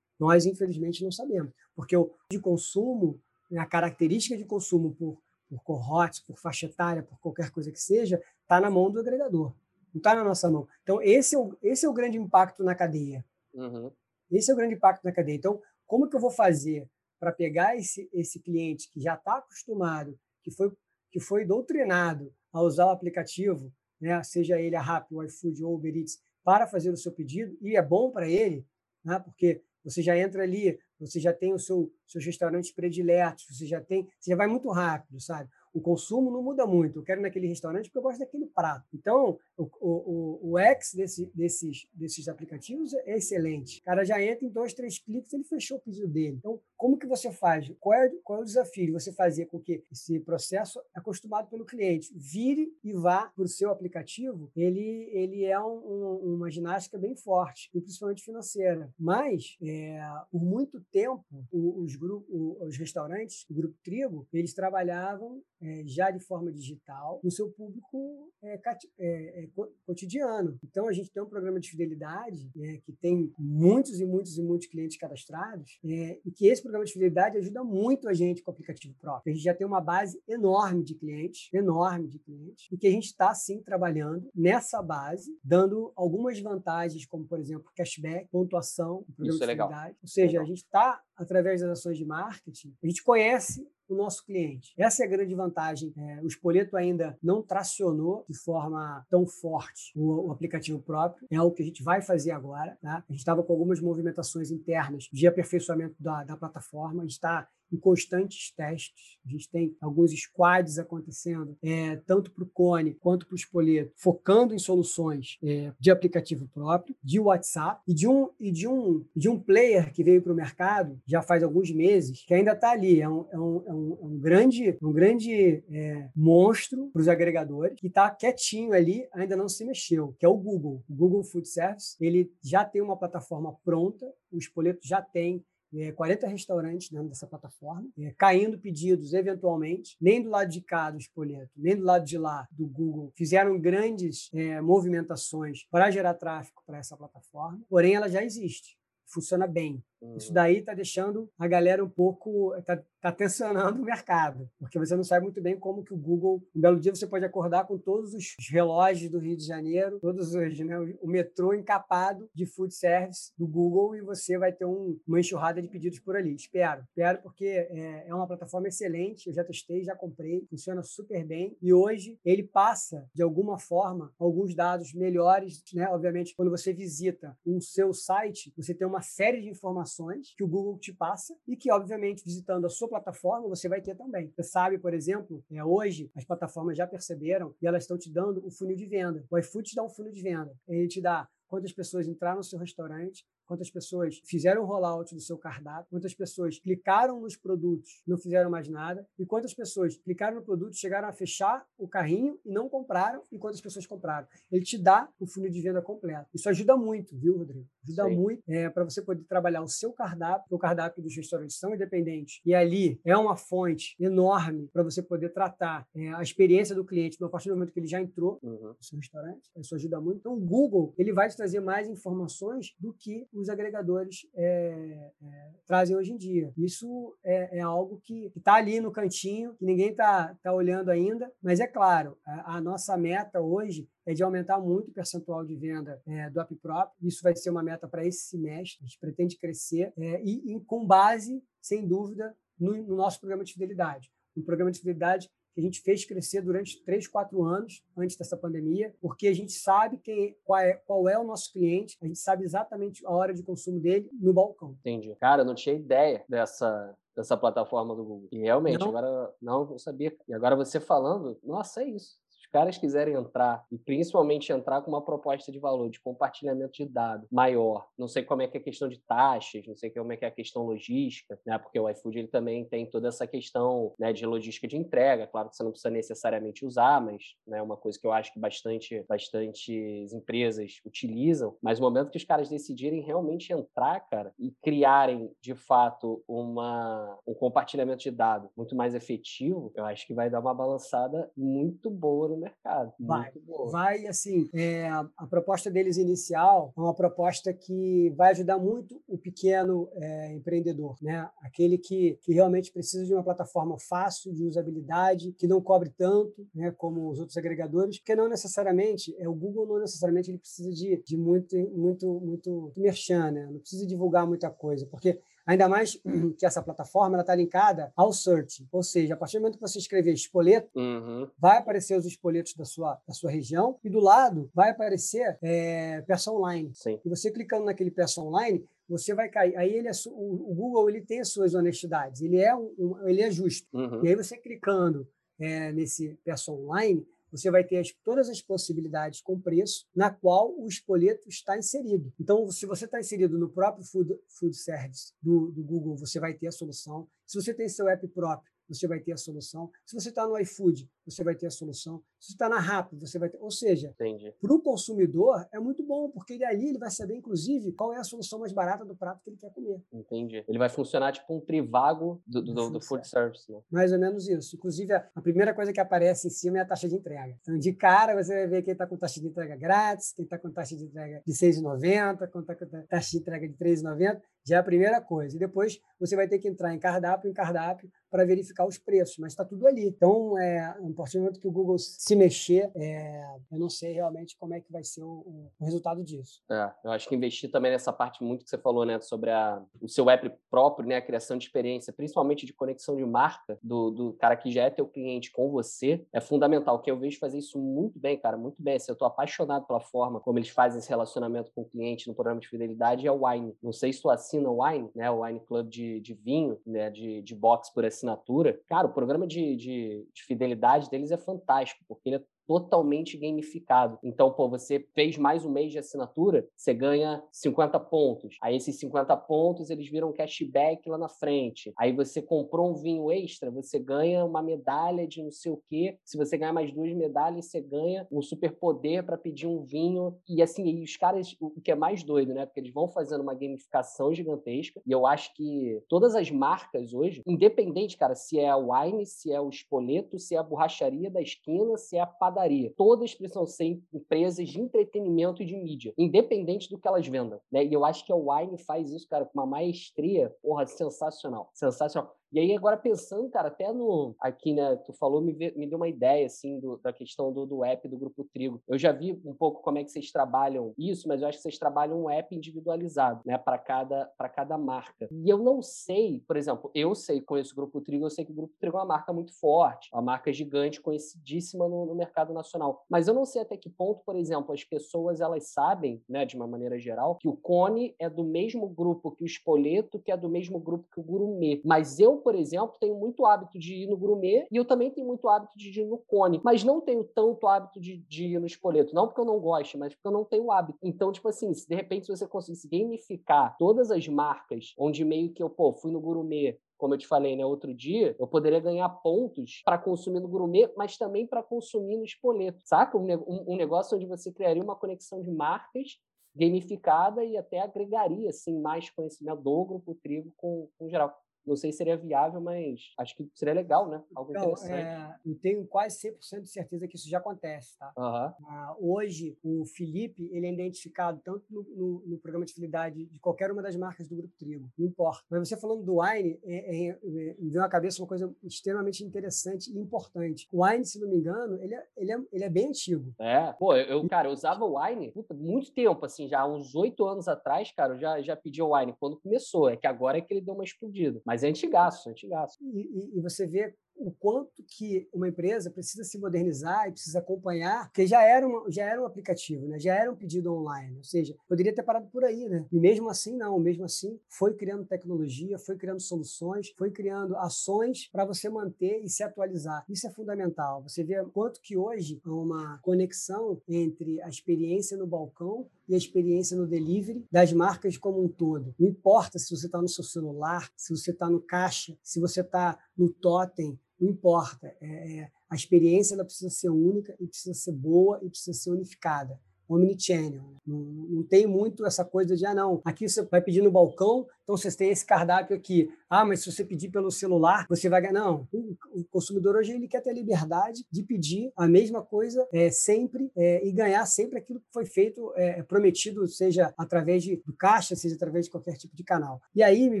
Nós, 0.18 0.44
infelizmente, 0.44 1.04
não 1.04 1.12
sabemos, 1.12 1.52
porque 1.74 1.96
o 1.96 2.12
de 2.30 2.38
consumo, 2.40 3.20
né, 3.50 3.60
a 3.60 3.66
característica 3.66 4.36
de 4.36 4.44
consumo 4.44 4.94
por, 4.94 5.22
por 5.50 5.62
cohortes, 5.64 6.20
por 6.20 6.38
faixa 6.38 6.66
etária, 6.66 7.02
por 7.02 7.18
qualquer 7.18 7.50
coisa 7.50 7.72
que 7.72 7.80
seja, 7.80 8.22
está 8.40 8.60
na 8.60 8.70
mão 8.70 8.88
do 8.88 9.00
agregador, 9.00 9.52
não 9.92 9.98
está 9.98 10.14
na 10.14 10.22
nossa 10.22 10.48
mão. 10.48 10.68
Então, 10.84 11.02
esse 11.02 11.34
é 11.34 11.38
o, 11.38 11.56
esse 11.60 11.84
é 11.84 11.88
o 11.88 11.92
grande 11.92 12.16
impacto 12.16 12.62
na 12.62 12.74
cadeia. 12.74 13.24
Uhum. 13.52 13.90
Esse 14.30 14.52
é 14.52 14.54
o 14.54 14.56
grande 14.56 14.76
impacto 14.76 15.02
na 15.04 15.10
cadeia. 15.10 15.34
Então, 15.34 15.60
como 15.86 16.08
que 16.08 16.14
eu 16.14 16.20
vou 16.20 16.30
fazer 16.30 16.88
para 17.18 17.32
pegar 17.32 17.76
esse, 17.76 18.08
esse 18.12 18.38
cliente 18.38 18.88
que 18.90 19.00
já 19.00 19.14
está 19.14 19.38
acostumado, 19.38 20.16
que 20.42 20.52
foi, 20.52 20.72
que 21.10 21.18
foi 21.18 21.44
doutrinado 21.44 22.32
a 22.52 22.62
usar 22.62 22.86
o 22.86 22.90
aplicativo, 22.90 23.72
né, 24.00 24.22
seja 24.22 24.58
ele 24.58 24.76
a 24.76 24.80
Rappi, 24.80 25.14
o 25.14 25.22
iFood 25.24 25.64
ou 25.64 25.72
o 25.72 25.74
Uber 25.74 25.94
Eats, 25.96 26.22
para 26.44 26.66
fazer 26.66 26.90
o 26.90 26.96
seu 26.96 27.12
pedido, 27.12 27.58
e 27.60 27.76
é 27.76 27.82
bom 27.82 28.10
para 28.10 28.28
ele, 28.28 28.64
né, 29.04 29.18
porque 29.18 29.62
você 29.84 30.02
já 30.02 30.16
entra 30.16 30.42
ali, 30.42 30.78
você 30.98 31.18
já 31.18 31.32
tem 31.32 31.54
o 31.54 31.58
seu 31.58 31.92
seus 32.06 32.24
restaurantes 32.24 32.72
prediletos, 32.72 33.46
você 33.48 33.66
já 33.66 33.80
tem, 33.80 34.06
você 34.18 34.30
já 34.32 34.36
vai 34.36 34.46
muito 34.46 34.68
rápido, 34.70 35.20
sabe? 35.20 35.48
O 35.72 35.80
consumo 35.80 36.30
não 36.30 36.42
muda 36.42 36.66
muito. 36.66 36.98
Eu 36.98 37.02
quero 37.04 37.20
naquele 37.20 37.46
restaurante 37.46 37.84
porque 37.84 37.98
eu 37.98 38.02
gosto 38.02 38.18
daquele 38.18 38.46
prato. 38.46 38.84
Então, 38.92 39.38
o, 39.56 39.70
o, 39.80 40.52
o 40.52 40.58
X 40.58 40.94
desse, 40.94 41.30
desses, 41.32 41.86
desses 41.94 42.26
aplicativos 42.26 42.92
é 42.92 43.16
excelente. 43.16 43.78
O 43.78 43.84
cara 43.84 44.04
já 44.04 44.20
entra 44.20 44.44
em 44.44 44.50
dois, 44.50 44.74
três 44.74 44.98
cliques, 44.98 45.32
ele 45.32 45.44
fechou 45.44 45.78
o 45.78 45.80
pedido 45.80 46.08
dele. 46.08 46.36
Então, 46.36 46.60
como 46.80 46.96
que 46.96 47.06
você 47.06 47.30
faz? 47.30 47.70
Qual 47.78 47.94
é, 47.94 48.08
qual 48.24 48.38
é 48.38 48.42
o 48.42 48.44
desafio 48.44 48.86
de 48.86 48.92
você 48.92 49.12
fazer 49.12 49.44
com 49.44 49.60
que 49.60 49.84
esse 49.92 50.18
processo, 50.20 50.80
acostumado 50.94 51.46
pelo 51.50 51.66
cliente, 51.66 52.10
vire 52.16 52.74
e 52.82 52.90
vá 52.94 53.26
para 53.26 53.44
o 53.44 53.48
seu 53.48 53.70
aplicativo? 53.70 54.50
Ele, 54.56 55.10
ele 55.12 55.44
é 55.44 55.60
um, 55.60 55.76
um, 55.76 56.36
uma 56.36 56.50
ginástica 56.50 56.96
bem 56.96 57.14
forte, 57.14 57.68
e 57.74 57.80
principalmente 57.82 58.24
financeira. 58.24 58.90
Mas, 58.98 59.58
é, 59.62 60.00
por 60.30 60.42
muito 60.42 60.80
tempo, 60.90 61.22
os, 61.52 61.96
grupos, 61.96 62.26
os 62.62 62.78
restaurantes, 62.78 63.44
o 63.50 63.52
Grupo 63.52 63.76
Tribo, 63.84 64.26
eles 64.32 64.54
trabalhavam 64.54 65.42
é, 65.60 65.82
já 65.84 66.10
de 66.10 66.20
forma 66.20 66.50
digital 66.50 67.20
no 67.22 67.30
seu 67.30 67.50
público 67.50 68.32
é, 68.42 68.58
é, 68.98 69.44
é 69.44 69.48
cotidiano. 69.84 70.58
Então, 70.64 70.88
a 70.88 70.94
gente 70.94 71.10
tem 71.10 71.22
um 71.22 71.28
programa 71.28 71.60
de 71.60 71.70
fidelidade 71.70 72.50
né, 72.56 72.80
que 72.86 72.92
tem 72.92 73.30
muitos 73.38 74.00
e 74.00 74.06
muitos 74.06 74.38
e 74.38 74.42
muitos 74.42 74.66
clientes 74.66 74.96
cadastrados 74.96 75.78
é, 75.84 76.18
e 76.24 76.30
que 76.30 76.46
esse 76.46 76.69
programa 76.70 76.84
de 76.84 76.92
fidelidade 76.92 77.36
ajuda 77.36 77.64
muito 77.64 78.08
a 78.08 78.14
gente 78.14 78.42
com 78.42 78.50
o 78.50 78.54
aplicativo 78.54 78.94
próprio. 78.94 79.32
A 79.32 79.34
gente 79.34 79.44
já 79.44 79.54
tem 79.54 79.66
uma 79.66 79.80
base 79.80 80.22
enorme 80.28 80.84
de 80.84 80.94
clientes, 80.94 81.48
enorme 81.52 82.06
de 82.06 82.18
clientes, 82.20 82.68
e 82.70 82.78
que 82.78 82.86
a 82.86 82.90
gente 82.90 83.06
está, 83.06 83.34
sim, 83.34 83.60
trabalhando 83.60 84.30
nessa 84.34 84.80
base, 84.80 85.36
dando 85.42 85.92
algumas 85.96 86.40
vantagens, 86.40 87.04
como, 87.06 87.24
por 87.26 87.40
exemplo, 87.40 87.70
cashback, 87.76 88.28
pontuação, 88.30 89.04
programa 89.16 89.30
Isso 89.30 89.38
de 89.38 89.44
é 89.44 89.48
fidelidade. 89.48 89.88
Legal. 89.88 89.96
Ou 90.02 90.08
seja, 90.08 90.26
legal. 90.28 90.42
a 90.42 90.46
gente 90.46 90.58
está, 90.58 91.02
através 91.16 91.60
das 91.60 91.70
ações 91.70 91.98
de 91.98 92.04
marketing, 92.04 92.74
a 92.82 92.86
gente 92.86 93.02
conhece 93.02 93.66
o 93.94 93.96
nosso 93.96 94.24
cliente. 94.24 94.72
Essa 94.76 95.02
é 95.02 95.06
a 95.06 95.10
grande 95.10 95.34
vantagem. 95.34 95.92
É, 95.96 96.20
o 96.22 96.26
Espoleto 96.26 96.76
ainda 96.76 97.18
não 97.22 97.42
tracionou 97.42 98.24
de 98.28 98.38
forma 98.38 99.04
tão 99.10 99.26
forte 99.26 99.92
o, 99.96 100.28
o, 100.28 100.32
aplicativo 100.32 100.80
próprio. 100.80 101.26
É 101.30 101.40
o 101.40 101.50
que 101.50 101.62
a 101.62 101.66
gente 101.66 101.82
vai 101.82 102.02
fazer 102.02 102.30
agora. 102.30 102.76
Tá? 102.80 103.04
A 103.08 103.12
gente 103.12 103.20
estava 103.20 103.42
com 103.42 103.52
algumas 103.52 103.80
movimentações 103.80 104.50
internas 104.50 105.08
de 105.12 105.26
aperfeiçoamento 105.26 105.96
da, 105.98 106.24
da 106.24 106.36
plataforma. 106.36 107.02
A 107.02 107.04
gente 107.04 107.12
está 107.12 107.48
em 107.72 107.76
constantes 107.76 108.52
testes. 108.54 109.18
A 109.24 109.28
gente 109.30 109.48
tem 109.50 109.76
alguns 109.80 110.12
squads 110.12 110.78
acontecendo, 110.78 111.56
é, 111.62 111.96
tanto 111.96 112.30
para 112.30 112.44
o 112.44 112.48
Cone 112.48 112.94
quanto 112.94 113.26
para 113.26 113.34
o 113.34 113.36
Espoleto, 113.36 113.92
focando 113.96 114.54
em 114.54 114.58
soluções 114.58 115.38
é, 115.42 115.72
de 115.78 115.90
aplicativo 115.90 116.48
próprio, 116.48 116.96
de 117.02 117.20
WhatsApp 117.20 117.82
e 117.86 117.94
de 117.94 118.08
um, 118.08 118.30
e 118.38 118.50
de 118.50 118.66
um, 118.66 119.04
de 119.14 119.28
um 119.28 119.38
player 119.38 119.92
que 119.92 120.02
veio 120.02 120.22
para 120.22 120.32
o 120.32 120.36
mercado 120.36 121.00
já 121.06 121.22
faz 121.22 121.42
alguns 121.42 121.70
meses, 121.70 122.24
que 122.24 122.34
ainda 122.34 122.52
está 122.52 122.70
ali. 122.70 123.00
É 123.00 123.08
um, 123.08 123.26
é 123.30 123.38
um, 123.38 123.62
é 123.66 123.74
um, 123.74 123.98
é 124.00 124.04
um 124.04 124.18
grande, 124.18 124.78
um 124.82 124.92
grande 124.92 125.62
é, 125.70 126.08
monstro 126.14 126.90
para 126.92 127.00
os 127.00 127.08
agregadores, 127.08 127.78
que 127.78 127.86
está 127.86 128.10
quietinho 128.10 128.72
ali, 128.72 129.06
ainda 129.12 129.36
não 129.36 129.48
se 129.48 129.64
mexeu, 129.64 130.14
que 130.18 130.26
é 130.26 130.28
o 130.28 130.36
Google. 130.36 130.82
O 130.88 130.94
Google 130.94 131.22
Food 131.22 131.48
Service, 131.48 131.96
ele 132.00 132.32
já 132.42 132.64
tem 132.64 132.80
uma 132.82 132.96
plataforma 132.96 133.54
pronta, 133.64 134.06
o 134.30 134.38
Espoleto 134.38 134.86
já 134.86 135.02
tem 135.02 135.44
é, 135.74 135.92
40 135.92 136.26
restaurantes 136.26 136.90
dentro 136.90 137.08
dessa 137.08 137.26
plataforma, 137.26 137.88
é, 137.98 138.12
caindo 138.16 138.58
pedidos 138.58 139.12
eventualmente, 139.12 139.96
nem 140.00 140.22
do 140.22 140.30
lado 140.30 140.50
de 140.50 140.60
cá 140.60 140.90
do 140.90 140.98
Espoleto, 140.98 141.50
nem 141.56 141.76
do 141.76 141.84
lado 141.84 142.04
de 142.04 142.18
lá 142.18 142.46
do 142.50 142.66
Google, 142.66 143.12
fizeram 143.14 143.58
grandes 143.58 144.30
é, 144.32 144.60
movimentações 144.60 145.64
para 145.70 145.90
gerar 145.90 146.14
tráfego 146.14 146.62
para 146.66 146.78
essa 146.78 146.96
plataforma, 146.96 147.60
porém 147.68 147.94
ela 147.94 148.08
já 148.08 148.24
existe, 148.24 148.76
funciona 149.06 149.46
bem. 149.46 149.82
Isso 150.16 150.28
uhum. 150.28 150.34
daí 150.34 150.58
está 150.58 150.74
deixando 150.74 151.30
a 151.38 151.46
galera 151.46 151.84
um 151.84 151.88
pouco, 151.88 152.54
está 152.56 152.82
tá 153.00 153.12
tensionando 153.12 153.80
o 153.80 153.84
mercado, 153.84 154.48
porque 154.58 154.78
você 154.78 154.94
não 154.94 155.04
sabe 155.04 155.24
muito 155.24 155.40
bem 155.40 155.58
como 155.58 155.82
que 155.82 155.94
o 155.94 155.96
Google, 155.96 156.42
um 156.54 156.60
belo 156.60 156.78
dia 156.78 156.94
você 156.94 157.06
pode 157.06 157.24
acordar 157.24 157.66
com 157.66 157.78
todos 157.78 158.14
os 158.14 158.34
relógios 158.50 159.10
do 159.10 159.18
Rio 159.18 159.36
de 159.36 159.44
Janeiro, 159.44 159.98
todos 160.00 160.34
os, 160.34 160.58
né, 160.58 160.78
o 161.00 161.08
metrô 161.08 161.54
encapado 161.54 162.28
de 162.34 162.46
food 162.46 162.74
service 162.74 163.32
do 163.38 163.46
Google 163.46 163.96
e 163.96 164.02
você 164.02 164.38
vai 164.38 164.52
ter 164.52 164.64
um, 164.64 164.98
uma 165.06 165.20
enxurrada 165.20 165.60
de 165.60 165.68
pedidos 165.68 165.98
por 165.98 166.16
ali. 166.16 166.34
Espero, 166.34 166.82
espero 166.88 167.22
porque 167.22 167.46
é, 167.46 168.08
é 168.08 168.14
uma 168.14 168.26
plataforma 168.26 168.68
excelente, 168.68 169.28
eu 169.28 169.34
já 169.34 169.44
testei, 169.44 169.82
já 169.82 169.94
comprei, 169.94 170.46
funciona 170.50 170.82
super 170.82 171.24
bem 171.24 171.56
e 171.60 171.72
hoje 171.72 172.18
ele 172.24 172.42
passa 172.42 173.08
de 173.14 173.22
alguma 173.22 173.58
forma 173.58 174.12
alguns 174.18 174.54
dados 174.54 174.92
melhores, 174.94 175.62
né? 175.74 175.88
Obviamente, 175.88 176.34
quando 176.34 176.50
você 176.50 176.72
visita 176.72 177.36
um 177.46 177.60
seu 177.60 177.92
site, 177.92 178.52
você 178.56 178.74
tem 178.74 178.86
uma 178.86 179.02
série 179.02 179.40
de 179.40 179.48
informações 179.48 179.89
informações 179.90 180.32
que 180.36 180.44
o 180.44 180.48
Google 180.48 180.78
te 180.78 180.92
passa 180.92 181.36
e 181.46 181.56
que, 181.56 181.70
obviamente, 181.72 182.24
visitando 182.24 182.64
a 182.66 182.68
sua 182.68 182.88
plataforma, 182.88 183.48
você 183.48 183.68
vai 183.68 183.80
ter 183.80 183.96
também. 183.96 184.30
Você 184.30 184.42
sabe, 184.42 184.78
por 184.78 184.94
exemplo, 184.94 185.44
é, 185.50 185.64
hoje 185.64 186.10
as 186.14 186.24
plataformas 186.24 186.76
já 186.76 186.86
perceberam 186.86 187.54
e 187.60 187.66
elas 187.66 187.84
estão 187.84 187.98
te 187.98 188.10
dando 188.10 188.44
o 188.46 188.50
funil 188.50 188.76
de 188.76 188.86
venda. 188.86 189.24
O 189.30 189.38
iFood 189.38 189.70
te 189.70 189.76
dá 189.76 189.82
um 189.82 189.88
funil 189.88 190.12
de 190.12 190.22
venda. 190.22 190.52
Ele 190.68 190.88
te 190.88 191.00
dá 191.00 191.28
quantas 191.48 191.72
pessoas 191.72 192.06
entraram 192.06 192.38
no 192.38 192.44
seu 192.44 192.58
restaurante, 192.58 193.26
quantas 193.50 193.68
pessoas 193.68 194.20
fizeram 194.24 194.62
o 194.62 194.64
rollout 194.64 195.12
do 195.12 195.20
seu 195.20 195.36
cardápio, 195.36 195.90
quantas 195.90 196.14
pessoas 196.14 196.60
clicaram 196.60 197.20
nos 197.20 197.36
produtos 197.36 198.00
não 198.06 198.16
fizeram 198.16 198.48
mais 198.48 198.68
nada, 198.68 199.04
e 199.18 199.26
quantas 199.26 199.52
pessoas 199.52 199.96
clicaram 199.96 200.36
no 200.36 200.42
produto, 200.42 200.76
chegaram 200.76 201.08
a 201.08 201.12
fechar 201.12 201.66
o 201.76 201.88
carrinho 201.88 202.38
e 202.44 202.52
não 202.52 202.68
compraram, 202.68 203.24
e 203.32 203.36
quantas 203.38 203.60
pessoas 203.60 203.86
compraram. 203.86 204.28
Ele 204.52 204.64
te 204.64 204.78
dá 204.78 205.08
o 205.18 205.26
funil 205.26 205.50
de 205.50 205.60
venda 205.60 205.82
completo. 205.82 206.28
Isso 206.32 206.48
ajuda 206.48 206.76
muito, 206.76 207.18
viu, 207.18 207.38
Rodrigo? 207.38 207.66
Ajuda 207.82 208.04
Sim. 208.04 208.16
muito 208.16 208.42
é, 208.46 208.70
para 208.70 208.84
você 208.84 209.02
poder 209.02 209.24
trabalhar 209.24 209.62
o 209.62 209.68
seu 209.68 209.92
cardápio, 209.92 210.46
o 210.48 210.58
cardápio 210.58 211.02
dos 211.02 211.16
restaurantes 211.16 211.58
são 211.58 211.74
independentes, 211.74 212.40
e 212.46 212.54
ali 212.54 213.00
é 213.04 213.16
uma 213.16 213.36
fonte 213.36 213.96
enorme 213.98 214.68
para 214.72 214.84
você 214.84 215.02
poder 215.02 215.30
tratar 215.30 215.88
é, 215.96 216.12
a 216.14 216.22
experiência 216.22 216.72
do 216.72 216.84
cliente 216.84 217.18
a 217.20 217.28
partir 217.28 217.48
do 217.48 217.56
momento 217.56 217.72
que 217.72 217.80
ele 217.80 217.88
já 217.88 218.00
entrou 218.00 218.38
uhum. 218.44 218.74
no 218.74 218.76
seu 218.80 218.96
restaurante. 218.96 219.50
Isso 219.56 219.74
ajuda 219.74 220.00
muito. 220.00 220.18
Então, 220.18 220.34
o 220.34 220.40
Google 220.40 220.94
ele 220.96 221.12
vai 221.12 221.28
te 221.28 221.36
trazer 221.36 221.58
mais 221.58 221.88
informações 221.88 222.76
do 222.78 222.92
que 222.92 223.26
os 223.40 223.48
agregadores 223.48 224.26
é, 224.34 225.12
é, 225.22 225.50
trazem 225.66 225.96
hoje 225.96 226.12
em 226.12 226.16
dia. 226.16 226.52
Isso 226.56 227.16
é, 227.24 227.58
é 227.58 227.60
algo 227.60 228.00
que 228.02 228.32
está 228.36 228.54
ali 228.54 228.80
no 228.80 228.92
cantinho, 228.92 229.54
que 229.54 229.64
ninguém 229.64 229.90
está 229.90 230.34
tá 230.42 230.52
olhando 230.52 230.90
ainda, 230.90 231.32
mas 231.42 231.60
é 231.60 231.66
claro, 231.66 232.16
a, 232.24 232.56
a, 232.56 232.60
nossa 232.60 232.96
meta 232.96 233.40
hoje 233.40 233.88
é 234.06 234.12
de 234.12 234.22
aumentar 234.22 234.58
muito 234.60 234.90
o 234.90 234.94
percentual 234.94 235.44
de 235.44 235.56
venda 235.56 236.00
é, 236.06 236.30
do 236.30 236.40
app 236.40 236.54
próprio. 236.56 236.96
Isso 237.06 237.22
vai 237.22 237.34
ser 237.34 237.50
uma 237.50 237.62
meta 237.62 237.88
para 237.88 238.06
esse 238.06 238.28
semestre, 238.28 238.78
a 238.82 238.86
gente 238.86 238.98
pretende 238.98 239.36
crescer 239.36 239.92
é, 239.96 240.22
e, 240.22 240.54
e, 240.54 240.60
com 240.60 240.84
base, 240.84 241.42
sem 241.60 241.86
dúvida, 241.86 242.34
no, 242.58 242.76
no 242.76 242.96
nosso 242.96 243.18
programa 243.20 243.44
de 243.44 243.52
fidelidade. 243.52 244.10
Um 244.36 244.42
programa 244.42 244.70
de 244.70 244.78
fidelidade 244.78 245.30
que 245.54 245.60
a 245.60 245.62
gente 245.62 245.80
fez 245.80 246.04
crescer 246.04 246.42
durante 246.42 246.82
três, 246.84 247.08
quatro 247.08 247.42
anos 247.42 247.82
antes 247.96 248.16
dessa 248.16 248.36
pandemia, 248.36 248.94
porque 249.00 249.26
a 249.26 249.34
gente 249.34 249.52
sabe 249.52 249.98
quem, 249.98 250.36
qual, 250.44 250.60
é, 250.60 250.74
qual 250.86 251.08
é 251.08 251.18
o 251.18 251.24
nosso 251.24 251.52
cliente, 251.52 251.96
a 252.00 252.06
gente 252.06 252.18
sabe 252.18 252.44
exatamente 252.44 253.04
a 253.06 253.10
hora 253.10 253.34
de 253.34 253.42
consumo 253.42 253.80
dele 253.80 254.08
no 254.12 254.32
balcão. 254.32 254.76
Entendi. 254.80 255.14
Cara, 255.16 255.42
eu 255.42 255.46
não 255.46 255.54
tinha 255.54 255.74
ideia 255.74 256.24
dessa, 256.28 256.96
dessa 257.16 257.36
plataforma 257.36 257.94
do 257.94 258.04
Google. 258.04 258.28
E 258.30 258.38
realmente, 258.38 258.80
não. 258.80 258.88
agora 258.88 259.34
não, 259.40 259.64
não 259.64 259.78
sabia. 259.78 260.16
E 260.28 260.34
agora 260.34 260.54
você 260.54 260.78
falando, 260.78 261.38
nossa, 261.42 261.82
é 261.82 261.88
isso 261.88 262.19
caras 262.50 262.78
quiserem 262.78 263.14
entrar, 263.14 263.64
e 263.70 263.78
principalmente 263.78 264.52
entrar 264.52 264.82
com 264.82 264.90
uma 264.90 265.04
proposta 265.04 265.50
de 265.50 265.58
valor, 265.58 265.90
de 265.90 266.00
compartilhamento 266.00 266.72
de 266.72 266.86
dados 266.86 267.26
maior, 267.30 267.86
não 267.98 268.08
sei 268.08 268.22
como 268.22 268.42
é 268.42 268.48
que 268.48 268.56
é 268.56 268.60
a 268.60 268.64
questão 268.64 268.88
de 268.88 269.00
taxas, 269.00 269.66
não 269.66 269.76
sei 269.76 269.90
como 269.90 270.12
é 270.12 270.16
que 270.16 270.24
é 270.24 270.28
a 270.28 270.32
questão 270.32 270.64
logística, 270.64 271.38
né? 271.46 271.58
Porque 271.58 271.78
o 271.78 271.88
iFood 271.88 272.18
ele 272.18 272.28
também 272.28 272.64
tem 272.64 272.86
toda 272.86 273.08
essa 273.08 273.26
questão 273.26 273.94
né, 273.98 274.12
de 274.12 274.26
logística 274.26 274.66
de 274.66 274.76
entrega. 274.76 275.26
Claro 275.26 275.48
que 275.48 275.56
você 275.56 275.62
não 275.62 275.70
precisa 275.70 275.90
necessariamente 275.90 276.64
usar, 276.64 277.00
mas 277.00 277.34
é 277.46 277.50
né, 277.52 277.62
uma 277.62 277.76
coisa 277.76 277.98
que 277.98 278.06
eu 278.06 278.12
acho 278.12 278.32
que 278.32 278.40
bastante, 278.40 279.04
bastantes 279.08 280.12
empresas 280.12 280.80
utilizam. 280.84 281.56
Mas 281.62 281.78
no 281.78 281.86
momento 281.86 282.10
que 282.10 282.16
os 282.16 282.24
caras 282.24 282.48
decidirem 282.48 283.02
realmente 283.02 283.52
entrar, 283.52 284.00
cara, 284.08 284.32
e 284.38 284.52
criarem 284.62 285.30
de 285.40 285.54
fato 285.54 286.22
uma, 286.26 287.18
um 287.26 287.34
compartilhamento 287.34 288.02
de 288.02 288.10
dados 288.10 288.50
muito 288.56 288.74
mais 288.74 288.94
efetivo, 288.94 289.72
eu 289.74 289.84
acho 289.84 290.06
que 290.06 290.14
vai 290.14 290.30
dar 290.30 290.40
uma 290.40 290.54
balançada 290.54 291.30
muito 291.36 291.90
boa 291.90 292.28
no 292.28 292.39
mercado. 292.40 292.92
Vai, 292.98 293.32
vai 293.70 294.06
assim, 294.06 294.48
é, 294.52 294.88
a 294.88 295.26
proposta 295.28 295.70
deles 295.70 295.96
inicial 295.96 296.72
é 296.76 296.80
uma 296.80 296.94
proposta 296.94 297.52
que 297.52 298.10
vai 298.16 298.30
ajudar 298.30 298.58
muito 298.58 299.00
o 299.06 299.18
pequeno 299.18 299.88
é, 299.94 300.32
empreendedor, 300.32 300.96
né? 301.00 301.28
Aquele 301.42 301.78
que, 301.78 302.18
que 302.22 302.32
realmente 302.32 302.72
precisa 302.72 303.04
de 303.04 303.12
uma 303.12 303.22
plataforma 303.22 303.76
fácil 303.78 304.32
de 304.32 304.44
usabilidade, 304.44 305.32
que 305.32 305.46
não 305.46 305.60
cobre 305.60 305.90
tanto, 305.90 306.46
né, 306.54 306.70
como 306.70 307.10
os 307.10 307.18
outros 307.18 307.36
agregadores, 307.36 307.98
porque 307.98 308.16
não 308.16 308.28
necessariamente, 308.28 309.14
é 309.18 309.28
o 309.28 309.34
Google 309.34 309.66
não 309.66 309.78
necessariamente 309.80 310.30
ele 310.30 310.38
precisa 310.38 310.70
de, 310.70 311.02
de 311.04 311.16
muito, 311.16 311.56
muito, 311.70 312.20
muito 312.20 312.72
merchan, 312.76 313.30
né? 313.30 313.48
Não 313.50 313.60
precisa 313.60 313.86
divulgar 313.86 314.26
muita 314.26 314.50
coisa, 314.50 314.86
porque 314.86 315.20
Ainda 315.50 315.68
mais 315.68 316.00
que 316.38 316.46
essa 316.46 316.62
plataforma 316.62 317.18
está 317.20 317.34
linkada 317.34 317.92
ao 317.96 318.12
search, 318.12 318.64
ou 318.70 318.84
seja, 318.84 319.14
a 319.14 319.16
partir 319.16 319.38
do 319.38 319.40
momento 319.40 319.56
que 319.56 319.60
você 319.60 319.80
escrever 319.80 320.12
espoleto, 320.12 320.70
uhum. 320.78 321.26
vai 321.36 321.58
aparecer 321.58 321.98
os 321.98 322.06
espoletos 322.06 322.54
da 322.54 322.64
sua, 322.64 323.00
da 323.04 323.12
sua 323.12 323.32
região 323.32 323.76
e 323.82 323.90
do 323.90 323.98
lado 323.98 324.48
vai 324.54 324.70
aparecer 324.70 325.36
é, 325.42 326.02
peça 326.02 326.30
online. 326.30 326.70
Sim. 326.72 327.00
E 327.04 327.08
você 327.08 327.32
clicando 327.32 327.64
naquele 327.64 327.90
peça 327.90 328.20
online, 328.20 328.64
você 328.88 329.12
vai 329.12 329.28
cair. 329.28 329.56
Aí 329.56 329.74
ele 329.74 329.88
é, 329.88 329.92
o, 330.06 330.52
o, 330.52 330.54
Google 330.54 330.88
ele 330.88 331.00
tem 331.00 331.18
as 331.18 331.30
suas 331.30 331.52
honestidades, 331.52 332.22
ele 332.22 332.38
é, 332.38 332.54
um, 332.54 332.72
um 332.78 333.08
ele 333.08 333.20
é 333.20 333.30
justo. 333.32 333.66
Uhum. 333.72 334.04
E 334.04 334.08
aí 334.08 334.14
você 334.14 334.36
clicando 334.36 335.04
é, 335.40 335.72
nesse 335.72 336.16
peça 336.22 336.52
online, 336.52 337.04
você 337.30 337.50
vai 337.50 337.64
ter 337.64 337.78
as, 337.78 337.92
todas 338.04 338.28
as 338.28 338.42
possibilidades 338.42 339.20
com 339.20 339.40
preço 339.40 339.86
na 339.94 340.10
qual 340.10 340.54
o 340.58 340.66
espoleto 340.66 341.28
está 341.28 341.56
inserido. 341.58 342.12
Então, 342.18 342.50
se 342.50 342.66
você 342.66 342.84
está 342.84 342.98
inserido 342.98 343.38
no 343.38 343.48
próprio 343.48 343.84
Food, 343.84 344.18
food 344.28 344.56
Service 344.56 345.12
do, 345.22 345.50
do 345.50 345.62
Google, 345.62 345.96
você 345.96 346.18
vai 346.18 346.34
ter 346.34 346.48
a 346.48 346.52
solução. 346.52 347.08
Se 347.26 347.40
você 347.40 347.54
tem 347.54 347.68
seu 347.68 347.88
app 347.88 348.06
próprio, 348.08 348.49
você 348.74 348.86
vai 348.86 349.00
ter 349.00 349.12
a 349.12 349.16
solução. 349.16 349.70
Se 349.84 349.94
você 349.94 350.08
está 350.10 350.26
no 350.26 350.38
iFood, 350.38 350.88
você 351.04 351.24
vai 351.24 351.34
ter 351.34 351.46
a 351.46 351.50
solução. 351.50 352.02
Se 352.18 352.28
você 352.28 352.32
está 352.32 352.48
na 352.48 352.58
Rappi, 352.58 352.96
você 352.96 353.18
vai 353.18 353.28
ter. 353.28 353.38
Ou 353.38 353.50
seja, 353.50 353.94
para 354.40 354.54
o 354.54 354.62
consumidor 354.62 355.46
é 355.52 355.58
muito 355.58 355.84
bom, 355.84 356.10
porque 356.10 356.34
ele 356.34 356.44
ali 356.44 356.68
ele 356.68 356.78
vai 356.78 356.90
saber, 356.90 357.16
inclusive, 357.16 357.72
qual 357.72 357.92
é 357.92 357.98
a 357.98 358.04
solução 358.04 358.38
mais 358.38 358.52
barata 358.52 358.84
do 358.84 358.96
prato 358.96 359.22
que 359.22 359.30
ele 359.30 359.36
quer 359.36 359.50
comer. 359.52 359.82
Entendi. 359.92 360.44
Ele 360.46 360.58
vai 360.58 360.68
funcionar 360.68 361.12
tipo 361.12 361.34
um 361.34 361.40
trivago 361.40 362.22
do, 362.26 362.42
do, 362.42 362.70
do 362.70 362.80
food 362.80 363.06
service. 363.06 363.50
Né? 363.50 363.60
Mais 363.70 363.92
ou 363.92 363.98
menos 363.98 364.28
isso. 364.28 364.56
Inclusive, 364.56 364.92
a 364.92 365.20
primeira 365.22 365.54
coisa 365.54 365.72
que 365.72 365.80
aparece 365.80 366.28
em 366.28 366.30
cima 366.30 366.58
é 366.58 366.60
a 366.60 366.66
taxa 366.66 366.88
de 366.88 366.94
entrega. 366.94 367.36
Então, 367.40 367.58
de 367.58 367.72
cara, 367.72 368.14
você 368.22 368.34
vai 368.34 368.46
ver 368.46 368.62
quem 368.62 368.72
está 368.72 368.86
com 368.86 368.96
taxa 368.96 369.20
de 369.20 369.28
entrega 369.28 369.56
grátis, 369.56 370.12
quem 370.12 370.24
está 370.24 370.38
com 370.38 370.50
taxa 370.50 370.76
de 370.76 370.84
entrega 370.84 371.22
de 371.26 371.32
R$ 371.32 371.52
6,90, 371.52 372.30
quem 372.30 372.40
está 372.40 372.54
com 372.54 372.66
taxa 372.86 373.10
de 373.10 373.18
entrega 373.18 373.48
de 373.48 373.54
R$ 373.54 373.76
3,90. 373.76 374.20
Já 374.44 374.56
é 374.56 374.58
a 374.58 374.64
primeira 374.64 375.00
coisa. 375.00 375.36
E 375.36 375.38
depois 375.38 375.80
você 375.98 376.16
vai 376.16 376.26
ter 376.26 376.38
que 376.38 376.48
entrar 376.48 376.74
em 376.74 376.78
cardápio 376.78 377.30
em 377.30 377.34
cardápio 377.34 377.90
para 378.10 378.24
verificar 378.24 378.66
os 378.66 378.76
preços, 378.76 379.18
mas 379.18 379.32
está 379.32 379.44
tudo 379.44 379.66
ali. 379.66 379.86
Então, 379.86 380.36
é, 380.36 380.58
a 380.58 380.76
partir 380.96 381.18
do 381.18 381.20
momento 381.20 381.40
que 381.40 381.46
o 381.46 381.52
Google 381.52 381.78
se 381.78 382.16
mexer, 382.16 382.70
é, 382.74 383.24
eu 383.52 383.58
não 383.58 383.70
sei 383.70 383.92
realmente 383.92 384.36
como 384.36 384.52
é 384.52 384.60
que 384.60 384.72
vai 384.72 384.82
ser 384.82 385.04
o, 385.04 385.50
o, 385.60 385.64
resultado 385.64 386.02
disso. 386.02 386.42
É, 386.50 386.72
eu 386.84 386.90
acho 386.90 387.08
que 387.08 387.14
investir 387.14 387.50
também 387.50 387.70
nessa 387.70 387.92
parte 387.92 388.24
muito 388.24 388.44
que 388.44 388.50
você 388.50 388.58
falou, 388.58 388.84
né, 388.84 389.00
sobre 389.00 389.30
a, 389.30 389.62
o 389.80 389.88
seu 389.88 390.10
app 390.10 390.28
próprio, 390.50 390.88
né, 390.88 390.96
a 390.96 391.02
criação 391.02 391.38
de 391.38 391.44
experiência, 391.44 391.92
principalmente 391.92 392.44
de 392.44 392.52
conexão 392.52 392.96
de 392.96 393.04
marca 393.04 393.56
do, 393.62 393.90
do 393.90 394.12
cara 394.14 394.36
que 394.36 394.50
já 394.50 394.64
é 394.64 394.70
teu 394.70 394.88
cliente 394.88 395.30
com 395.30 395.48
você, 395.48 396.04
é 396.12 396.20
fundamental. 396.20 396.80
Que 396.80 396.90
eu 396.90 396.98
vejo 396.98 397.18
fazer 397.18 397.38
isso 397.38 397.60
muito 397.60 397.98
bem, 397.98 398.18
cara, 398.18 398.36
muito 398.36 398.60
bem. 398.60 398.74
Assim, 398.74 398.90
eu 398.90 398.94
estou 398.94 399.06
apaixonado 399.06 399.66
pela 399.66 399.80
forma 399.80 400.18
como 400.18 400.38
eles 400.38 400.48
fazem 400.48 400.80
esse 400.80 400.88
relacionamento 400.88 401.52
com 401.54 401.62
o 401.62 401.68
cliente 401.68 402.08
no 402.08 402.14
programa 402.14 402.40
de 402.40 402.48
fidelidade 402.48 403.06
é 403.06 403.12
o 403.12 403.24
Wine. 403.24 403.56
Não 403.62 403.72
sei 403.72 403.92
se 403.92 404.02
tu 404.02 404.10
assina 404.30 404.50
Wine, 404.50 404.90
né, 404.94 405.10
o 405.10 405.22
Wine 405.22 405.40
Club 405.40 405.68
de, 405.68 406.00
de 406.00 406.14
vinho, 406.14 406.58
né, 406.64 406.88
de, 406.90 407.20
de 407.22 407.34
box 407.34 407.72
por 407.72 407.84
assinatura. 407.84 408.60
Cara, 408.68 408.86
o 408.86 408.92
programa 408.92 409.26
de, 409.26 409.56
de, 409.56 410.06
de 410.12 410.22
fidelidade 410.24 410.88
deles 410.88 411.10
é 411.10 411.16
fantástico, 411.16 411.84
porque 411.88 412.08
ele 412.08 412.16
é 412.16 412.22
totalmente 412.50 413.16
gamificado. 413.16 413.96
Então, 414.02 414.32
pô, 414.32 414.48
você 414.48 414.84
fez 414.92 415.16
mais 415.16 415.44
um 415.44 415.52
mês 415.52 415.70
de 415.70 415.78
assinatura, 415.78 416.44
você 416.56 416.74
ganha 416.74 417.22
50 417.30 417.78
pontos. 417.78 418.36
Aí 418.42 418.56
esses 418.56 418.76
50 418.80 419.16
pontos, 419.18 419.70
eles 419.70 419.88
viram 419.88 420.12
cashback 420.12 420.88
lá 420.88 420.98
na 420.98 421.08
frente. 421.08 421.72
Aí 421.78 421.92
você 421.92 422.20
comprou 422.20 422.68
um 422.68 422.74
vinho 422.74 423.08
extra, 423.12 423.52
você 423.52 423.78
ganha 423.78 424.24
uma 424.24 424.42
medalha 424.42 425.06
de 425.06 425.22
não 425.22 425.30
sei 425.30 425.52
o 425.52 425.62
quê. 425.68 425.96
Se 426.04 426.18
você 426.18 426.36
ganhar 426.36 426.52
mais 426.52 426.72
duas 426.72 426.92
medalhas, 426.92 427.44
você 427.46 427.60
ganha 427.60 428.04
um 428.10 428.20
superpoder 428.20 429.06
para 429.06 429.16
pedir 429.16 429.46
um 429.46 429.62
vinho. 429.62 430.18
E 430.28 430.42
assim, 430.42 430.66
e 430.66 430.82
os 430.82 430.96
caras, 430.96 431.36
o 431.40 431.60
que 431.60 431.70
é 431.70 431.76
mais 431.76 432.02
doido, 432.02 432.34
né? 432.34 432.46
Porque 432.46 432.58
eles 432.58 432.72
vão 432.72 432.88
fazendo 432.88 433.20
uma 433.20 433.34
gamificação 433.34 434.12
gigantesca. 434.12 434.82
E 434.84 434.90
eu 434.90 435.06
acho 435.06 435.32
que 435.36 435.80
todas 435.88 436.16
as 436.16 436.32
marcas 436.32 436.92
hoje, 436.92 437.22
independente, 437.24 437.96
cara, 437.96 438.16
se 438.16 438.40
é 438.40 438.48
a 438.48 438.56
wine, 438.56 439.06
se 439.06 439.32
é 439.32 439.40
o 439.40 439.48
espoleto, 439.48 440.18
se 440.18 440.34
é 440.34 440.38
a 440.38 440.42
borracharia 440.42 441.08
da 441.08 441.22
esquina, 441.22 441.76
se 441.76 441.96
é 441.96 442.00
a 442.00 442.06
padaria 442.06 442.39
padaria. 442.40 442.72
Todas 442.76 443.14
precisam 443.14 443.46
ser 443.46 443.80
empresas 443.92 444.48
de 444.48 444.60
entretenimento 444.60 445.42
e 445.42 445.46
de 445.46 445.56
mídia, 445.56 445.92
independente 445.98 446.68
do 446.70 446.78
que 446.78 446.88
elas 446.88 447.06
vendam. 447.06 447.40
Né? 447.50 447.64
E 447.64 447.72
eu 447.72 447.84
acho 447.84 448.04
que 448.04 448.12
a 448.12 448.16
Wine 448.16 448.58
faz 448.58 448.90
isso, 448.90 449.08
cara, 449.08 449.26
com 449.26 449.38
uma 449.38 449.46
maestria, 449.46 450.34
porra, 450.42 450.66
sensacional. 450.66 451.50
Sensacional. 451.52 452.16
E 452.32 452.38
aí, 452.38 452.54
agora 452.54 452.76
pensando, 452.76 453.28
cara, 453.28 453.48
até 453.48 453.72
no. 453.72 454.14
Aqui, 454.20 454.52
né? 454.52 454.76
Tu 454.76 454.92
falou, 454.92 455.20
me, 455.20 455.32
me 455.32 455.66
deu 455.66 455.76
uma 455.76 455.88
ideia, 455.88 456.26
assim, 456.26 456.60
do, 456.60 456.76
da 456.78 456.92
questão 456.92 457.32
do, 457.32 457.44
do 457.44 457.64
app 457.64 457.88
do 457.88 457.98
Grupo 457.98 458.24
Trigo. 458.32 458.62
Eu 458.68 458.78
já 458.78 458.92
vi 458.92 459.20
um 459.24 459.34
pouco 459.34 459.62
como 459.62 459.78
é 459.78 459.84
que 459.84 459.90
vocês 459.90 460.12
trabalham 460.12 460.72
isso, 460.78 461.08
mas 461.08 461.22
eu 461.22 461.28
acho 461.28 461.38
que 461.38 461.42
vocês 461.42 461.58
trabalham 461.58 462.02
um 462.02 462.10
app 462.10 462.34
individualizado, 462.34 463.20
né? 463.24 463.36
Para 463.36 463.58
cada, 463.58 464.06
cada 464.32 464.56
marca. 464.56 465.08
E 465.10 465.28
eu 465.28 465.38
não 465.38 465.60
sei, 465.60 466.22
por 466.26 466.36
exemplo, 466.36 466.70
eu 466.74 466.94
sei, 466.94 467.20
conheço 467.20 467.52
o 467.52 467.56
Grupo 467.56 467.80
Trigo, 467.80 468.06
eu 468.06 468.10
sei 468.10 468.24
que 468.24 468.32
o 468.32 468.34
Grupo 468.34 468.54
Trigo 468.60 468.76
é 468.76 468.80
uma 468.80 468.86
marca 468.86 469.12
muito 469.12 469.32
forte, 469.38 469.90
uma 469.92 470.02
marca 470.02 470.32
gigante, 470.32 470.80
conhecidíssima 470.80 471.68
no, 471.68 471.86
no 471.86 471.94
mercado 471.94 472.32
nacional. 472.32 472.84
Mas 472.88 473.08
eu 473.08 473.14
não 473.14 473.24
sei 473.24 473.42
até 473.42 473.56
que 473.56 473.68
ponto, 473.68 474.02
por 474.04 474.16
exemplo, 474.16 474.52
as 474.52 474.62
pessoas 474.62 475.20
elas 475.20 475.48
sabem, 475.48 476.02
né, 476.08 476.24
de 476.24 476.36
uma 476.36 476.46
maneira 476.46 476.78
geral, 476.78 477.16
que 477.16 477.28
o 477.28 477.36
Cone 477.36 477.94
é 477.98 478.08
do 478.08 478.22
mesmo 478.22 478.68
grupo 478.68 479.10
que 479.10 479.24
o 479.24 479.26
Espoleto, 479.26 479.98
que 479.98 480.12
é 480.12 480.16
do 480.16 480.28
mesmo 480.28 480.58
grupo 480.60 480.88
que 480.92 481.00
o 481.00 481.02
Gourmet. 481.02 481.60
Mas 481.64 481.98
eu 481.98 482.19
por 482.20 482.34
exemplo, 482.34 482.76
tenho 482.80 482.94
muito 482.94 483.26
hábito 483.26 483.58
de 483.58 483.74
ir 483.74 483.86
no 483.86 483.96
gourmet 483.96 484.46
e 484.50 484.56
eu 484.56 484.64
também 484.64 484.90
tenho 484.90 485.06
muito 485.06 485.28
hábito 485.28 485.56
de 485.56 485.80
ir 485.80 485.84
no 485.84 485.98
cone, 485.98 486.40
mas 486.44 486.62
não 486.62 486.80
tenho 486.80 487.04
tanto 487.04 487.46
hábito 487.46 487.80
de, 487.80 487.98
de 487.98 488.26
ir 488.26 488.38
no 488.38 488.46
espoleto. 488.46 488.94
Não 488.94 489.06
porque 489.06 489.20
eu 489.20 489.24
não 489.24 489.40
goste, 489.40 489.76
mas 489.76 489.94
porque 489.94 490.06
eu 490.06 490.12
não 490.12 490.24
tenho 490.24 490.50
hábito. 490.52 490.78
Então, 490.82 491.10
tipo 491.12 491.28
assim, 491.28 491.52
se 491.52 491.68
de 491.68 491.74
repente 491.74 492.08
você 492.08 492.26
conseguisse 492.26 492.68
gamificar 492.68 493.56
todas 493.58 493.90
as 493.90 494.06
marcas, 494.08 494.74
onde 494.78 495.04
meio 495.04 495.32
que 495.32 495.42
eu, 495.42 495.50
pô, 495.50 495.72
fui 495.72 495.90
no 495.90 496.00
gourmet, 496.00 496.58
como 496.80 496.94
eu 496.94 496.98
te 496.98 497.06
falei, 497.06 497.36
né, 497.36 497.44
outro 497.44 497.74
dia, 497.74 498.16
eu 498.18 498.26
poderia 498.26 498.58
ganhar 498.58 498.88
pontos 498.88 499.60
para 499.64 499.76
consumir 499.76 500.20
no 500.20 500.28
gourmet, 500.28 500.72
mas 500.76 500.96
também 500.96 501.26
para 501.26 501.42
consumir 501.42 501.98
no 501.98 502.04
espoleto, 502.04 502.62
saca? 502.64 502.96
Um, 502.96 503.06
um, 503.12 503.52
um, 503.52 503.56
negócio 503.56 503.96
onde 503.96 504.06
você 504.06 504.32
criaria 504.32 504.62
uma 504.62 504.74
conexão 504.74 505.22
de 505.22 505.30
marcas 505.30 505.98
gamificada 506.34 507.24
e 507.24 507.36
até 507.36 507.60
agregaria 507.60 508.30
assim 508.30 508.58
mais 508.60 508.88
conhecimento 508.88 509.42
do 509.42 509.64
grupo 509.64 509.94
trigo 509.96 510.32
com, 510.36 510.68
com 510.78 510.88
geral. 510.88 511.14
Não 511.50 511.56
sei 511.56 511.72
se 511.72 511.78
seria 511.78 511.96
viável, 511.96 512.40
mas 512.40 512.92
acho 512.98 513.16
que 513.16 513.28
seria 513.34 513.54
legal, 513.54 513.88
né? 513.88 514.02
Algo 514.14 514.30
então, 514.30 514.42
interessante. 514.42 514.72
É, 514.72 515.14
eu 515.26 515.34
tenho 515.36 515.66
quase 515.66 515.98
100% 515.98 516.42
de 516.42 516.48
certeza 516.48 516.88
que 516.88 516.96
isso 516.96 517.08
já 517.08 517.18
acontece, 517.18 517.76
tá? 517.78 517.92
Uhum. 517.96 518.86
Uh, 518.86 518.94
hoje, 518.94 519.36
o 519.42 519.64
Felipe, 519.64 520.28
ele 520.32 520.46
é 520.46 520.52
identificado 520.52 521.20
tanto 521.24 521.44
no, 521.50 521.62
no, 521.62 522.02
no, 522.06 522.18
programa 522.18 522.44
de 522.44 522.52
fidelidade 522.52 523.04
de 523.06 523.18
qualquer 523.18 523.50
uma 523.50 523.62
das 523.62 523.76
marcas 523.76 524.08
do 524.08 524.16
Grupo 524.16 524.34
Trigo, 524.38 524.68
não 524.78 524.86
importa. 524.86 525.24
Mas 525.30 525.48
você 525.48 525.56
falando 525.56 525.82
do 525.82 526.00
Wine, 526.00 526.38
é, 526.44 526.54
é, 526.54 526.88
é, 526.88 527.36
me 527.38 527.50
veio 527.50 527.64
à 527.64 527.68
cabeça 527.68 528.00
uma 528.00 528.08
coisa 528.08 528.32
extremamente 528.44 529.02
interessante 529.04 529.70
e 529.70 529.78
importante. 529.78 530.46
O 530.52 530.64
Wine, 530.64 530.84
se 530.84 531.00
não 531.00 531.08
me 531.08 531.16
engano, 531.16 531.60
ele 531.60 531.74
é, 531.74 531.86
ele 531.96 532.12
é, 532.12 532.18
ele 532.32 532.44
é 532.44 532.48
bem 532.48 532.68
antigo. 532.68 533.12
É, 533.18 533.52
pô, 533.54 533.74
eu, 533.76 534.06
cara, 534.08 534.28
eu 534.28 534.32
usava 534.32 534.64
o 534.64 534.78
Wine 534.78 535.10
puta, 535.10 535.34
muito 535.34 535.72
tempo, 535.72 536.04
assim, 536.04 536.28
já 536.28 536.46
uns 536.46 536.74
oito 536.74 537.04
anos 537.04 537.28
atrás, 537.28 537.70
cara, 537.72 537.94
eu 537.94 537.98
já, 537.98 538.20
já 538.22 538.36
pedi 538.36 538.62
o 538.62 538.74
Wine 538.74 538.94
quando 538.98 539.20
começou. 539.20 539.68
É 539.68 539.76
que 539.76 539.86
agora 539.86 540.18
é 540.18 540.20
que 540.20 540.32
ele 540.32 540.40
deu 540.40 540.54
uma 540.54 540.64
explodida. 540.64 541.20
Mas 541.24 541.39
é 541.42 541.48
antigaço, 541.48 542.08
antigaço. 542.10 542.58
E, 542.60 542.80
e, 542.80 543.18
e 543.18 543.20
você 543.20 543.46
vê 543.46 543.74
o 544.00 544.10
quanto 544.10 544.62
que 544.66 545.06
uma 545.12 545.28
empresa 545.28 545.70
precisa 545.70 546.02
se 546.02 546.18
modernizar 546.18 546.88
e 546.88 546.92
precisa 546.92 547.18
acompanhar, 547.18 547.84
porque 547.88 548.06
já 548.06 548.22
era, 548.22 548.46
uma, 548.46 548.70
já 548.70 548.84
era 548.84 549.00
um 549.00 549.04
aplicativo, 549.04 549.68
né? 549.68 549.78
já 549.78 549.94
era 549.94 550.10
um 550.10 550.16
pedido 550.16 550.52
online, 550.52 550.96
ou 550.96 551.04
seja, 551.04 551.36
poderia 551.46 551.74
ter 551.74 551.82
parado 551.82 552.08
por 552.08 552.24
aí, 552.24 552.48
né? 552.48 552.64
E 552.72 552.80
mesmo 552.80 553.10
assim, 553.10 553.36
não, 553.36 553.58
mesmo 553.58 553.84
assim, 553.84 554.18
foi 554.28 554.54
criando 554.54 554.86
tecnologia, 554.86 555.58
foi 555.58 555.76
criando 555.76 556.00
soluções, 556.00 556.70
foi 556.78 556.90
criando 556.90 557.36
ações 557.36 558.08
para 558.10 558.24
você 558.24 558.48
manter 558.48 559.02
e 559.04 559.08
se 559.08 559.22
atualizar. 559.22 559.84
Isso 559.88 560.06
é 560.06 560.10
fundamental. 560.10 560.82
Você 560.82 561.04
vê 561.04 561.22
quanto 561.26 561.60
que 561.60 561.76
hoje 561.76 562.20
há 562.24 562.32
uma 562.32 562.78
conexão 562.78 563.60
entre 563.68 564.20
a 564.22 564.28
experiência 564.28 564.96
no 564.96 565.06
balcão 565.06 565.68
e 565.90 565.94
a 565.94 565.98
experiência 565.98 566.56
no 566.56 566.68
delivery 566.68 567.26
das 567.32 567.52
marcas 567.52 567.98
como 567.98 568.24
um 568.24 568.28
todo. 568.28 568.72
Não 568.78 568.88
importa 568.88 569.40
se 569.40 569.54
você 569.54 569.66
está 569.66 569.82
no 569.82 569.88
seu 569.88 570.04
celular, 570.04 570.70
se 570.76 570.96
você 570.96 571.10
está 571.10 571.28
no 571.28 571.40
caixa, 571.40 571.98
se 572.00 572.20
você 572.20 572.42
está 572.42 572.78
no 572.96 573.10
totem, 573.10 573.76
não 574.00 574.08
importa. 574.08 574.72
É, 574.80 575.18
é, 575.18 575.30
a 575.50 575.56
experiência 575.56 576.14
ela 576.14 576.24
precisa 576.24 576.48
ser 576.48 576.70
única 576.70 577.16
e 577.18 577.26
precisa 577.26 577.54
ser 577.54 577.72
boa 577.72 578.20
e 578.22 578.30
precisa 578.30 578.56
ser 578.56 578.70
unificada. 578.70 579.40
Omnichannel. 579.74 580.42
Né? 580.42 580.60
Não, 580.66 580.78
não 580.78 581.22
tem 581.22 581.46
muito 581.46 581.84
essa 581.86 582.04
coisa 582.04 582.36
de, 582.36 582.46
ah, 582.46 582.54
não, 582.54 582.80
aqui 582.84 583.08
você 583.08 583.22
vai 583.22 583.40
pedir 583.40 583.62
no 583.62 583.70
balcão, 583.70 584.26
então 584.42 584.56
vocês 584.56 584.76
têm 584.76 584.90
esse 584.90 585.04
cardápio 585.04 585.56
aqui. 585.56 585.90
Ah, 586.08 586.24
mas 586.24 586.40
se 586.40 586.50
você 586.50 586.64
pedir 586.64 586.90
pelo 586.90 587.10
celular, 587.10 587.66
você 587.68 587.88
vai 587.88 588.00
ganhar. 588.00 588.12
Não, 588.12 588.48
o 588.92 589.04
consumidor 589.04 589.56
hoje 589.56 589.72
ele 589.72 589.88
quer 589.88 590.02
ter 590.02 590.10
a 590.10 590.14
liberdade 590.14 590.84
de 590.90 591.02
pedir 591.02 591.52
a 591.56 591.68
mesma 591.68 592.02
coisa 592.02 592.46
é, 592.52 592.70
sempre 592.70 593.30
é, 593.36 593.66
e 593.66 593.72
ganhar 593.72 594.04
sempre 594.06 594.38
aquilo 594.38 594.60
que 594.60 594.66
foi 594.72 594.84
feito, 594.84 595.32
é, 595.36 595.62
prometido, 595.62 596.26
seja 596.26 596.74
através 596.76 597.22
de, 597.22 597.36
do 597.46 597.52
caixa, 597.52 597.94
seja 597.94 598.16
através 598.16 598.46
de 598.46 598.50
qualquer 598.50 598.76
tipo 598.76 598.94
de 598.96 599.04
canal. 599.04 599.40
E 599.54 599.62
aí 599.62 599.88
me 599.88 600.00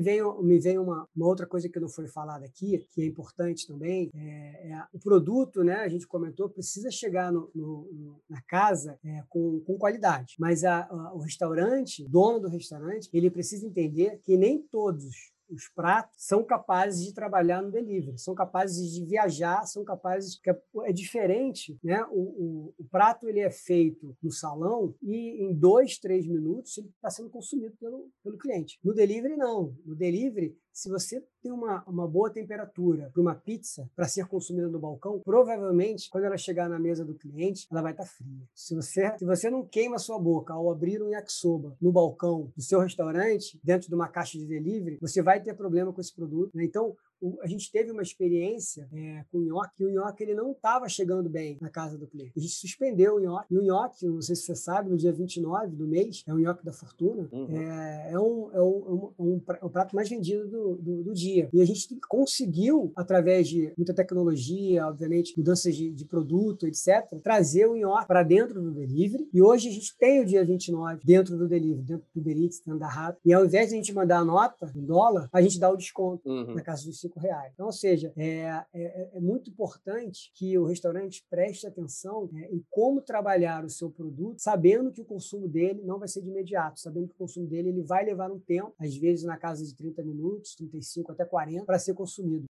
vem, 0.00 0.20
me 0.42 0.58
vem 0.58 0.78
uma, 0.78 1.08
uma 1.14 1.26
outra 1.26 1.46
coisa 1.46 1.68
que 1.68 1.78
não 1.78 1.88
foi 1.88 2.08
falada 2.08 2.44
aqui, 2.44 2.84
que 2.90 3.02
é 3.02 3.06
importante 3.06 3.66
também, 3.66 4.10
é, 4.14 4.70
é 4.70 4.84
o 4.92 4.98
produto, 4.98 5.62
né? 5.62 5.76
A 5.76 5.88
gente 5.88 6.06
comentou, 6.06 6.48
precisa 6.48 6.90
chegar 6.90 7.32
no, 7.32 7.50
no, 7.54 8.20
na 8.28 8.42
casa 8.42 8.98
é, 9.04 9.22
com, 9.60 9.78
qualidade. 9.78 10.34
Mas 10.38 10.64
a, 10.64 10.84
a, 10.84 11.14
o 11.14 11.18
restaurante, 11.18 12.06
dono 12.08 12.40
do 12.40 12.48
restaurante, 12.48 13.08
ele 13.12 13.30
precisa 13.30 13.66
entender 13.66 14.18
que 14.22 14.36
nem 14.36 14.60
todos 14.60 15.30
os 15.50 15.68
pratos 15.68 16.14
são 16.16 16.44
capazes 16.44 17.04
de 17.04 17.12
trabalhar 17.12 17.60
no 17.60 17.70
delivery, 17.70 18.16
são 18.18 18.34
capazes 18.34 18.92
de 18.92 19.04
viajar, 19.04 19.66
são 19.66 19.84
capazes 19.84 20.40
é 20.84 20.92
diferente, 20.92 21.76
né? 21.82 22.04
O, 22.10 22.20
o, 22.20 22.74
o, 22.78 22.84
prato 22.84 23.28
ele 23.28 23.40
é 23.40 23.50
feito 23.50 24.16
no 24.22 24.30
salão 24.30 24.94
e 25.02 25.44
em 25.44 25.52
dois, 25.52 25.98
três 25.98 26.26
minutos 26.26 26.78
ele 26.78 26.88
está 26.88 27.10
sendo 27.10 27.30
consumido 27.30 27.76
pelo, 27.78 28.08
pelo 28.22 28.38
cliente. 28.38 28.78
No 28.82 28.94
delivery 28.94 29.36
não, 29.36 29.74
no 29.84 29.94
delivery 29.94 30.56
se 30.80 30.88
você 30.88 31.22
tem 31.42 31.52
uma, 31.52 31.84
uma 31.86 32.08
boa 32.08 32.30
temperatura 32.30 33.10
para 33.12 33.20
uma 33.20 33.34
pizza 33.34 33.90
para 33.94 34.08
ser 34.08 34.26
consumida 34.26 34.66
no 34.66 34.78
balcão, 34.78 35.20
provavelmente, 35.22 36.08
quando 36.08 36.24
ela 36.24 36.38
chegar 36.38 36.70
na 36.70 36.78
mesa 36.78 37.04
do 37.04 37.14
cliente, 37.14 37.66
ela 37.70 37.82
vai 37.82 37.92
estar 37.92 38.04
tá 38.04 38.08
fria. 38.08 38.48
Se 38.54 38.74
você, 38.74 39.18
se 39.18 39.26
você 39.26 39.50
não 39.50 39.62
queima 39.62 39.98
sua 39.98 40.18
boca 40.18 40.54
ao 40.54 40.70
abrir 40.70 41.02
um 41.02 41.10
yakisoba 41.10 41.76
no 41.82 41.92
balcão 41.92 42.50
do 42.56 42.62
seu 42.62 42.80
restaurante, 42.80 43.60
dentro 43.62 43.88
de 43.88 43.94
uma 43.94 44.08
caixa 44.08 44.38
de 44.38 44.46
delivery, 44.46 44.96
você 45.02 45.20
vai 45.20 45.42
ter 45.42 45.52
problema 45.52 45.92
com 45.92 46.00
esse 46.00 46.14
produto. 46.14 46.56
Né? 46.56 46.64
Então, 46.64 46.96
a 47.42 47.46
gente 47.46 47.70
teve 47.70 47.90
uma 47.90 48.02
experiência 48.02 48.88
é, 48.92 49.24
com 49.30 49.38
o 49.38 49.42
nhoque, 49.42 49.82
e 49.82 49.86
o 49.86 49.90
nhoque 49.90 50.22
ele 50.22 50.34
não 50.34 50.52
estava 50.52 50.88
chegando 50.88 51.28
bem 51.28 51.58
na 51.60 51.68
casa 51.68 51.98
do 51.98 52.06
cliente. 52.06 52.32
A 52.36 52.40
gente 52.40 52.54
suspendeu 52.54 53.16
o 53.16 53.20
nhoque. 53.20 53.46
E 53.50 53.58
o 53.58 53.62
nhoque, 53.62 54.06
não 54.06 54.22
sei 54.22 54.36
se 54.36 54.42
você 54.42 54.54
sabe, 54.54 54.90
no 54.90 54.96
dia 54.96 55.12
29 55.12 55.76
do 55.76 55.86
mês, 55.86 56.22
é 56.26 56.32
o 56.32 56.38
nhoque 56.38 56.64
da 56.64 56.72
fortuna, 56.72 57.28
uhum. 57.32 57.48
é, 57.50 58.12
é, 58.12 58.18
um, 58.18 58.50
é, 58.52 58.62
um, 58.62 59.12
é 59.18 59.22
um, 59.22 59.42
é 59.60 59.64
um, 59.64 59.68
prato 59.68 59.94
mais 59.94 60.08
vendido 60.08 60.48
do, 60.48 60.74
do, 60.76 61.02
do, 61.04 61.14
dia. 61.14 61.48
E 61.52 61.60
a 61.60 61.64
gente 61.64 61.94
conseguiu, 62.08 62.92
através 62.96 63.48
de 63.48 63.72
muita 63.76 63.94
tecnologia, 63.94 64.86
obviamente, 64.86 65.36
mudanças 65.36 65.74
de, 65.74 65.90
de 65.90 66.04
produto, 66.04 66.66
etc., 66.66 67.18
trazer 67.22 67.66
o 67.66 67.76
nhoque 67.76 68.06
para 68.06 68.22
dentro 68.22 68.60
do 68.60 68.70
delivery. 68.70 69.28
E 69.32 69.42
hoje 69.42 69.68
a 69.68 69.72
gente 69.72 69.96
tem 69.96 70.20
o 70.20 70.26
dia 70.26 70.44
29 70.44 71.00
dentro 71.04 71.36
do 71.36 71.48
delivery, 71.48 71.82
dentro 71.82 72.06
do 72.14 72.20
Uber 72.20 72.36
Eats, 72.36 72.62
dentro 72.64 72.80
da. 72.80 73.16
E 73.24 73.32
ao 73.32 73.44
invés 73.44 73.68
de 73.68 73.74
a 73.74 73.76
gente 73.76 73.92
mandar 73.92 74.18
a 74.18 74.24
nota 74.24 74.70
em 74.74 74.84
dólar, 74.84 75.28
a 75.32 75.42
gente 75.42 75.58
dá 75.58 75.70
o 75.70 75.76
desconto 75.76 76.28
uhum. 76.28 76.54
na 76.54 76.62
casa 76.62 76.84
dos 76.84 77.00
cinco 77.10 77.18
reais. 77.18 77.52
Então, 77.52 77.66
ou 77.66 77.72
seja, 77.72 78.12
é, 78.16 78.64
é, 78.72 79.10
é, 79.14 79.20
muito 79.20 79.50
importante 79.50 80.30
que 80.34 80.56
o 80.56 80.64
restaurante 80.64 81.24
preste 81.28 81.66
atenção 81.66 82.30
é, 82.34 82.54
em 82.54 82.64
como 82.70 83.00
trabalhar 83.00 83.64
o 83.64 83.70
seu 83.70 83.90
produto, 83.90 84.40
sabendo 84.40 84.92
que 84.92 85.00
o 85.00 85.04
consumo 85.04 85.48
dele 85.48 85.82
não 85.82 85.98
vai 85.98 86.08
ser 86.08 86.22
de 86.22 86.28
imediato, 86.28 86.80
sabendo 86.80 87.08
que 87.08 87.14
o 87.14 87.18
consumo 87.18 87.46
dele 87.46 87.70
ele 87.70 87.82
vai 87.82 88.04
levar 88.04 88.30
um 88.30 88.38
tempo, 88.38 88.72
às 88.78 88.96
vezes 88.96 89.24
na 89.24 89.36
casa 89.36 89.64
de 89.64 89.74
30 89.74 90.02
minutos, 90.02 90.54
35 90.54 91.12
até 91.12 91.24
40, 91.24 91.64
para 91.64 91.78
ser 91.78 91.94
consumido. 91.94 92.44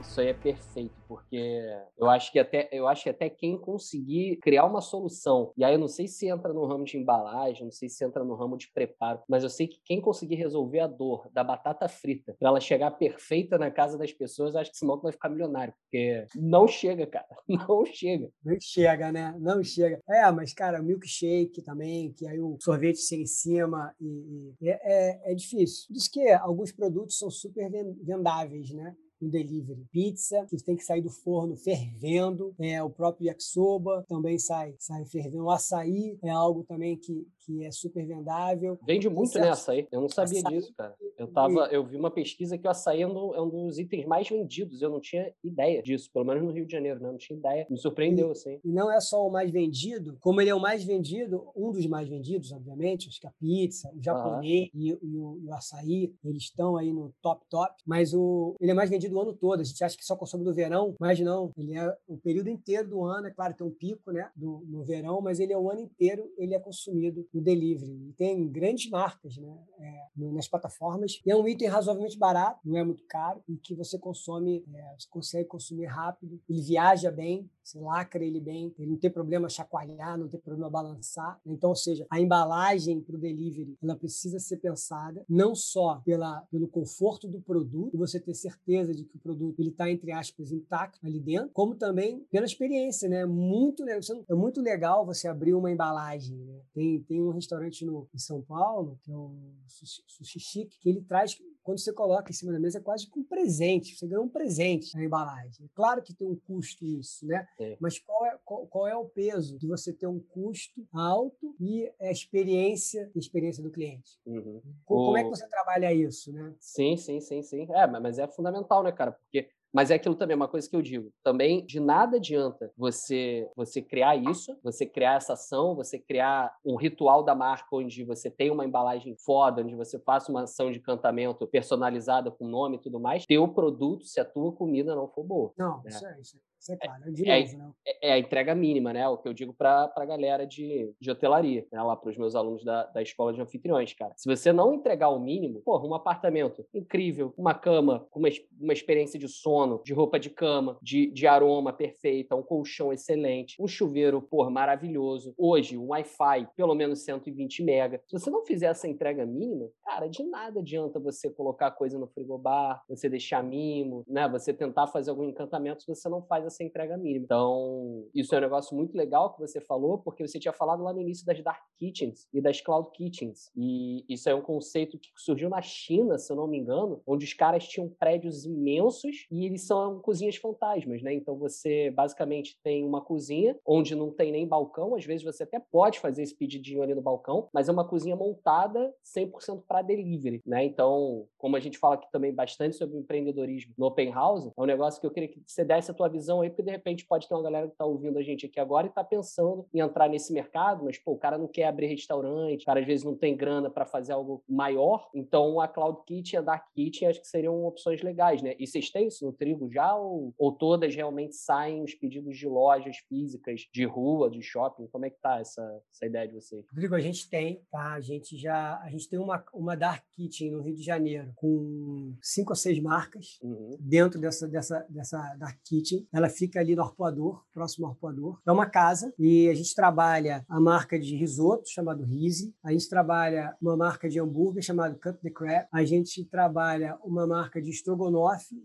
Isso 0.00 0.20
aí 0.20 0.28
é 0.28 0.34
perfeito, 0.34 0.94
porque 1.06 1.62
eu 1.96 2.08
acho 2.08 2.32
que 2.32 2.38
até 2.38 2.68
eu 2.72 2.88
acho 2.88 3.04
que 3.04 3.10
até 3.10 3.30
quem 3.30 3.58
conseguir 3.58 4.36
criar 4.36 4.64
uma 4.64 4.80
solução, 4.80 5.52
e 5.56 5.64
aí 5.64 5.74
eu 5.74 5.78
não 5.78 5.88
sei 5.88 6.08
se 6.08 6.26
entra 6.28 6.52
no 6.52 6.66
ramo 6.66 6.84
de 6.84 6.96
embalagem, 6.96 7.64
não 7.64 7.70
sei 7.70 7.88
se 7.88 8.04
entra 8.04 8.24
no 8.24 8.34
ramo 8.34 8.56
de 8.56 8.70
preparo, 8.72 9.22
mas 9.28 9.42
eu 9.42 9.50
sei 9.50 9.68
que 9.68 9.80
quem 9.84 10.00
conseguir 10.00 10.34
resolver 10.36 10.80
a 10.80 10.86
dor 10.86 11.30
da 11.32 11.44
batata 11.44 11.88
frita 11.88 12.34
para 12.38 12.48
ela 12.48 12.60
chegar 12.60 12.90
perfeita 12.92 13.58
na 13.58 13.70
casa 13.70 13.96
das 13.96 14.12
pessoas, 14.12 14.56
acho 14.56 14.70
que 14.70 14.76
esse 14.76 14.86
maluco 14.86 15.04
vai 15.04 15.12
ficar 15.12 15.28
milionário, 15.28 15.74
porque 15.82 16.26
não 16.34 16.66
chega, 16.66 17.06
cara, 17.06 17.28
não 17.48 17.84
chega. 17.84 18.30
Não 18.44 18.56
chega, 18.60 19.12
né? 19.12 19.36
Não 19.38 19.62
chega. 19.62 20.00
É, 20.08 20.30
mas 20.32 20.52
cara, 20.52 20.82
milkshake 20.82 21.62
também, 21.62 22.12
que 22.12 22.26
aí 22.26 22.40
o 22.40 22.56
sorvete 22.60 22.98
sem 22.98 23.20
em 23.20 23.26
cima 23.26 23.94
e, 24.00 24.54
e 24.60 24.68
é, 24.68 24.80
é, 24.82 25.32
é 25.32 25.34
difícil. 25.34 25.86
Diz 25.90 26.08
que 26.08 26.30
alguns 26.32 26.72
produtos 26.72 27.18
são 27.18 27.30
super 27.30 27.70
vendáveis, 28.02 28.70
né? 28.72 28.96
No 29.20 29.30
delivery. 29.30 29.86
Pizza, 29.92 30.46
que 30.46 30.56
tem 30.62 30.76
que 30.76 30.84
sair 30.84 31.02
do 31.02 31.10
forno 31.10 31.56
fervendo, 31.56 32.54
é, 32.58 32.82
o 32.82 32.90
próprio 32.90 33.26
yakisoba 33.26 34.04
também 34.08 34.38
sai, 34.38 34.74
sai 34.78 35.04
fervendo. 35.04 35.44
O 35.44 35.50
açaí 35.50 36.18
é 36.22 36.30
algo 36.30 36.64
também 36.64 36.96
que, 36.96 37.26
que 37.50 37.64
é 37.64 37.70
super 37.70 38.06
vendável. 38.06 38.78
Vende 38.86 39.08
muito, 39.08 39.38
né, 39.38 39.50
açaí? 39.50 39.88
Eu 39.90 40.00
não 40.00 40.08
sabia 40.08 40.40
açaí, 40.40 40.54
disso, 40.54 40.72
cara. 40.76 40.94
Eu, 41.18 41.26
tava, 41.26 41.68
eu 41.70 41.84
vi 41.84 41.96
uma 41.96 42.10
pesquisa 42.10 42.56
que 42.56 42.66
o 42.66 42.70
açaí 42.70 43.02
é 43.02 43.06
um, 43.06 43.34
é 43.34 43.40
um, 43.40 43.48
dos 43.48 43.78
itens 43.78 44.06
mais 44.06 44.28
vendidos. 44.28 44.80
Eu 44.80 44.90
não 44.90 45.00
tinha 45.00 45.32
ideia 45.42 45.82
disso, 45.82 46.10
pelo 46.12 46.24
menos 46.24 46.42
no 46.44 46.52
Rio 46.52 46.64
de 46.64 46.72
Janeiro, 46.72 47.00
né? 47.00 47.08
Eu 47.08 47.12
não 47.12 47.18
tinha 47.18 47.38
ideia. 47.38 47.66
Me 47.68 47.76
surpreendeu, 47.76 48.28
e, 48.28 48.32
assim. 48.32 48.60
E 48.64 48.72
não 48.72 48.90
é 48.90 49.00
só 49.00 49.26
o 49.26 49.30
mais 49.30 49.50
vendido, 49.50 50.16
como 50.20 50.40
ele 50.40 50.50
é 50.50 50.54
o 50.54 50.60
mais 50.60 50.84
vendido, 50.84 51.48
um 51.56 51.72
dos 51.72 51.86
mais 51.86 52.08
vendidos, 52.08 52.52
obviamente, 52.52 53.08
acho 53.08 53.20
que 53.20 53.26
a 53.26 53.32
pizza, 53.32 53.90
o 53.94 54.02
japonês 54.02 54.70
e, 54.72 54.88
e, 54.88 54.92
o, 54.92 55.38
e, 55.42 55.48
o, 55.48 55.52
açaí, 55.52 56.14
eles 56.24 56.44
estão 56.44 56.76
aí 56.76 56.92
no 56.92 57.12
top, 57.20 57.44
top, 57.48 57.74
mas 57.84 58.14
o, 58.14 58.54
ele 58.60 58.70
é 58.70 58.74
mais 58.74 58.88
vendido 58.88 59.16
o 59.16 59.20
ano 59.20 59.34
todo. 59.34 59.60
A 59.60 59.64
gente 59.64 59.82
acha 59.82 59.96
que 59.96 60.04
só 60.04 60.14
consome 60.14 60.44
no 60.44 60.52
verão, 60.52 60.94
mas 61.00 61.18
não. 61.20 61.52
Ele 61.56 61.76
é 61.76 61.96
o 62.06 62.16
período 62.16 62.48
inteiro 62.48 62.88
do 62.88 63.04
ano, 63.04 63.26
é 63.26 63.30
claro, 63.30 63.54
tem 63.54 63.66
um 63.66 63.70
pico, 63.70 64.12
né, 64.12 64.30
do, 64.36 64.64
no 64.68 64.84
verão, 64.84 65.20
mas 65.20 65.40
ele 65.40 65.52
é 65.52 65.58
o 65.58 65.70
ano 65.70 65.80
inteiro, 65.80 66.30
ele 66.36 66.54
é 66.54 66.58
consumido 66.58 67.26
no 67.32 67.39
delivery. 67.40 68.08
E 68.08 68.12
tem 68.12 68.48
grandes 68.48 68.90
marcas, 68.90 69.36
né, 69.36 69.56
é, 69.78 70.08
nas 70.16 70.48
plataformas. 70.48 71.20
E 71.24 71.30
é 71.30 71.36
um 71.36 71.46
item 71.46 71.68
razoavelmente 71.68 72.18
barato, 72.18 72.60
não 72.64 72.78
é 72.78 72.84
muito 72.84 73.04
caro, 73.04 73.42
e 73.48 73.56
que 73.56 73.74
você 73.74 73.98
consome, 73.98 74.64
é, 74.72 74.94
você 74.98 75.08
consegue 75.08 75.48
consumir 75.48 75.86
rápido. 75.86 76.40
Ele 76.48 76.62
viaja 76.62 77.10
bem, 77.10 77.48
você 77.62 77.78
lacra 77.78 78.24
ele 78.24 78.40
bem, 78.40 78.74
ele 78.78 78.90
não 78.90 78.96
tem 78.96 79.10
problema 79.10 79.48
chacoalhar, 79.48 80.18
não 80.18 80.28
tem 80.28 80.40
problema 80.40 80.70
balançar. 80.70 81.40
Então, 81.46 81.70
ou 81.70 81.76
seja, 81.76 82.06
a 82.10 82.20
embalagem 82.20 83.00
para 83.00 83.16
o 83.16 83.18
delivery, 83.18 83.76
ela 83.82 83.96
precisa 83.96 84.38
ser 84.38 84.56
pensada 84.58 85.24
não 85.28 85.54
só 85.54 86.00
pela, 86.04 86.40
pelo 86.50 86.68
conforto 86.68 87.28
do 87.28 87.40
produto, 87.40 87.94
e 87.94 87.98
você 87.98 88.18
ter 88.18 88.34
certeza 88.34 88.94
de 88.94 89.04
que 89.04 89.16
o 89.16 89.20
produto 89.20 89.60
ele 89.60 89.70
está, 89.70 89.90
entre 89.90 90.12
aspas, 90.12 90.52
intacto 90.52 91.06
ali 91.06 91.20
dentro, 91.20 91.50
como 91.52 91.74
também 91.74 92.26
pela 92.30 92.46
experiência, 92.46 93.08
né? 93.08 93.24
Muito, 93.24 93.84
é 93.88 94.34
muito 94.34 94.60
legal 94.60 95.06
você 95.06 95.28
abrir 95.28 95.54
uma 95.54 95.70
embalagem. 95.70 96.36
Né? 96.36 96.60
Tem, 96.74 97.00
tem 97.02 97.19
um 97.28 97.30
restaurante 97.30 97.84
no, 97.84 98.08
em 98.14 98.18
São 98.18 98.42
Paulo, 98.42 98.98
que 99.02 99.10
é 99.10 99.16
o 99.16 99.34
Sushi, 99.66 100.40
Chic, 100.40 100.78
que 100.80 100.88
ele 100.88 101.02
traz 101.02 101.36
quando 101.62 101.78
você 101.78 101.92
coloca 101.92 102.30
em 102.30 102.34
cima 102.34 102.52
da 102.52 102.58
mesa, 102.58 102.78
é 102.78 102.80
quase 102.80 103.06
como 103.08 103.24
um 103.24 103.28
presente. 103.28 103.96
Você 103.96 104.06
ganha 104.06 104.20
um 104.20 104.28
presente 104.28 104.94
na 104.96 105.04
embalagem. 105.04 105.66
É 105.66 105.68
claro 105.74 106.02
que 106.02 106.14
tem 106.14 106.26
um 106.26 106.34
custo 106.34 106.84
isso, 106.84 107.26
né? 107.26 107.46
É. 107.58 107.76
Mas 107.78 107.98
qual 107.98 108.26
é, 108.26 108.38
qual, 108.44 108.66
qual, 108.66 108.88
é 108.88 108.96
o 108.96 109.04
peso 109.04 109.58
de 109.58 109.66
você 109.66 109.92
ter 109.92 110.06
um 110.06 110.18
custo 110.18 110.86
alto 110.92 111.54
e 111.60 111.90
a 112.00 112.10
experiência, 112.10 113.10
a 113.14 113.18
experiência 113.18 113.62
do 113.62 113.70
cliente? 113.70 114.18
Uhum. 114.24 114.62
Como, 114.84 115.00
o... 115.00 115.04
como, 115.06 115.16
é 115.18 115.22
que 115.22 115.30
você 115.30 115.46
trabalha 115.48 115.92
isso, 115.92 116.32
né? 116.32 116.54
Sim, 116.58 116.96
sim, 116.96 117.20
sim, 117.20 117.42
sim. 117.42 117.66
É, 117.70 117.86
mas 117.86 118.18
é 118.18 118.26
fundamental, 118.26 118.82
né, 118.82 118.90
cara? 118.90 119.12
Porque 119.12 119.48
mas 119.72 119.90
é 119.90 119.94
aquilo 119.94 120.14
também, 120.14 120.36
uma 120.36 120.48
coisa 120.48 120.68
que 120.68 120.76
eu 120.76 120.82
digo. 120.82 121.12
Também 121.22 121.64
de 121.64 121.80
nada 121.80 122.16
adianta 122.16 122.72
você 122.76 123.48
você 123.56 123.80
criar 123.80 124.16
isso, 124.16 124.56
você 124.62 124.86
criar 124.86 125.16
essa 125.16 125.34
ação, 125.34 125.74
você 125.74 125.98
criar 125.98 126.54
um 126.64 126.76
ritual 126.76 127.22
da 127.22 127.34
marca 127.34 127.68
onde 127.72 128.04
você 128.04 128.30
tem 128.30 128.50
uma 128.50 128.64
embalagem 128.64 129.16
foda, 129.16 129.62
onde 129.62 129.74
você 129.74 129.98
faça 129.98 130.30
uma 130.30 130.42
ação 130.42 130.70
de 130.70 130.78
encantamento 130.78 131.46
personalizada 131.46 132.30
com 132.30 132.46
nome 132.46 132.76
e 132.76 132.80
tudo 132.80 132.98
mais, 132.98 133.26
ter 133.26 133.38
o 133.38 133.48
produto 133.48 134.04
se 134.04 134.20
a 134.20 134.24
tua 134.24 134.52
comida 134.52 134.94
não 134.94 135.08
for 135.08 135.24
boa. 135.24 135.52
Não, 135.56 135.82
né? 135.82 135.90
isso 135.90 136.06
é 136.06 136.20
isso. 136.20 136.50
Isso 136.60 136.74
é 136.74 136.76
claro, 136.76 137.02
é, 137.06 137.10
de 137.10 137.28
é, 137.28 137.40
novo, 137.40 137.56
né? 137.56 137.72
É, 137.86 138.08
é, 138.08 138.12
a 138.12 138.18
entrega 138.18 138.54
mínima, 138.54 138.92
né? 138.92 139.08
O 139.08 139.16
que 139.16 139.26
eu 139.26 139.32
digo 139.32 139.54
para 139.54 139.90
a 139.96 140.04
galera 140.04 140.46
de, 140.46 140.94
de 141.00 141.10
hotelaria, 141.10 141.66
né? 141.72 141.82
lá 141.82 141.96
para 141.96 142.10
os 142.10 142.18
meus 142.18 142.34
alunos 142.34 142.62
da, 142.62 142.84
da 142.84 143.00
escola 143.00 143.32
de 143.32 143.40
anfitriões, 143.40 143.94
cara. 143.94 144.12
Se 144.14 144.28
você 144.28 144.52
não 144.52 144.74
entregar 144.74 145.08
o 145.08 145.18
mínimo, 145.18 145.62
porra, 145.62 145.86
um 145.86 145.94
apartamento 145.94 146.66
incrível, 146.74 147.32
uma 147.36 147.54
cama 147.54 148.06
uma, 148.14 148.28
uma 148.60 148.72
experiência 148.74 149.18
de 149.18 149.26
sono, 149.26 149.59
de 149.84 149.92
roupa 149.92 150.18
de 150.18 150.30
cama, 150.30 150.78
de, 150.82 151.10
de 151.10 151.26
aroma 151.26 151.72
perfeita, 151.72 152.36
um 152.36 152.42
colchão 152.42 152.92
excelente, 152.92 153.60
um 153.60 153.66
chuveiro, 153.66 154.20
porra, 154.20 154.50
maravilhoso. 154.50 155.34
Hoje, 155.36 155.76
um 155.76 155.88
Wi-Fi, 155.88 156.48
pelo 156.56 156.74
menos 156.74 157.00
120 157.00 157.62
mega. 157.62 158.02
Se 158.06 158.18
você 158.18 158.30
não 158.30 158.44
fizer 158.44 158.66
essa 158.66 158.88
entrega 158.88 159.24
mínima, 159.26 159.68
cara, 159.84 160.06
de 160.06 160.22
nada 160.22 160.60
adianta 160.60 160.98
você 160.98 161.30
colocar 161.30 161.70
coisa 161.72 161.98
no 161.98 162.06
frigobar, 162.06 162.82
você 162.88 163.08
deixar 163.08 163.42
mimo, 163.42 164.04
né? 164.06 164.28
Você 164.28 164.52
tentar 164.52 164.86
fazer 164.86 165.10
algum 165.10 165.24
encantamento 165.24 165.82
se 165.82 165.88
você 165.88 166.08
não 166.08 166.22
faz 166.22 166.44
essa 166.44 166.62
entrega 166.62 166.96
mínima. 166.96 167.24
Então, 167.24 168.04
isso 168.14 168.34
é 168.34 168.38
um 168.38 168.42
negócio 168.42 168.76
muito 168.76 168.96
legal 168.96 169.32
que 169.32 169.40
você 169.40 169.60
falou, 169.60 169.98
porque 169.98 170.26
você 170.26 170.38
tinha 170.38 170.52
falado 170.52 170.82
lá 170.82 170.92
no 170.92 171.00
início 171.00 171.24
das 171.24 171.42
Dark 171.42 171.62
Kitchens 171.78 172.28
e 172.32 172.40
das 172.40 172.60
Cloud 172.60 172.90
Kitchens. 172.92 173.50
E 173.56 174.04
isso 174.08 174.28
é 174.28 174.34
um 174.34 174.42
conceito 174.42 174.98
que 174.98 175.08
surgiu 175.16 175.48
na 175.48 175.62
China, 175.62 176.18
se 176.18 176.32
eu 176.32 176.36
não 176.36 176.46
me 176.46 176.58
engano, 176.58 177.02
onde 177.06 177.24
os 177.24 177.34
caras 177.34 177.66
tinham 177.66 177.88
prédios 177.88 178.44
imensos 178.44 179.26
e 179.30 179.46
eles 179.50 179.66
são 179.66 179.98
cozinhas 180.00 180.36
fantasmas, 180.36 181.02
né? 181.02 181.12
Então, 181.12 181.36
você 181.36 181.90
basicamente 181.90 182.58
tem 182.62 182.84
uma 182.84 183.00
cozinha 183.00 183.58
onde 183.66 183.94
não 183.94 184.10
tem 184.10 184.32
nem 184.32 184.46
balcão, 184.46 184.94
às 184.94 185.04
vezes 185.04 185.24
você 185.24 185.42
até 185.42 185.58
pode 185.58 185.98
fazer 185.98 186.22
esse 186.22 186.34
pedidinho 186.34 186.82
ali 186.82 186.94
no 186.94 187.02
balcão, 187.02 187.48
mas 187.52 187.68
é 187.68 187.72
uma 187.72 187.86
cozinha 187.86 188.16
montada 188.16 188.92
100% 189.04 189.62
para 189.66 189.82
delivery, 189.82 190.40
né? 190.46 190.64
Então, 190.64 191.26
como 191.36 191.56
a 191.56 191.60
gente 191.60 191.78
fala 191.78 191.94
aqui 191.94 192.10
também 192.10 192.32
bastante 192.32 192.76
sobre 192.76 192.96
empreendedorismo 192.98 193.74
no 193.76 193.86
Open 193.86 194.10
House, 194.10 194.46
é 194.46 194.52
um 194.56 194.66
negócio 194.66 195.00
que 195.00 195.06
eu 195.06 195.10
queria 195.10 195.28
que 195.28 195.42
você 195.46 195.64
desse 195.64 195.90
a 195.90 195.94
tua 195.94 196.08
visão 196.08 196.40
aí, 196.40 196.50
porque 196.50 196.62
de 196.62 196.70
repente 196.70 197.06
pode 197.06 197.28
ter 197.28 197.34
uma 197.34 197.42
galera 197.42 197.66
que 197.66 197.72
está 197.72 197.84
ouvindo 197.84 198.18
a 198.18 198.22
gente 198.22 198.46
aqui 198.46 198.60
agora 198.60 198.86
e 198.86 198.90
está 198.90 199.02
pensando 199.02 199.66
em 199.74 199.80
entrar 199.80 200.08
nesse 200.08 200.32
mercado, 200.32 200.84
mas 200.84 200.98
pô, 200.98 201.12
o 201.12 201.18
cara 201.18 201.36
não 201.36 201.48
quer 201.48 201.64
abrir 201.64 201.86
restaurante, 201.86 202.62
o 202.62 202.66
cara 202.66 202.80
às 202.80 202.86
vezes 202.86 203.04
não 203.04 203.16
tem 203.16 203.36
grana 203.36 203.68
para 203.68 203.84
fazer 203.84 204.12
algo 204.12 204.42
maior, 204.48 205.08
então 205.14 205.60
a 205.60 205.68
Cloud 205.68 206.00
Kitchen 206.06 206.36
e 206.36 206.38
a 206.38 206.42
Dark 206.42 206.66
Kitchen 206.74 207.08
acho 207.08 207.20
que 207.20 207.26
seriam 207.26 207.64
opções 207.64 208.02
legais, 208.02 208.42
né? 208.42 208.54
E 208.58 208.66
vocês 208.66 208.90
têm 208.90 209.08
isso 209.08 209.32
trigo 209.40 209.70
já 209.72 209.96
ou, 209.96 210.34
ou 210.36 210.52
todas 210.52 210.94
realmente 210.94 211.34
saem 211.34 211.82
os 211.82 211.94
pedidos 211.94 212.36
de 212.36 212.46
lojas 212.46 212.98
físicas, 213.08 213.62
de 213.72 213.86
rua, 213.86 214.30
de 214.30 214.42
shopping? 214.42 214.86
Como 214.88 215.06
é 215.06 215.10
que 215.10 215.18
tá 215.18 215.40
essa, 215.40 215.62
essa 215.90 216.04
ideia 216.04 216.28
de 216.28 216.34
vocês? 216.34 216.62
Rodrigo, 216.68 216.94
a 216.94 217.00
gente 217.00 217.28
tem, 217.30 217.64
tá? 217.70 217.94
A 217.94 218.00
gente 218.00 218.36
já 218.36 218.78
a 218.82 218.90
gente 218.90 219.08
tem 219.08 219.18
uma, 219.18 219.42
uma 219.54 219.74
Dark 219.74 220.04
Kitchen 220.14 220.50
no 220.50 220.60
Rio 220.60 220.74
de 220.74 220.82
Janeiro 220.82 221.32
com 221.36 222.14
cinco 222.20 222.52
ou 222.52 222.56
seis 222.56 222.78
marcas 222.80 223.38
uhum. 223.42 223.76
dentro 223.80 224.20
dessa, 224.20 224.46
dessa, 224.46 224.86
dessa 224.90 225.18
Dark 225.36 225.58
Kitchen. 225.64 226.06
Ela 226.12 226.28
fica 226.28 226.60
ali 226.60 226.76
no 226.76 226.82
Arpoador, 226.82 227.42
próximo 227.54 227.86
ao 227.86 227.92
Arpoador. 227.92 228.38
É 228.46 228.52
uma 228.52 228.66
casa 228.66 229.14
e 229.18 229.48
a 229.48 229.54
gente 229.54 229.74
trabalha 229.74 230.44
a 230.48 230.60
marca 230.60 230.98
de 230.98 231.16
risoto, 231.16 231.70
chamado 231.70 232.04
Rise. 232.04 232.54
A 232.62 232.72
gente 232.72 232.88
trabalha 232.90 233.56
uma 233.62 233.76
marca 233.76 234.06
de 234.06 234.20
hambúrguer 234.20 234.62
chamada 234.62 234.94
Cut 234.94 235.18
the 235.22 235.30
Crab. 235.30 235.66
A 235.72 235.84
gente 235.84 236.24
trabalha 236.26 236.98
uma 237.02 237.26
marca 237.26 237.62
de 237.62 237.70
estrogonofe 237.70 238.62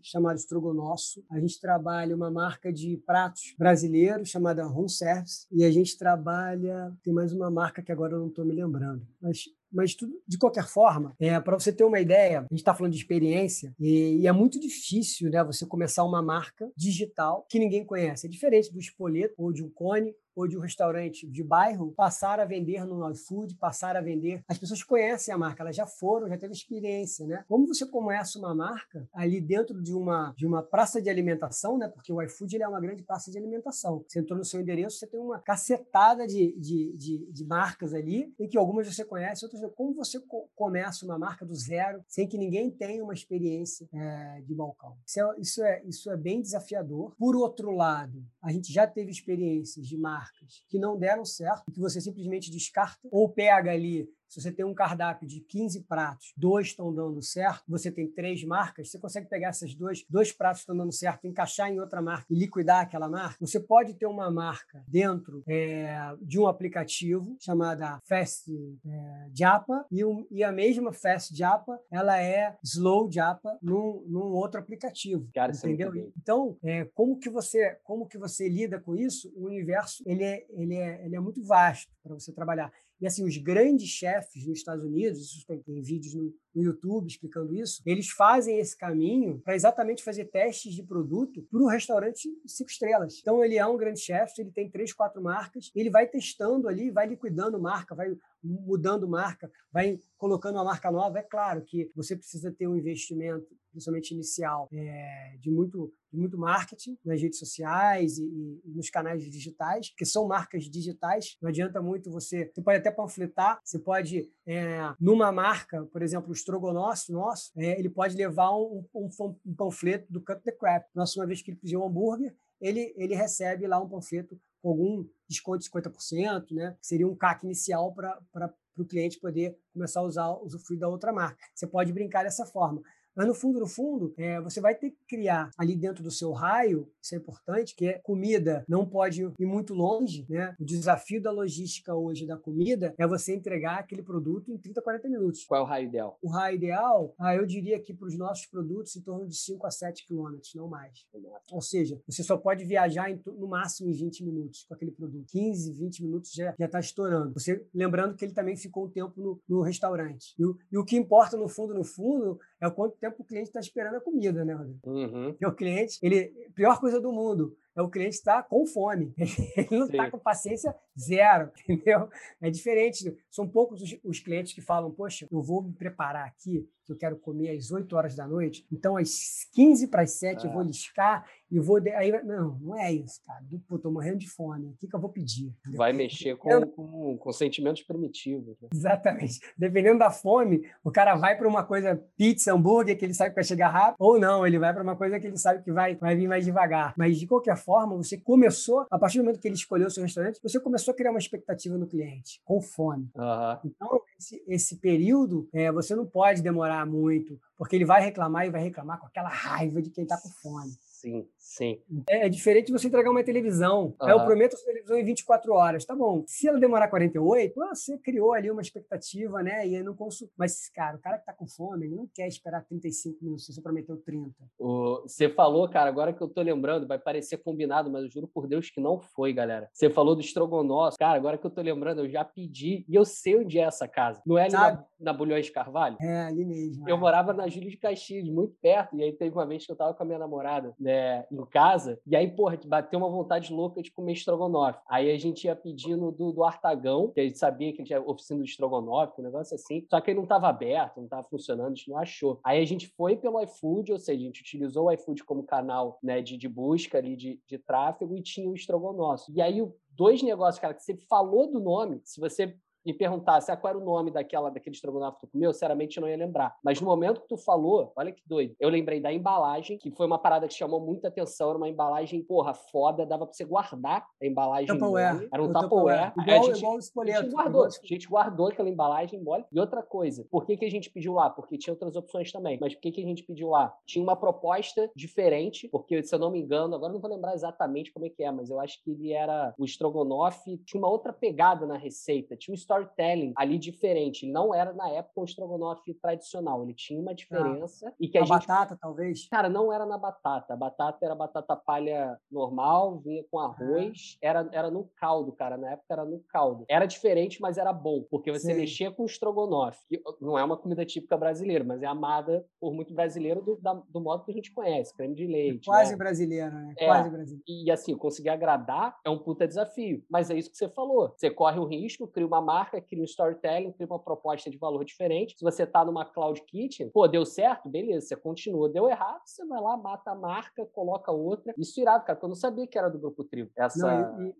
Estrogonosso. 0.66 1.24
A 1.30 1.40
gente 1.40 1.60
trabalha 1.60 2.16
uma 2.16 2.32
marca 2.32 2.74
de 2.74 2.98
pratos 3.06 3.54
brasileiros 3.58 4.30
chamada 4.30 4.68
Home 4.68 4.90
Service. 4.90 5.46
E 5.52 5.64
a 5.64 5.72
gente 5.72 5.98
trabalha... 5.98 6.92
Tem 7.04 7.14
mais 7.14 7.32
uma 7.32 7.52
marca 7.52 7.82
que 7.82 7.92
agora 7.92 8.14
eu 8.14 8.20
não 8.20 8.28
estou 8.28 8.46
me 8.46 8.54
lembrando. 8.54 9.06
Mas 9.22 9.46
mas 9.76 9.94
tudo, 9.94 10.14
de 10.28 10.38
qualquer 10.38 10.68
forma, 10.68 11.14
é, 11.20 11.40
para 11.40 11.60
você 11.60 11.72
ter 11.72 11.84
uma 11.84 12.00
ideia, 12.00 12.40
a 12.40 12.44
gente 12.44 12.56
está 12.56 12.74
falando 12.74 12.94
de 12.94 13.00
experiência 13.00 13.74
e, 13.80 14.22
e, 14.22 14.28
é 14.28 14.32
muito 14.32 14.60
difícil 14.60 15.30
né, 15.30 15.44
você 15.44 15.66
começar 15.66 16.04
uma 16.04 16.22
marca 16.22 16.72
digital 16.76 17.46
que 17.50 17.60
ninguém 17.60 17.86
conhece. 17.86 18.28
É 18.28 18.30
diferente 18.30 18.72
do 18.72 18.80
espoleto 18.80 19.36
ou 19.38 19.52
de 19.52 19.64
um 19.64 19.70
cone 19.70 20.16
ou 20.36 20.48
de 20.48 20.58
um 20.58 20.62
restaurante 20.62 21.28
de 21.28 21.44
bairro 21.44 21.94
passar 21.94 22.40
a 22.40 22.46
vender 22.46 22.86
no 22.86 23.10
iFood, 23.12 23.56
passar 23.56 23.96
a 23.96 24.02
vender. 24.02 24.44
As 24.48 24.58
pessoas 24.58 24.84
conhecem 24.84 25.34
a 25.34 25.38
marca, 25.38 25.64
elas 25.64 25.76
já 25.76 25.88
foram, 25.88 26.28
já 26.28 26.38
teve 26.38 26.54
experiência, 26.54 27.26
né? 27.26 27.44
Como 27.48 27.66
você 27.66 27.86
começa 27.86 28.38
uma 28.38 28.54
marca 28.54 29.08
ali 29.14 29.40
dentro 29.40 29.82
de 29.82 29.94
uma, 29.94 30.34
de 30.36 30.46
uma 30.46 30.62
praça 30.62 31.02
de 31.02 31.10
alimentação, 31.10 31.78
né? 31.78 31.88
Porque 31.88 32.12
o 32.12 32.22
iFood 32.22 32.56
ele 32.56 32.64
é 32.64 32.68
uma 32.68 32.82
grande 32.82 33.04
praça 33.04 33.32
de 33.32 33.38
alimentação. 33.38 34.04
Você 34.08 34.20
entrou 34.20 34.38
no 34.38 34.44
seu 34.44 34.60
endereço, 34.60 34.98
você 34.98 35.08
tem 35.08 35.20
uma 35.20 35.40
cacetada 35.40 36.28
de, 36.28 36.54
de, 36.60 36.94
de, 36.98 37.32
de 37.32 37.46
marcas 37.46 37.94
ali, 37.94 38.34
em 38.38 38.48
que 38.48 38.58
algumas 38.58 38.94
você 38.94 39.06
conhece, 39.06 39.46
outras 39.46 39.64
Como 39.72 39.94
você 39.94 40.20
co 40.20 40.50
começa 40.56 41.06
uma 41.06 41.18
marca 41.18 41.46
do 41.46 41.56
zero, 41.56 42.04
sem 42.08 42.28
que 42.28 42.38
ninguém 42.38 42.70
tenha 42.70 43.04
uma 43.04 43.14
experiência 43.14 43.88
é, 43.94 44.42
de 44.42 44.54
balcão? 44.54 44.98
Isso 45.06 45.20
é, 45.20 45.40
isso, 45.40 45.64
é, 45.64 45.84
isso 45.86 46.12
é 46.12 46.18
bem 46.18 46.42
desafiador. 46.42 47.16
Por 47.18 47.36
outro 47.36 47.72
lado, 47.72 48.26
a 48.42 48.52
gente 48.52 48.72
já 48.72 48.86
teve 48.86 49.12
experiências 49.12 49.88
de 49.88 49.98
marca 49.98 50.16
marcas 50.16 50.64
que 50.70 50.80
não 50.80 50.98
deram 50.98 51.26
certo, 51.26 51.72
que 51.72 51.80
você 51.80 52.02
simplesmente 52.02 52.52
descarta, 52.52 53.08
ou 53.12 53.30
pega 53.30 53.72
ali 53.72 54.10
se 54.28 54.42
você 54.42 54.52
tem 54.52 54.66
um 54.66 54.74
cardápio 54.74 55.28
de 55.28 55.42
15 55.42 55.82
pratos, 55.84 56.34
dois 56.38 56.68
estão 56.68 56.94
dando 56.94 57.22
certo, 57.22 57.64
você 57.68 57.92
tem 57.92 58.08
três 58.08 58.44
marcas, 58.44 58.90
você 58.90 59.00
consegue 59.00 59.28
pegar 59.28 59.50
esses 59.50 59.76
dois, 59.76 60.06
dois 60.10 60.32
pratos 60.32 60.60
que 60.60 60.64
estão 60.64 60.78
dando 60.78 60.94
certo, 60.94 61.28
encaixar 61.28 61.72
em 61.72 61.80
outra 61.80 62.02
marca 62.02 62.26
e 62.30 62.36
liquidar 62.36 62.82
aquela 62.82 63.08
marca. 63.08 63.38
Você 63.40 63.60
pode 63.60 63.94
ter 63.94 64.06
uma 64.06 64.30
marca 64.32 64.84
dentro 64.88 65.44
é, 65.48 66.16
de 66.22 66.40
um 66.40 66.48
aplicativo 66.48 67.36
chamada 67.40 68.00
Fast 68.08 68.52
é, 68.86 69.30
Japa 69.34 69.86
e, 69.92 70.04
um, 70.04 70.26
e, 70.32 70.44
a 70.44 70.52
mesma 70.52 70.92
Fast 70.92 71.36
Japa 71.36 71.80
ela 71.92 72.22
é 72.22 72.58
Slow 72.64 73.12
Japa 73.12 73.58
num, 73.62 74.04
num 74.08 74.34
outro 74.34 74.60
aplicativo. 74.60 75.28
Cara, 75.34 75.52
é 75.52 75.56
entendeu? 75.56 75.94
É 75.96 76.08
então, 76.18 76.58
é, 76.64 76.86
como 76.94 77.18
que 77.20 77.30
você 77.30 77.78
como 77.84 78.08
que 78.08 78.18
você 78.18 78.48
lida 78.48 78.80
com 78.80 78.96
isso? 78.96 79.32
O 79.36 79.46
universo 79.46 80.04
ele 80.06 80.24
é, 80.24 80.46
ele 80.50 80.76
é, 80.76 81.06
ele 81.06 81.16
é 81.16 81.20
muito 81.20 81.44
vasto 81.44 81.92
para 82.04 82.14
você 82.14 82.32
trabalhar. 82.32 82.72
E 83.00 83.06
assim, 83.06 83.26
os 83.26 83.38
grandes 83.38 83.90
chefes 83.90 84.46
nos 84.46 84.60
Estados 84.60 84.86
Unidos, 84.86 85.20
isso 85.20 85.46
tem, 85.46 85.60
tem 85.60 85.82
vídeos 85.82 86.14
no, 86.14 86.34
no, 86.54 86.64
YouTube 86.64 87.08
explicando 87.08 87.54
isso, 87.54 87.82
eles 87.86 88.10
fazem 88.10 88.58
esse 88.58 88.78
caminho 88.78 89.42
para 89.44 89.56
exatamente 89.56 90.04
fazer 90.04 90.26
testes 90.26 90.74
de 90.74 90.82
produto 90.82 91.42
para 91.44 91.62
o 91.62 91.68
restaurante 91.68 92.30
cinco 92.46 92.70
estrelas. 92.70 93.20
Então 93.20 93.44
ele 93.44 93.58
é 93.58 93.66
um 93.66 93.78
grande 93.78 94.00
chefe, 94.00 94.42
ele 94.42 94.52
tem 94.52 94.70
três, 94.70 94.94
quatro 94.94 95.22
marcas, 95.22 95.72
ele 95.76 95.90
vai 95.90 96.08
testando 96.08 96.70
ali, 96.70 96.90
vai 96.90 97.08
liquidando 97.08 97.60
marca, 97.60 97.94
vai 97.94 98.16
mudando 98.42 99.08
marca, 99.08 99.52
vai 99.72 100.00
colocando 100.18 100.56
uma 100.56 100.64
marca 100.64 100.90
nova. 100.90 101.20
É 101.20 101.24
claro 101.24 101.62
que 101.64 101.92
você 101.96 102.16
precisa 102.16 102.52
ter 102.52 102.68
um 102.68 102.76
investimento, 102.76 103.48
principalmente 103.76 104.12
inicial, 104.12 104.70
é, 104.72 105.38
de 105.40 105.52
muito 105.52 105.94
de 106.16 106.22
muito 106.22 106.38
marketing 106.38 106.98
nas 107.04 107.22
redes 107.22 107.38
sociais 107.38 108.18
e, 108.18 108.24
e, 108.24 108.72
nos 108.74 108.90
canais 108.90 109.24
digitais, 109.30 109.94
que 109.96 110.06
são 110.06 110.26
marcas 110.28 110.64
digitais. 110.64 111.38
Não 111.42 111.50
adianta 111.50 111.82
muito 111.82 112.10
você. 112.10 112.50
Você 112.54 112.62
pode 112.62 112.78
até 112.78 112.90
panfletar, 112.90 113.60
você 113.64 113.78
pode, 113.78 114.32
é, 114.48 114.94
numa 115.00 115.32
marca, 115.32 115.86
por 115.86 116.02
exemplo, 116.02 116.30
o 116.32 116.34
Strogonoff 116.34 117.12
nosso, 117.12 117.52
é, 117.58 117.78
ele 117.78 117.90
pode 117.90 118.16
levar 118.16 118.56
um, 118.56 118.86
um, 118.96 119.10
um, 119.46 119.54
panfleto 119.54 120.12
do 120.12 120.22
Cut 120.22 120.42
the 120.42 120.52
Crap. 120.52 120.88
Nossa, 120.96 121.20
uma 121.20 121.28
vez 121.28 121.42
que 121.42 121.52
ele 121.52 121.58
pediu 121.58 121.82
um 121.82 121.86
hambúrguer, 121.86 122.34
ele, 122.62 122.94
ele 122.96 123.14
recebe 123.14 123.68
lá 123.68 123.80
um 123.80 123.90
panfleto 123.90 124.40
com 124.62 124.70
algum 124.70 125.06
desconto 125.28 125.60
de 125.60 125.70
50%, 125.70 126.52
né? 126.52 126.76
que 126.80 126.88
seria 126.88 127.08
um 127.08 127.16
CAC 127.16 127.44
inicial 127.44 127.94
para 127.94 128.54
o 128.78 128.86
cliente 128.86 129.20
poder 129.20 129.58
começar 129.74 130.00
a 130.00 130.04
usar 130.04 130.32
usufruir 130.42 130.80
da 130.80 130.88
outra 130.88 131.14
marca. 131.14 131.38
Você 131.54 131.68
pode 131.68 131.94
brincar 131.94 132.24
dessa 132.24 132.46
forma. 132.46 132.82
Mas 133.16 133.28
no 133.28 133.34
fundo, 133.34 133.60
no 133.60 133.68
fundo, 133.68 134.14
é, 134.18 134.42
você 134.42 134.60
vai 134.60 134.76
ter 134.76 134.92
que 134.92 134.98
criar 135.08 135.50
ali 135.58 135.76
dentro 135.76 136.04
do 136.04 136.12
seu 136.12 136.32
raio, 136.32 136.90
isso 137.02 137.16
é 137.16 137.18
importante, 137.18 137.76
que 137.76 137.88
é 137.88 138.00
comida 138.00 138.66
não 138.68 138.86
pode 138.86 139.22
ir 139.40 139.46
muito 139.46 139.74
longe, 139.74 140.26
né? 140.30 140.56
O 140.60 140.66
desafio 140.66 141.22
da 141.22 141.32
logística 141.32 141.94
hoje 141.94 142.26
da 142.26 142.38
comida 142.38 142.94
é 142.98 143.08
você 143.08 143.34
entregar 143.34 143.80
aquele 143.80 144.04
produto 144.04 144.52
em 144.52 144.58
30, 144.58 144.82
40 144.82 145.10
minutos. 145.10 145.46
Qual 145.46 145.62
é 145.62 145.64
o 145.64 145.68
raio 145.68 145.88
ideal? 145.88 146.18
O 146.22 146.30
raio 146.30 146.56
ideal, 146.56 147.16
ah, 147.20 147.36
eu 147.36 147.46
diria 147.46 147.80
que 147.80 147.94
para 147.94 148.08
os 148.08 148.18
nossos 148.18 148.46
produtos 148.46 148.96
em 148.96 149.02
torno 149.02 149.28
de 149.28 149.36
5 149.36 149.66
a 149.66 149.72
7 149.72 150.06
quilômetros, 150.06 150.54
não 150.56 150.68
mais. 150.68 151.06
Ou 151.52 151.62
seja, 151.62 152.02
você 152.08 152.24
só 152.24 152.38
pode 152.38 152.66
viajar 152.66 153.10
em, 153.10 153.22
no 153.26 153.48
máximo 153.48 153.90
em 153.90 153.94
20 153.94 154.24
minutos 154.24 154.66
com 154.68 154.74
aquele 154.74 154.92
produto. 154.92 155.26
15, 155.28 155.74
20 155.74 156.04
minutos 156.04 156.32
já 156.32 156.54
está 156.60 156.80
estourando. 156.80 157.34
Você 157.34 157.66
lembrando 157.74 158.16
que 158.16 158.26
ele 158.26 158.34
também 158.34 158.56
ficou 158.56 158.86
um 158.86 158.90
tempo 158.90 159.22
no, 159.22 159.42
no 159.48 159.62
restaurante. 159.62 160.34
E 160.38 160.46
o, 160.46 160.58
e 160.72 160.78
o 160.78 160.86
que 160.86 160.96
importa 160.96 161.38
no 161.38 161.48
fundo, 161.48 161.74
no 161.74 161.84
fundo, 161.84 162.40
é 162.60 162.68
o 162.68 162.72
quanto 162.72 162.98
tempo 163.06 163.22
o 163.22 163.26
cliente 163.26 163.50
está 163.50 163.60
esperando 163.60 163.96
a 163.96 164.02
comida, 164.02 164.44
né, 164.44 164.54
Rodrigo? 164.54 164.80
Uhum. 164.84 165.32
Porque 165.32 165.46
o 165.46 165.54
cliente, 165.54 166.00
ele, 166.02 166.50
pior 166.54 166.80
coisa 166.80 167.00
do 167.00 167.12
mundo, 167.12 167.56
o 167.82 167.90
cliente 167.90 168.16
estar 168.16 168.42
tá 168.42 168.44
com 168.44 168.66
fome. 168.66 169.14
Ele 169.58 169.80
não 169.80 169.88
está 169.88 170.10
com 170.10 170.18
paciência 170.18 170.76
zero, 170.98 171.52
entendeu? 171.68 172.10
É 172.42 172.50
diferente. 172.50 173.16
São 173.30 173.48
poucos 173.48 173.82
os, 173.82 173.98
os, 174.04 174.20
clientes 174.20 174.54
que 174.54 174.62
falam, 174.62 174.92
poxa, 174.92 175.28
eu 175.32 175.42
vou 175.42 175.62
me 175.62 175.74
preparar 175.74 176.26
aqui, 176.26 176.68
que 176.86 176.92
eu 176.92 176.98
quero 176.98 177.18
comer 177.18 177.50
às 177.50 177.72
8 177.72 177.96
horas 177.96 178.16
da 178.16 178.28
noite, 178.28 178.66
então 178.72 178.96
às 178.96 179.46
15 179.54 179.88
para 179.88 180.04
as 180.04 180.12
7 180.12 180.46
eu 180.46 180.54
vou 180.54 180.62
liscar 180.62 181.28
e 181.52 181.60
vou... 181.60 181.80
De... 181.80 181.90
Aí, 181.92 182.12
não, 182.24 182.58
não 182.60 182.78
é 182.78 182.94
isso, 182.94 183.20
cara. 183.26 183.44
Pô, 183.68 183.78
tô 183.78 183.92
morrendo 183.92 184.20
de 184.20 184.30
fome, 184.30 184.68
o 184.68 184.78
que, 184.78 184.88
que 184.88 184.96
eu 184.96 185.00
vou 185.00 185.10
pedir? 185.10 185.54
Entendeu? 185.60 185.78
Vai 185.78 185.94
mexer 185.94 186.38
com, 186.38 186.62
com, 186.68 187.18
com 187.18 187.32
sentimentos 187.32 187.82
primitivos. 187.82 188.56
Né? 188.62 188.70
Exatamente. 188.74 189.40
Dependendo 189.58 190.00
da 190.00 190.12
fome, 190.12 190.70
o 190.84 190.92
cara 190.92 191.16
vai 191.16 191.36
para 191.36 191.48
uma 191.48 191.64
coisa 191.64 192.02
pizza, 192.16 192.54
hambúrguer, 192.54 192.98
que 192.98 193.06
ele 193.06 193.14
sabe 193.14 193.32
que 193.32 193.36
vai 193.36 193.44
chegar 193.44 193.70
rápido, 193.70 193.96
ou 194.00 194.20
não, 194.20 194.46
ele 194.46 194.60
vai 194.60 194.74
para 194.74 194.84
uma 194.84 194.96
coisa 194.96 195.20
que 195.20 195.28
ele 195.28 195.38
sabe 195.38 195.64
que 195.64 195.72
vai, 195.72 195.96
vai 195.96 196.16
vir 196.16 196.28
mais 196.28 196.46
devagar. 196.46 196.94
Mas, 196.98 197.18
de 197.20 197.28
qualquer 197.28 197.58
forma, 197.66 197.98
você 197.98 198.18
começou, 198.18 198.86
a 198.90 199.00
partir 199.00 199.18
do 199.18 199.24
momento 199.24 199.40
que 199.40 199.48
ele 199.48 199.56
escolheu 199.56 199.88
o 199.88 199.92
seu 199.92 200.04
restaurante, 200.04 200.40
você 200.42 200.60
começou 200.60 200.92
a 200.92 200.96
criar 200.96 201.10
uma 201.10 201.20
expectativa 201.20 201.78
no 201.78 201.88
cliente, 201.88 202.40
com 202.46 202.62
fome. 202.62 203.10
Uhum. 203.16 203.60
Então, 203.66 204.02
esse, 204.20 204.44
esse 204.48 204.76
período, 204.78 205.50
é, 205.52 205.72
você 205.72 205.96
não 205.96 206.06
pode 206.06 206.42
demorar 206.42 206.86
muito, 206.86 207.40
porque 207.58 207.76
ele 207.76 207.86
vai 207.86 208.02
reclamar 208.02 208.46
e 208.46 208.52
vai 208.52 208.62
reclamar 208.62 209.00
com 209.00 209.08
aquela 209.08 209.30
raiva 209.30 209.82
de 209.82 209.90
quem 209.90 210.04
está 210.04 210.18
com 210.18 210.30
fome. 210.30 210.72
Sim, 211.06 211.28
sim. 211.38 211.82
É, 212.10 212.26
é, 212.26 212.30
diferente 212.30 212.68
de 212.68 212.72
você 212.72 212.88
entregar 212.88 213.12
uma 213.12 213.24
televisão. 213.24 213.94
Uhum. 214.02 214.10
Eu 214.10 214.26
prometo 214.26 214.56
a 214.56 214.66
televisão 214.66 214.98
em 214.98 215.06
24 215.06 215.54
horas. 215.54 215.86
Tá 215.86 215.96
bom. 215.96 216.24
Se 216.26 216.48
ela 216.48 216.60
demorar 216.60 216.88
48, 216.88 217.54
você 217.56 217.98
criou 218.00 218.34
ali 218.34 218.50
uma 218.50 218.62
expectativa, 218.62 219.44
né? 219.44 219.68
E 219.68 219.76
aí 219.76 219.84
não 219.84 219.96
consumo. 219.96 220.32
Mas, 220.36 220.68
cara, 220.70 220.98
o 220.98 221.00
cara 221.00 221.20
que 221.20 221.26
tá 221.26 221.34
com 221.34 221.46
fome, 221.46 221.86
ele 221.86 221.96
não 221.96 222.10
quer 222.12 222.28
esperar 222.28 222.66
35 222.66 223.24
minutos. 223.24 223.46
Você 223.46 223.62
prometeu 223.62 223.98
30. 223.98 224.32
O... 224.58 225.04
Você 225.04 225.30
falou, 225.30 225.70
cara, 225.70 225.90
agora 225.90 226.12
que 226.12 226.22
eu 226.22 226.28
tô 226.28 226.42
lembrando, 226.42 226.88
vai 226.88 226.98
parecer 226.98 227.38
combinado, 227.38 227.92
mas 227.92 228.04
eu 228.06 228.10
juro 228.10 228.28
por 228.28 228.48
Deus 228.48 228.72
que 228.72 228.82
não 228.82 229.00
foi, 229.00 229.32
galera. 229.32 229.70
Você 229.72 229.92
falou 229.92 230.16
do 230.16 230.22
estrogonofe. 230.22 230.98
Cara, 230.98 231.16
agora 231.16 231.38
que 231.38 231.46
eu 231.46 231.52
tô 231.52 231.62
lembrando, 231.62 232.02
eu 232.02 232.10
já 232.10 232.26
pedi 232.26 232.84
e 232.90 232.96
eu 232.96 233.06
sei 233.06 233.38
onde 233.38 233.60
é 233.60 233.64
essa 233.64 233.88
casa. 233.88 234.24
Não 234.26 234.40
é 234.40 234.46
ali 234.46 234.54
na, 234.54 234.84
na 235.00 235.14
Bulhões 235.14 235.52
Carvalho? 235.52 235.98
É, 236.02 236.22
ali 236.26 236.44
mesmo. 236.44 236.90
Eu 236.90 236.96
é. 236.96 237.00
morava 237.00 237.32
na 237.32 237.48
Júlia 237.48 237.70
de 237.70 237.78
Caxias, 237.78 238.28
muito 238.28 238.56
perto. 238.60 238.96
E 238.98 239.04
aí 239.04 239.14
teve 239.14 239.36
uma 239.36 239.46
vez 239.46 239.64
que 239.64 239.72
eu 239.72 239.76
tava 239.76 239.94
com 239.94 240.02
a 240.02 240.06
minha 240.06 240.18
namorada, 240.18 240.74
né? 240.80 240.95
É, 240.96 241.28
em 241.32 241.46
casa. 241.46 242.00
E 242.06 242.16
aí, 242.16 242.30
porra, 242.30 242.58
bateu 242.66 243.00
uma 243.00 243.10
vontade 243.10 243.54
louca 243.54 243.82
de 243.82 243.92
comer 243.92 244.14
estrogonofe. 244.14 244.80
Aí 244.90 245.12
a 245.12 245.18
gente 245.18 245.46
ia 245.46 245.56
pedindo 245.56 246.12
do, 246.12 246.32
do 246.32 246.44
Artagão, 246.44 247.12
que 247.12 247.20
a 247.20 247.24
gente 247.24 247.38
sabia 247.38 247.72
que 247.72 247.80
ele 247.80 247.88
tinha 247.88 248.02
oficina 248.02 248.40
do 248.40 248.46
estrogonofe, 248.46 249.20
um 249.20 249.24
negócio 249.24 249.56
assim. 249.56 249.86
Só 249.90 250.00
que 250.00 250.12
ele 250.12 250.18
não 250.18 250.24
estava 250.24 250.48
aberto, 250.48 250.98
não 250.98 251.06
estava 251.06 251.24
funcionando, 251.24 251.74
a 251.74 251.76
gente 251.76 251.90
não 251.90 251.98
achou. 251.98 252.40
Aí 252.44 252.62
a 252.62 252.66
gente 252.66 252.88
foi 252.88 253.16
pelo 253.16 253.42
iFood, 253.42 253.92
ou 253.92 254.00
seja, 254.00 254.20
a 254.20 254.26
gente 254.26 254.42
utilizou 254.42 254.86
o 254.86 254.92
iFood 254.92 255.24
como 255.24 255.44
canal 255.44 256.00
né, 256.02 256.22
de, 256.22 256.38
de 256.38 256.48
busca 256.48 256.98
ali, 256.98 257.16
de, 257.16 257.42
de 257.48 257.58
tráfego, 257.58 258.16
e 258.16 258.22
tinha 258.22 258.50
o 258.50 258.56
estrogonofe. 258.56 259.32
E 259.34 259.42
aí, 259.42 259.62
dois 259.92 260.22
negócios, 260.22 260.60
cara, 260.60 260.74
que 260.74 260.84
você 260.84 260.96
falou 261.10 261.52
do 261.52 261.60
nome, 261.60 262.02
se 262.04 262.20
você 262.20 262.56
me 262.86 262.94
perguntasse 262.94 263.52
ah, 263.52 263.58
qual 263.58 263.72
era 263.72 263.80
o 263.80 263.84
nome 263.84 264.12
daquela, 264.12 264.50
daquele 264.50 264.76
estrogonofe 264.76 265.20
que 265.20 265.28
tu 265.28 265.32
comeu, 265.32 265.52
sinceramente 265.54 265.98
eu 265.98 266.02
não 266.02 266.10
ia 266.10 266.18
lembrar. 266.18 266.56
Mas 266.64 266.80
no 266.80 266.88
momento 266.88 267.22
que 267.22 267.28
tu 267.28 267.38
falou, 267.38 267.92
olha 267.96 268.12
que 268.12 268.22
doido, 268.26 268.56
eu 268.60 268.70
lembrei 268.70 269.00
da 269.00 269.12
embalagem, 269.12 269.78
que 269.78 269.92
foi 269.92 270.06
uma 270.06 270.20
parada 270.20 270.48
que 270.48 270.54
chamou 270.54 270.80
muita 270.80 271.08
atenção, 271.08 271.50
era 271.50 271.58
uma 271.58 271.70
embalagem, 271.70 272.22
porra, 272.22 272.54
foda, 272.54 273.06
dava 273.06 273.26
pra 273.26 273.34
você 273.34 273.46
guardar 273.46 274.06
a 274.22 274.26
embalagem. 274.26 274.68
Tupperware. 274.68 275.28
Era 275.32 275.44
um 275.44 275.52
Tupperware. 275.52 276.14
Igual, 276.18 276.40
a 276.40 276.44
gente, 276.44 276.58
igual 276.58 276.78
a 276.78 277.22
gente 277.22 277.30
guardou, 277.32 277.66
a 277.66 277.70
gente 277.84 278.08
guardou 278.08 278.48
aquela 278.48 278.70
embalagem 278.70 279.22
mole. 279.22 279.46
E 279.52 279.60
outra 279.60 279.82
coisa, 279.82 280.26
por 280.30 280.46
que, 280.46 280.58
que 280.58 280.66
a 280.66 280.72
gente 280.72 280.90
pediu 280.90 281.14
lá? 281.14 281.30
Porque 281.30 281.58
tinha 281.58 281.74
outras 281.74 281.96
opções 281.96 282.32
também. 282.32 282.58
Mas 282.60 282.74
por 282.74 282.82
que, 282.82 282.92
que 282.92 283.02
a 283.02 283.06
gente 283.06 283.24
pediu 283.24 283.50
lá? 283.50 283.74
Tinha 283.86 284.04
uma 284.04 284.16
proposta 284.16 284.90
diferente, 284.96 285.68
porque, 285.70 286.04
se 286.04 286.14
eu 286.14 286.20
não 286.20 286.32
me 286.32 286.42
engano, 286.42 286.76
agora 286.76 286.94
não 286.94 287.00
vou 287.00 287.10
lembrar 287.10 287.34
exatamente 287.34 287.92
como 287.92 288.06
é 288.06 288.10
que 288.10 288.24
é, 288.24 288.32
mas 288.32 288.50
eu 288.50 288.60
acho 288.60 288.82
que 288.84 288.92
ele 288.92 289.12
era 289.12 289.54
o 289.58 289.66
estrogonofe, 289.66 290.58
tinha 290.66 290.80
uma 290.80 290.90
outra 290.90 291.12
pegada 291.14 291.66
na 291.66 291.78
receita, 291.78 292.36
tinha 292.36 292.54
um 292.54 292.56
storytelling 292.76 293.34
ali 293.36 293.58
diferente. 293.58 294.26
Ele 294.26 294.32
não 294.32 294.54
era, 294.54 294.74
na 294.74 294.90
época, 294.90 295.22
um 295.22 295.24
estrogonofe 295.24 295.94
tradicional, 295.96 296.64
ele 296.64 296.74
tinha 296.74 297.00
uma 297.00 297.14
diferença. 297.14 297.88
Ah, 297.88 297.94
e 298.00 298.08
que 298.08 298.18
a, 298.18 298.22
a 298.22 298.26
gente... 298.26 298.48
batata, 298.48 298.78
talvez? 298.80 299.28
Cara, 299.30 299.50
não 299.50 299.72
era 299.72 299.86
na 299.86 299.98
batata. 299.98 300.54
A 300.54 300.58
batata 300.58 301.06
era 301.06 301.16
batata 301.16 301.56
palha 301.56 302.18
normal, 302.32 303.00
vinha 303.00 303.24
com 303.30 303.40
arroz, 303.40 304.18
ah. 304.22 304.28
era, 304.28 304.50
era 304.52 304.72
no 304.72 304.90
caldo, 304.98 305.32
cara. 305.32 305.58
Na 305.58 305.72
época 305.72 305.88
era 305.90 306.06
no 306.06 306.20
caldo. 306.30 306.66
Era 306.70 306.86
diferente, 306.86 307.42
mas 307.42 307.58
era 307.58 307.74
bom, 307.74 308.06
porque 308.10 308.32
você 308.32 308.54
Sim. 308.54 308.60
mexia 308.60 308.92
com 308.92 309.06
estrogonofe, 309.06 309.80
que 309.88 310.02
não 310.22 310.38
é 310.38 310.44
uma 310.44 310.58
comida 310.58 310.86
típica 310.86 311.18
brasileira, 311.18 311.64
mas 311.64 311.82
é 311.82 311.88
amada 311.88 312.46
por 312.60 312.74
muito 312.74 312.94
brasileiro 312.94 313.42
do, 313.42 313.56
da, 313.58 313.74
do 313.74 314.02
modo 314.02 314.24
que 314.24 314.32
a 314.32 314.34
gente 314.34 314.52
conhece, 314.54 314.94
creme 314.96 315.16
de 315.16 315.28
leite. 315.28 315.66
Quase 315.66 315.92
né? 315.92 315.98
brasileiro, 315.98 316.54
né? 316.54 316.74
É, 316.78 316.86
Quase 316.86 317.10
brasileiro. 317.10 317.44
E 317.48 317.72
assim, 317.72 317.96
conseguir 317.96 318.30
agradar 318.30 318.98
é 319.06 319.10
um 319.10 319.18
puta 319.18 319.48
desafio. 319.48 320.04
Mas 320.10 320.30
é 320.30 320.36
isso 320.36 320.50
que 320.50 320.58
você 320.58 320.70
falou. 320.70 321.14
Você 321.16 321.30
corre 321.30 321.60
o 321.60 321.66
risco, 321.66 322.08
cria 322.08 322.26
uma 322.26 322.42
marca, 322.42 322.65
cria 322.66 323.02
um 323.02 323.06
storytelling, 323.06 323.72
cria 323.72 323.88
uma 323.88 324.00
proposta 324.00 324.50
de 324.50 324.58
valor 324.58 324.84
diferente. 324.84 325.36
Se 325.38 325.44
você 325.44 325.66
tá 325.66 325.84
numa 325.84 326.06
cloud 326.06 326.42
kitchen, 326.46 326.90
pô, 326.90 327.08
deu 327.08 327.26
certo? 327.26 327.70
Beleza, 327.70 328.08
você 328.08 328.16
continua. 328.16 328.70
Deu 328.70 328.90
errado, 328.90 329.22
você 329.26 329.46
vai 329.46 329.62
lá, 329.62 329.78
mata 329.78 330.12
a 330.12 330.16
marca, 330.16 330.66
coloca 330.68 331.12
outra. 331.12 331.54
Isso 331.58 331.80
irado, 331.80 332.04
cara, 332.06 332.16
porque 332.16 332.26
eu 332.26 332.30
não 332.30 332.36
sabia 332.36 332.68
que 332.68 332.78
era 332.78 332.90
do 332.90 333.00
Grupo 333.00 333.24
Tribo. 333.24 333.52
Essa... 333.56 334.12
Não, 334.12 334.24
e, 334.24 334.36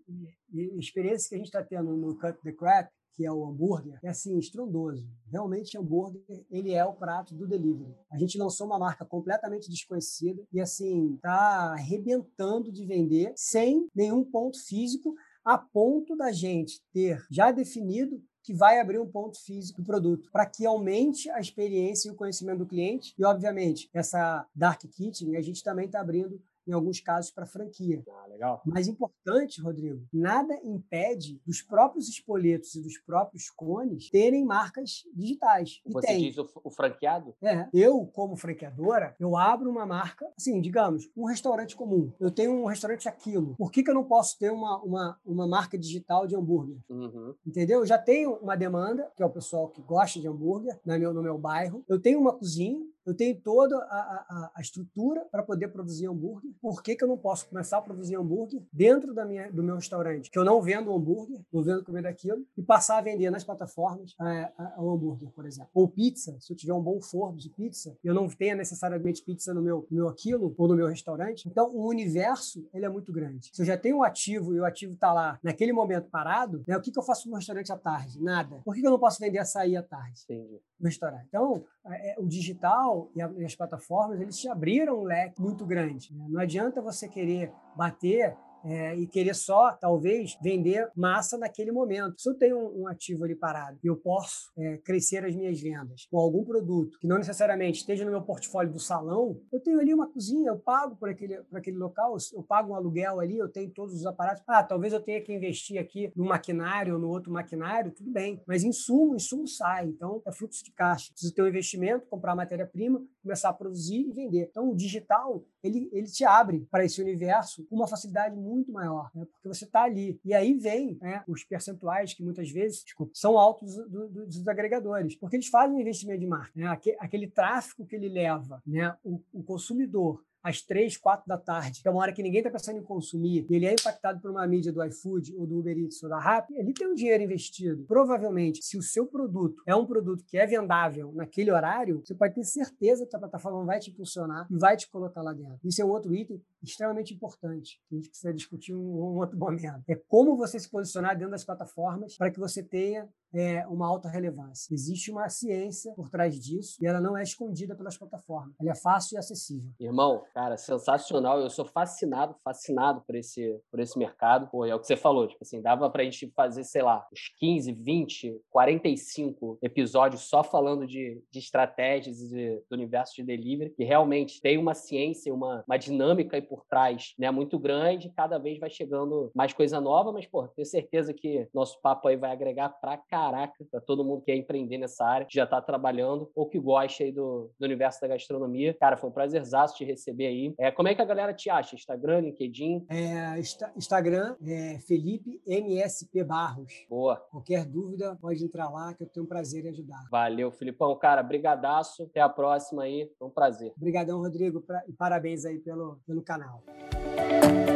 e, 0.52 0.76
e, 0.76 0.78
experiência 0.78 1.28
que 1.28 1.34
a 1.34 1.38
gente 1.38 1.46
está 1.46 1.62
tendo 1.62 1.96
no 1.96 2.16
Cut 2.18 2.38
the 2.42 2.52
Crap 2.52 2.90
que 3.16 3.24
é 3.24 3.32
o 3.32 3.46
hambúrguer, 3.46 3.98
é 4.02 4.10
assim, 4.10 4.38
estrondoso. 4.38 5.08
Realmente, 5.32 5.76
hambúrguer, 5.78 6.22
ele 6.50 6.74
é 6.74 6.84
o 6.84 6.92
prato 6.92 7.34
do 7.34 7.48
delivery. 7.48 7.96
A 8.12 8.18
gente 8.18 8.36
lançou 8.36 8.66
uma 8.66 8.78
marca 8.78 9.06
completamente 9.06 9.70
desconhecida 9.70 10.44
e, 10.52 10.60
assim, 10.60 11.18
tá 11.22 11.72
arrebentando 11.72 12.70
de 12.70 12.84
vender 12.84 13.32
sem 13.34 13.88
nenhum 13.94 14.22
ponto 14.22 14.62
físico, 14.62 15.14
a 15.46 15.56
ponto 15.56 16.16
da 16.16 16.32
gente 16.32 16.82
ter 16.92 17.24
já 17.30 17.52
definido 17.52 18.20
que 18.42 18.52
vai 18.52 18.80
abrir 18.80 18.98
um 18.98 19.06
ponto 19.06 19.40
físico 19.40 19.80
do 19.80 19.86
produto, 19.86 20.28
para 20.32 20.44
que 20.44 20.66
aumente 20.66 21.30
a 21.30 21.40
experiência 21.40 22.08
e 22.08 22.12
o 22.12 22.16
conhecimento 22.16 22.58
do 22.58 22.66
cliente. 22.66 23.14
E, 23.16 23.24
obviamente, 23.24 23.88
essa 23.94 24.44
Dark 24.54 24.82
Kitchen, 24.82 25.36
a 25.36 25.40
gente 25.40 25.62
também 25.62 25.86
está 25.86 26.00
abrindo 26.00 26.42
em 26.66 26.72
alguns 26.72 27.00
casos, 27.00 27.30
para 27.30 27.46
franquia. 27.46 28.02
Ah, 28.08 28.26
legal. 28.28 28.62
Mas 28.64 28.88
importante, 28.88 29.60
Rodrigo, 29.60 30.04
nada 30.12 30.58
impede 30.64 31.40
dos 31.46 31.62
próprios 31.62 32.08
espoletos 32.08 32.74
e 32.74 32.82
dos 32.82 32.98
próprios 32.98 33.50
cones 33.50 34.10
terem 34.10 34.44
marcas 34.44 35.04
digitais. 35.14 35.80
E 35.86 35.92
Você 35.92 36.06
tem. 36.06 36.20
diz 36.20 36.38
o, 36.38 36.48
o, 36.64 36.70
franqueado? 36.70 37.34
É. 37.42 37.68
Eu, 37.72 38.06
como 38.06 38.36
franqueadora, 38.36 39.14
eu 39.18 39.36
abro 39.36 39.70
uma 39.70 39.86
marca, 39.86 40.26
assim, 40.36 40.60
digamos, 40.60 41.08
um 41.16 41.24
restaurante 41.24 41.76
comum. 41.76 42.12
Eu 42.18 42.30
tenho 42.30 42.52
um 42.52 42.66
restaurante 42.66 43.08
aquilo. 43.08 43.54
Por 43.56 43.70
que, 43.70 43.82
que 43.82 43.90
eu 43.90 43.94
não 43.94 44.04
posso 44.04 44.38
ter 44.38 44.50
uma, 44.50 44.82
uma, 44.82 45.20
uma 45.24 45.46
marca 45.46 45.78
digital 45.78 46.26
de 46.26 46.34
hambúrguer? 46.34 46.78
Uhum. 46.88 47.34
Entendeu? 47.46 47.80
Eu 47.80 47.86
já 47.86 47.98
tenho 47.98 48.34
uma 48.36 48.56
demanda, 48.56 49.10
que 49.16 49.22
é 49.22 49.26
o 49.26 49.30
pessoal 49.30 49.68
que 49.68 49.82
gosta 49.82 50.20
de 50.20 50.28
hambúrguer 50.28 50.78
no 50.84 50.98
meu, 50.98 51.12
no 51.12 51.22
meu 51.22 51.38
bairro. 51.38 51.84
Eu 51.88 52.00
tenho 52.00 52.20
uma 52.20 52.32
cozinha, 52.32 52.84
eu 53.06 53.14
tenho 53.14 53.40
toda 53.40 53.76
a, 53.76 53.98
a, 54.28 54.52
a 54.56 54.60
estrutura 54.60 55.24
para 55.30 55.42
poder 55.42 55.68
produzir 55.68 56.06
hambúrguer. 56.08 56.50
Por 56.60 56.82
que, 56.82 56.96
que 56.96 57.04
eu 57.04 57.08
não 57.08 57.16
posso 57.16 57.48
começar 57.48 57.78
a 57.78 57.82
produzir 57.82 58.16
hambúrguer 58.16 58.62
dentro 58.72 59.14
da 59.14 59.24
minha, 59.24 59.50
do 59.50 59.62
meu 59.62 59.76
restaurante? 59.76 60.30
Que 60.30 60.38
eu 60.38 60.44
não 60.44 60.60
vendo 60.60 60.92
hambúrguer, 60.92 61.40
não 61.52 61.62
vendo 61.62 61.84
comida 61.84 62.08
daquilo, 62.08 62.44
e 62.56 62.62
passar 62.62 62.98
a 62.98 63.00
vender 63.00 63.30
nas 63.30 63.44
plataformas 63.44 64.14
é, 64.20 64.52
o 64.78 64.90
hambúrguer, 64.90 65.30
por 65.30 65.46
exemplo. 65.46 65.70
Ou 65.72 65.88
pizza, 65.88 66.36
se 66.40 66.52
eu 66.52 66.56
tiver 66.56 66.74
um 66.74 66.82
bom 66.82 67.00
forno 67.00 67.38
de 67.38 67.48
pizza, 67.50 67.96
eu 68.02 68.12
não 68.12 68.28
tenha 68.28 68.54
necessariamente 68.54 69.22
pizza 69.22 69.54
no 69.54 69.62
meu, 69.62 69.86
meu 69.90 70.08
aquilo 70.08 70.54
ou 70.58 70.68
no 70.68 70.74
meu 70.74 70.88
restaurante. 70.88 71.48
Então, 71.48 71.70
o 71.72 71.88
universo 71.88 72.68
ele 72.74 72.84
é 72.84 72.88
muito 72.88 73.12
grande. 73.12 73.50
Se 73.52 73.62
eu 73.62 73.66
já 73.66 73.76
tenho 73.76 73.98
um 73.98 74.02
ativo 74.02 74.54
e 74.54 74.60
o 74.60 74.64
ativo 74.64 74.94
está 74.94 75.12
lá 75.12 75.38
naquele 75.42 75.72
momento 75.72 76.08
parado, 76.10 76.64
né, 76.66 76.76
o 76.76 76.80
que, 76.80 76.90
que 76.90 76.98
eu 76.98 77.02
faço 77.02 77.28
no 77.28 77.36
restaurante 77.36 77.72
à 77.72 77.76
tarde? 77.76 78.20
Nada. 78.20 78.60
Por 78.64 78.74
que, 78.74 78.80
que 78.80 78.86
eu 78.86 78.90
não 78.90 78.98
posso 78.98 79.20
vender 79.20 79.38
açaí 79.38 79.76
à 79.76 79.82
tarde? 79.82 80.20
Entendi. 80.24 80.60
Restaurante. 80.80 81.24
Então, 81.28 81.64
é, 81.86 82.16
o 82.18 82.26
digital 82.26 83.10
e, 83.14 83.20
e 83.40 83.44
as 83.44 83.54
plataformas, 83.54 84.20
eles 84.20 84.38
te 84.38 84.48
abriram 84.48 85.00
um 85.00 85.04
leque 85.04 85.40
muito 85.40 85.64
grande. 85.64 86.14
Né? 86.14 86.26
Não 86.28 86.40
adianta 86.40 86.82
você 86.82 87.08
querer 87.08 87.50
bater 87.74 88.36
é, 88.64 88.96
e 88.96 89.06
querer 89.06 89.34
só, 89.34 89.72
talvez, 89.72 90.36
vender 90.42 90.90
massa 90.96 91.38
naquele 91.38 91.72
momento. 91.72 92.20
Se 92.20 92.28
eu 92.28 92.34
tenho 92.34 92.58
um, 92.58 92.82
um 92.82 92.88
ativo 92.88 93.24
ali 93.24 93.34
parado 93.34 93.78
e 93.82 93.86
eu 93.86 93.96
posso 93.96 94.50
é, 94.58 94.78
crescer 94.78 95.24
as 95.24 95.34
minhas 95.34 95.60
vendas 95.60 96.06
com 96.10 96.18
algum 96.18 96.44
produto 96.44 96.98
que 96.98 97.06
não 97.06 97.18
necessariamente 97.18 97.80
esteja 97.80 98.04
no 98.04 98.10
meu 98.10 98.22
portfólio 98.22 98.72
do 98.72 98.78
salão, 98.78 99.40
eu 99.52 99.60
tenho 99.60 99.80
ali 99.80 99.92
uma 99.92 100.10
cozinha, 100.10 100.50
eu 100.50 100.58
pago 100.58 100.96
por 100.96 101.08
aquele, 101.08 101.42
por 101.44 101.58
aquele 101.58 101.76
local, 101.76 102.16
eu 102.32 102.42
pago 102.42 102.72
um 102.72 102.74
aluguel 102.74 103.20
ali, 103.20 103.38
eu 103.38 103.48
tenho 103.48 103.70
todos 103.70 103.94
os 103.94 104.06
aparatos. 104.06 104.42
Ah, 104.46 104.62
talvez 104.62 104.92
eu 104.92 105.00
tenha 105.00 105.20
que 105.20 105.32
investir 105.32 105.78
aqui 105.78 106.12
no 106.16 106.24
maquinário 106.24 106.94
ou 106.94 107.00
no 107.00 107.08
outro 107.08 107.32
maquinário, 107.32 107.92
tudo 107.92 108.10
bem. 108.10 108.42
Mas 108.46 108.64
insumo, 108.64 109.14
insumo 109.14 109.46
sai. 109.46 109.86
Então, 109.86 110.22
é 110.26 110.32
fluxo 110.32 110.64
de 110.64 110.72
caixa. 110.72 111.12
Preciso 111.12 111.34
ter 111.34 111.42
um 111.42 111.48
investimento, 111.48 112.06
comprar 112.06 112.34
matéria-prima, 112.34 113.02
começar 113.26 113.48
a 113.48 113.52
produzir 113.52 114.08
e 114.08 114.12
vender. 114.12 114.48
Então, 114.50 114.70
o 114.70 114.76
digital, 114.76 115.44
ele, 115.62 115.90
ele 115.92 116.06
te 116.06 116.24
abre 116.24 116.66
para 116.70 116.84
esse 116.84 117.02
universo 117.02 117.64
com 117.64 117.74
uma 117.74 117.88
facilidade 117.88 118.36
muito 118.36 118.70
maior, 118.70 119.10
né? 119.14 119.26
porque 119.32 119.48
você 119.48 119.64
está 119.64 119.82
ali. 119.82 120.18
E 120.24 120.32
aí 120.32 120.54
vem 120.54 120.96
né, 121.00 121.24
os 121.26 121.42
percentuais 121.42 122.14
que 122.14 122.22
muitas 122.22 122.50
vezes 122.50 122.84
desculpa, 122.84 123.12
são 123.14 123.36
altos 123.36 123.74
do, 123.76 124.08
do, 124.08 124.26
dos 124.26 124.46
agregadores, 124.46 125.16
porque 125.16 125.36
eles 125.36 125.48
fazem 125.48 125.76
um 125.76 125.80
investimento 125.80 126.20
de 126.20 126.26
marca. 126.26 126.52
Né? 126.54 126.66
Aquele, 126.68 126.96
aquele 127.00 127.26
tráfego 127.26 127.84
que 127.84 127.96
ele 127.96 128.08
leva 128.08 128.62
né, 128.64 128.96
o, 129.02 129.20
o 129.32 129.42
consumidor 129.42 130.22
às 130.46 130.62
três, 130.62 130.96
quatro 130.96 131.26
da 131.26 131.36
tarde, 131.36 131.82
que 131.82 131.88
é 131.88 131.90
uma 131.90 132.00
hora 132.00 132.12
que 132.12 132.22
ninguém 132.22 132.38
está 132.38 132.50
pensando 132.50 132.78
em 132.78 132.82
consumir, 132.84 133.44
e 133.50 133.56
ele 133.56 133.66
é 133.66 133.72
impactado 133.72 134.20
por 134.20 134.30
uma 134.30 134.46
mídia 134.46 134.72
do 134.72 134.84
iFood 134.84 135.34
ou 135.36 135.44
do 135.44 135.58
Uber 135.58 135.76
Eats 135.76 136.00
ou 136.04 136.08
da 136.08 136.20
Rappi, 136.20 136.54
ele 136.54 136.72
tem 136.72 136.86
um 136.86 136.94
dinheiro 136.94 137.24
investido. 137.24 137.84
Provavelmente, 137.88 138.62
se 138.62 138.78
o 138.78 138.82
seu 138.82 139.06
produto 139.06 139.60
é 139.66 139.74
um 139.74 139.84
produto 139.84 140.24
que 140.24 140.38
é 140.38 140.46
vendável 140.46 141.12
naquele 141.14 141.50
horário, 141.50 142.00
você 142.04 142.14
pode 142.14 142.34
ter 142.34 142.44
certeza 142.44 143.04
que 143.04 143.16
a 143.16 143.18
plataforma 143.18 143.64
vai 143.64 143.80
te 143.80 143.90
impulsionar 143.90 144.46
e 144.48 144.56
vai 144.56 144.76
te 144.76 144.88
colocar 144.88 145.20
lá 145.20 145.32
dentro. 145.32 145.58
Isso 145.64 145.82
é 145.82 145.84
um 145.84 145.90
outro 145.90 146.14
item 146.14 146.40
extremamente 146.70 147.14
importante, 147.14 147.80
que 147.88 147.94
a 147.94 147.98
gente 147.98 148.08
precisa 148.08 148.32
discutir 148.32 148.72
em 148.72 148.76
um, 148.76 149.16
outro 149.18 149.38
momento. 149.38 149.82
É 149.88 149.94
como 149.94 150.36
você 150.36 150.58
se 150.58 150.70
posicionar 150.70 151.16
dentro 151.16 151.32
das 151.32 151.44
plataformas 151.44 152.16
para 152.16 152.30
que 152.30 152.38
você 152.38 152.62
tenha 152.62 153.08
é, 153.34 153.66
uma 153.66 153.86
alta 153.86 154.08
relevância. 154.08 154.72
Existe 154.72 155.10
uma 155.10 155.28
ciência 155.28 155.92
por 155.94 156.08
trás 156.08 156.38
disso 156.38 156.76
e 156.80 156.86
ela 156.86 157.00
não 157.00 157.16
é 157.16 157.22
escondida 157.22 157.74
pelas 157.74 157.96
plataformas. 157.96 158.54
Ela 158.60 158.70
é 158.70 158.74
fácil 158.74 159.16
e 159.16 159.18
acessível. 159.18 159.70
Irmão, 159.78 160.24
cara, 160.32 160.56
sensacional. 160.56 161.40
Eu 161.40 161.50
sou 161.50 161.64
fascinado, 161.64 162.34
fascinado 162.42 163.02
por 163.06 163.14
esse, 163.14 163.60
por 163.70 163.80
esse 163.80 163.98
mercado. 163.98 164.48
Pô, 164.48 164.64
é 164.64 164.74
o 164.74 164.80
que 164.80 164.86
você 164.86 164.96
falou, 164.96 165.26
tipo 165.26 165.42
assim, 165.42 165.60
dava 165.60 165.90
pra 165.90 166.04
gente 166.04 166.30
fazer, 166.34 166.64
sei 166.64 166.82
lá, 166.82 167.06
uns 167.12 167.28
15, 167.38 167.72
20, 167.72 168.40
45 168.50 169.58
episódios 169.62 170.22
só 170.22 170.42
falando 170.42 170.86
de, 170.86 171.22
de 171.30 171.38
estratégias 171.38 172.18
de, 172.18 172.62
do 172.70 172.74
universo 172.74 173.14
de 173.16 173.22
delivery, 173.22 173.70
que 173.70 173.84
realmente 173.84 174.40
tem 174.40 174.56
uma 174.58 174.74
ciência, 174.74 175.32
uma, 175.32 175.64
uma 175.66 175.76
dinâmica 175.76 176.36
aí 176.36 176.42
por 176.56 176.64
trás, 176.66 177.14
né, 177.18 177.30
muito 177.30 177.58
grande. 177.58 178.10
Cada 178.10 178.38
vez 178.38 178.58
vai 178.58 178.70
chegando 178.70 179.30
mais 179.34 179.52
coisa 179.52 179.80
nova, 179.80 180.12
mas, 180.12 180.26
pô, 180.26 180.48
tenho 180.48 180.66
certeza 180.66 181.12
que 181.12 181.48
nosso 181.52 181.80
papo 181.80 182.08
aí 182.08 182.16
vai 182.16 182.32
agregar 182.32 182.70
pra 182.80 182.96
caraca 182.96 183.64
pra 183.70 183.80
todo 183.80 184.04
mundo 184.04 184.20
que 184.20 184.26
quer 184.26 184.36
empreender 184.36 184.78
nessa 184.78 185.04
área, 185.04 185.26
que 185.26 185.34
já 185.34 185.46
tá 185.46 185.60
trabalhando 185.60 186.30
ou 186.34 186.48
que 186.48 186.58
gosta 186.58 187.04
aí 187.04 187.12
do, 187.12 187.50
do 187.58 187.64
universo 187.64 188.00
da 188.00 188.08
gastronomia. 188.08 188.74
Cara, 188.74 188.96
foi 188.96 189.10
um 189.10 189.12
prazerzaço 189.12 189.76
te 189.76 189.84
receber 189.84 190.26
aí. 190.26 190.54
É, 190.58 190.70
como 190.70 190.88
é 190.88 190.94
que 190.94 191.02
a 191.02 191.04
galera 191.04 191.34
te 191.34 191.50
acha? 191.50 191.74
Instagram, 191.74 192.20
LinkedIn? 192.20 192.86
É, 192.88 193.38
Instagram 193.76 194.36
é 194.46 194.78
Felipe 194.80 195.40
MSP 195.46 196.24
Barros. 196.24 196.86
Boa. 196.88 197.16
Qualquer 197.30 197.64
dúvida, 197.64 198.16
pode 198.20 198.44
entrar 198.44 198.70
lá 198.70 198.94
que 198.94 199.02
eu 199.02 199.08
tenho 199.08 199.24
um 199.24 199.28
prazer 199.28 199.64
em 199.64 199.68
ajudar. 199.68 200.04
Valeu, 200.10 200.50
Filipão. 200.50 200.96
Cara, 200.96 201.22
brigadaço. 201.22 202.04
Até 202.04 202.20
a 202.20 202.28
próxima 202.28 202.84
aí. 202.84 203.10
Foi 203.18 203.28
um 203.28 203.30
prazer. 203.30 203.72
Obrigadão, 203.76 204.20
Rodrigo. 204.20 204.60
Pra, 204.60 204.82
e 204.88 204.92
parabéns 204.92 205.44
aí 205.44 205.58
pelo, 205.58 206.00
pelo 206.06 206.22
canal. 206.22 206.45
Nacional. 206.46 207.75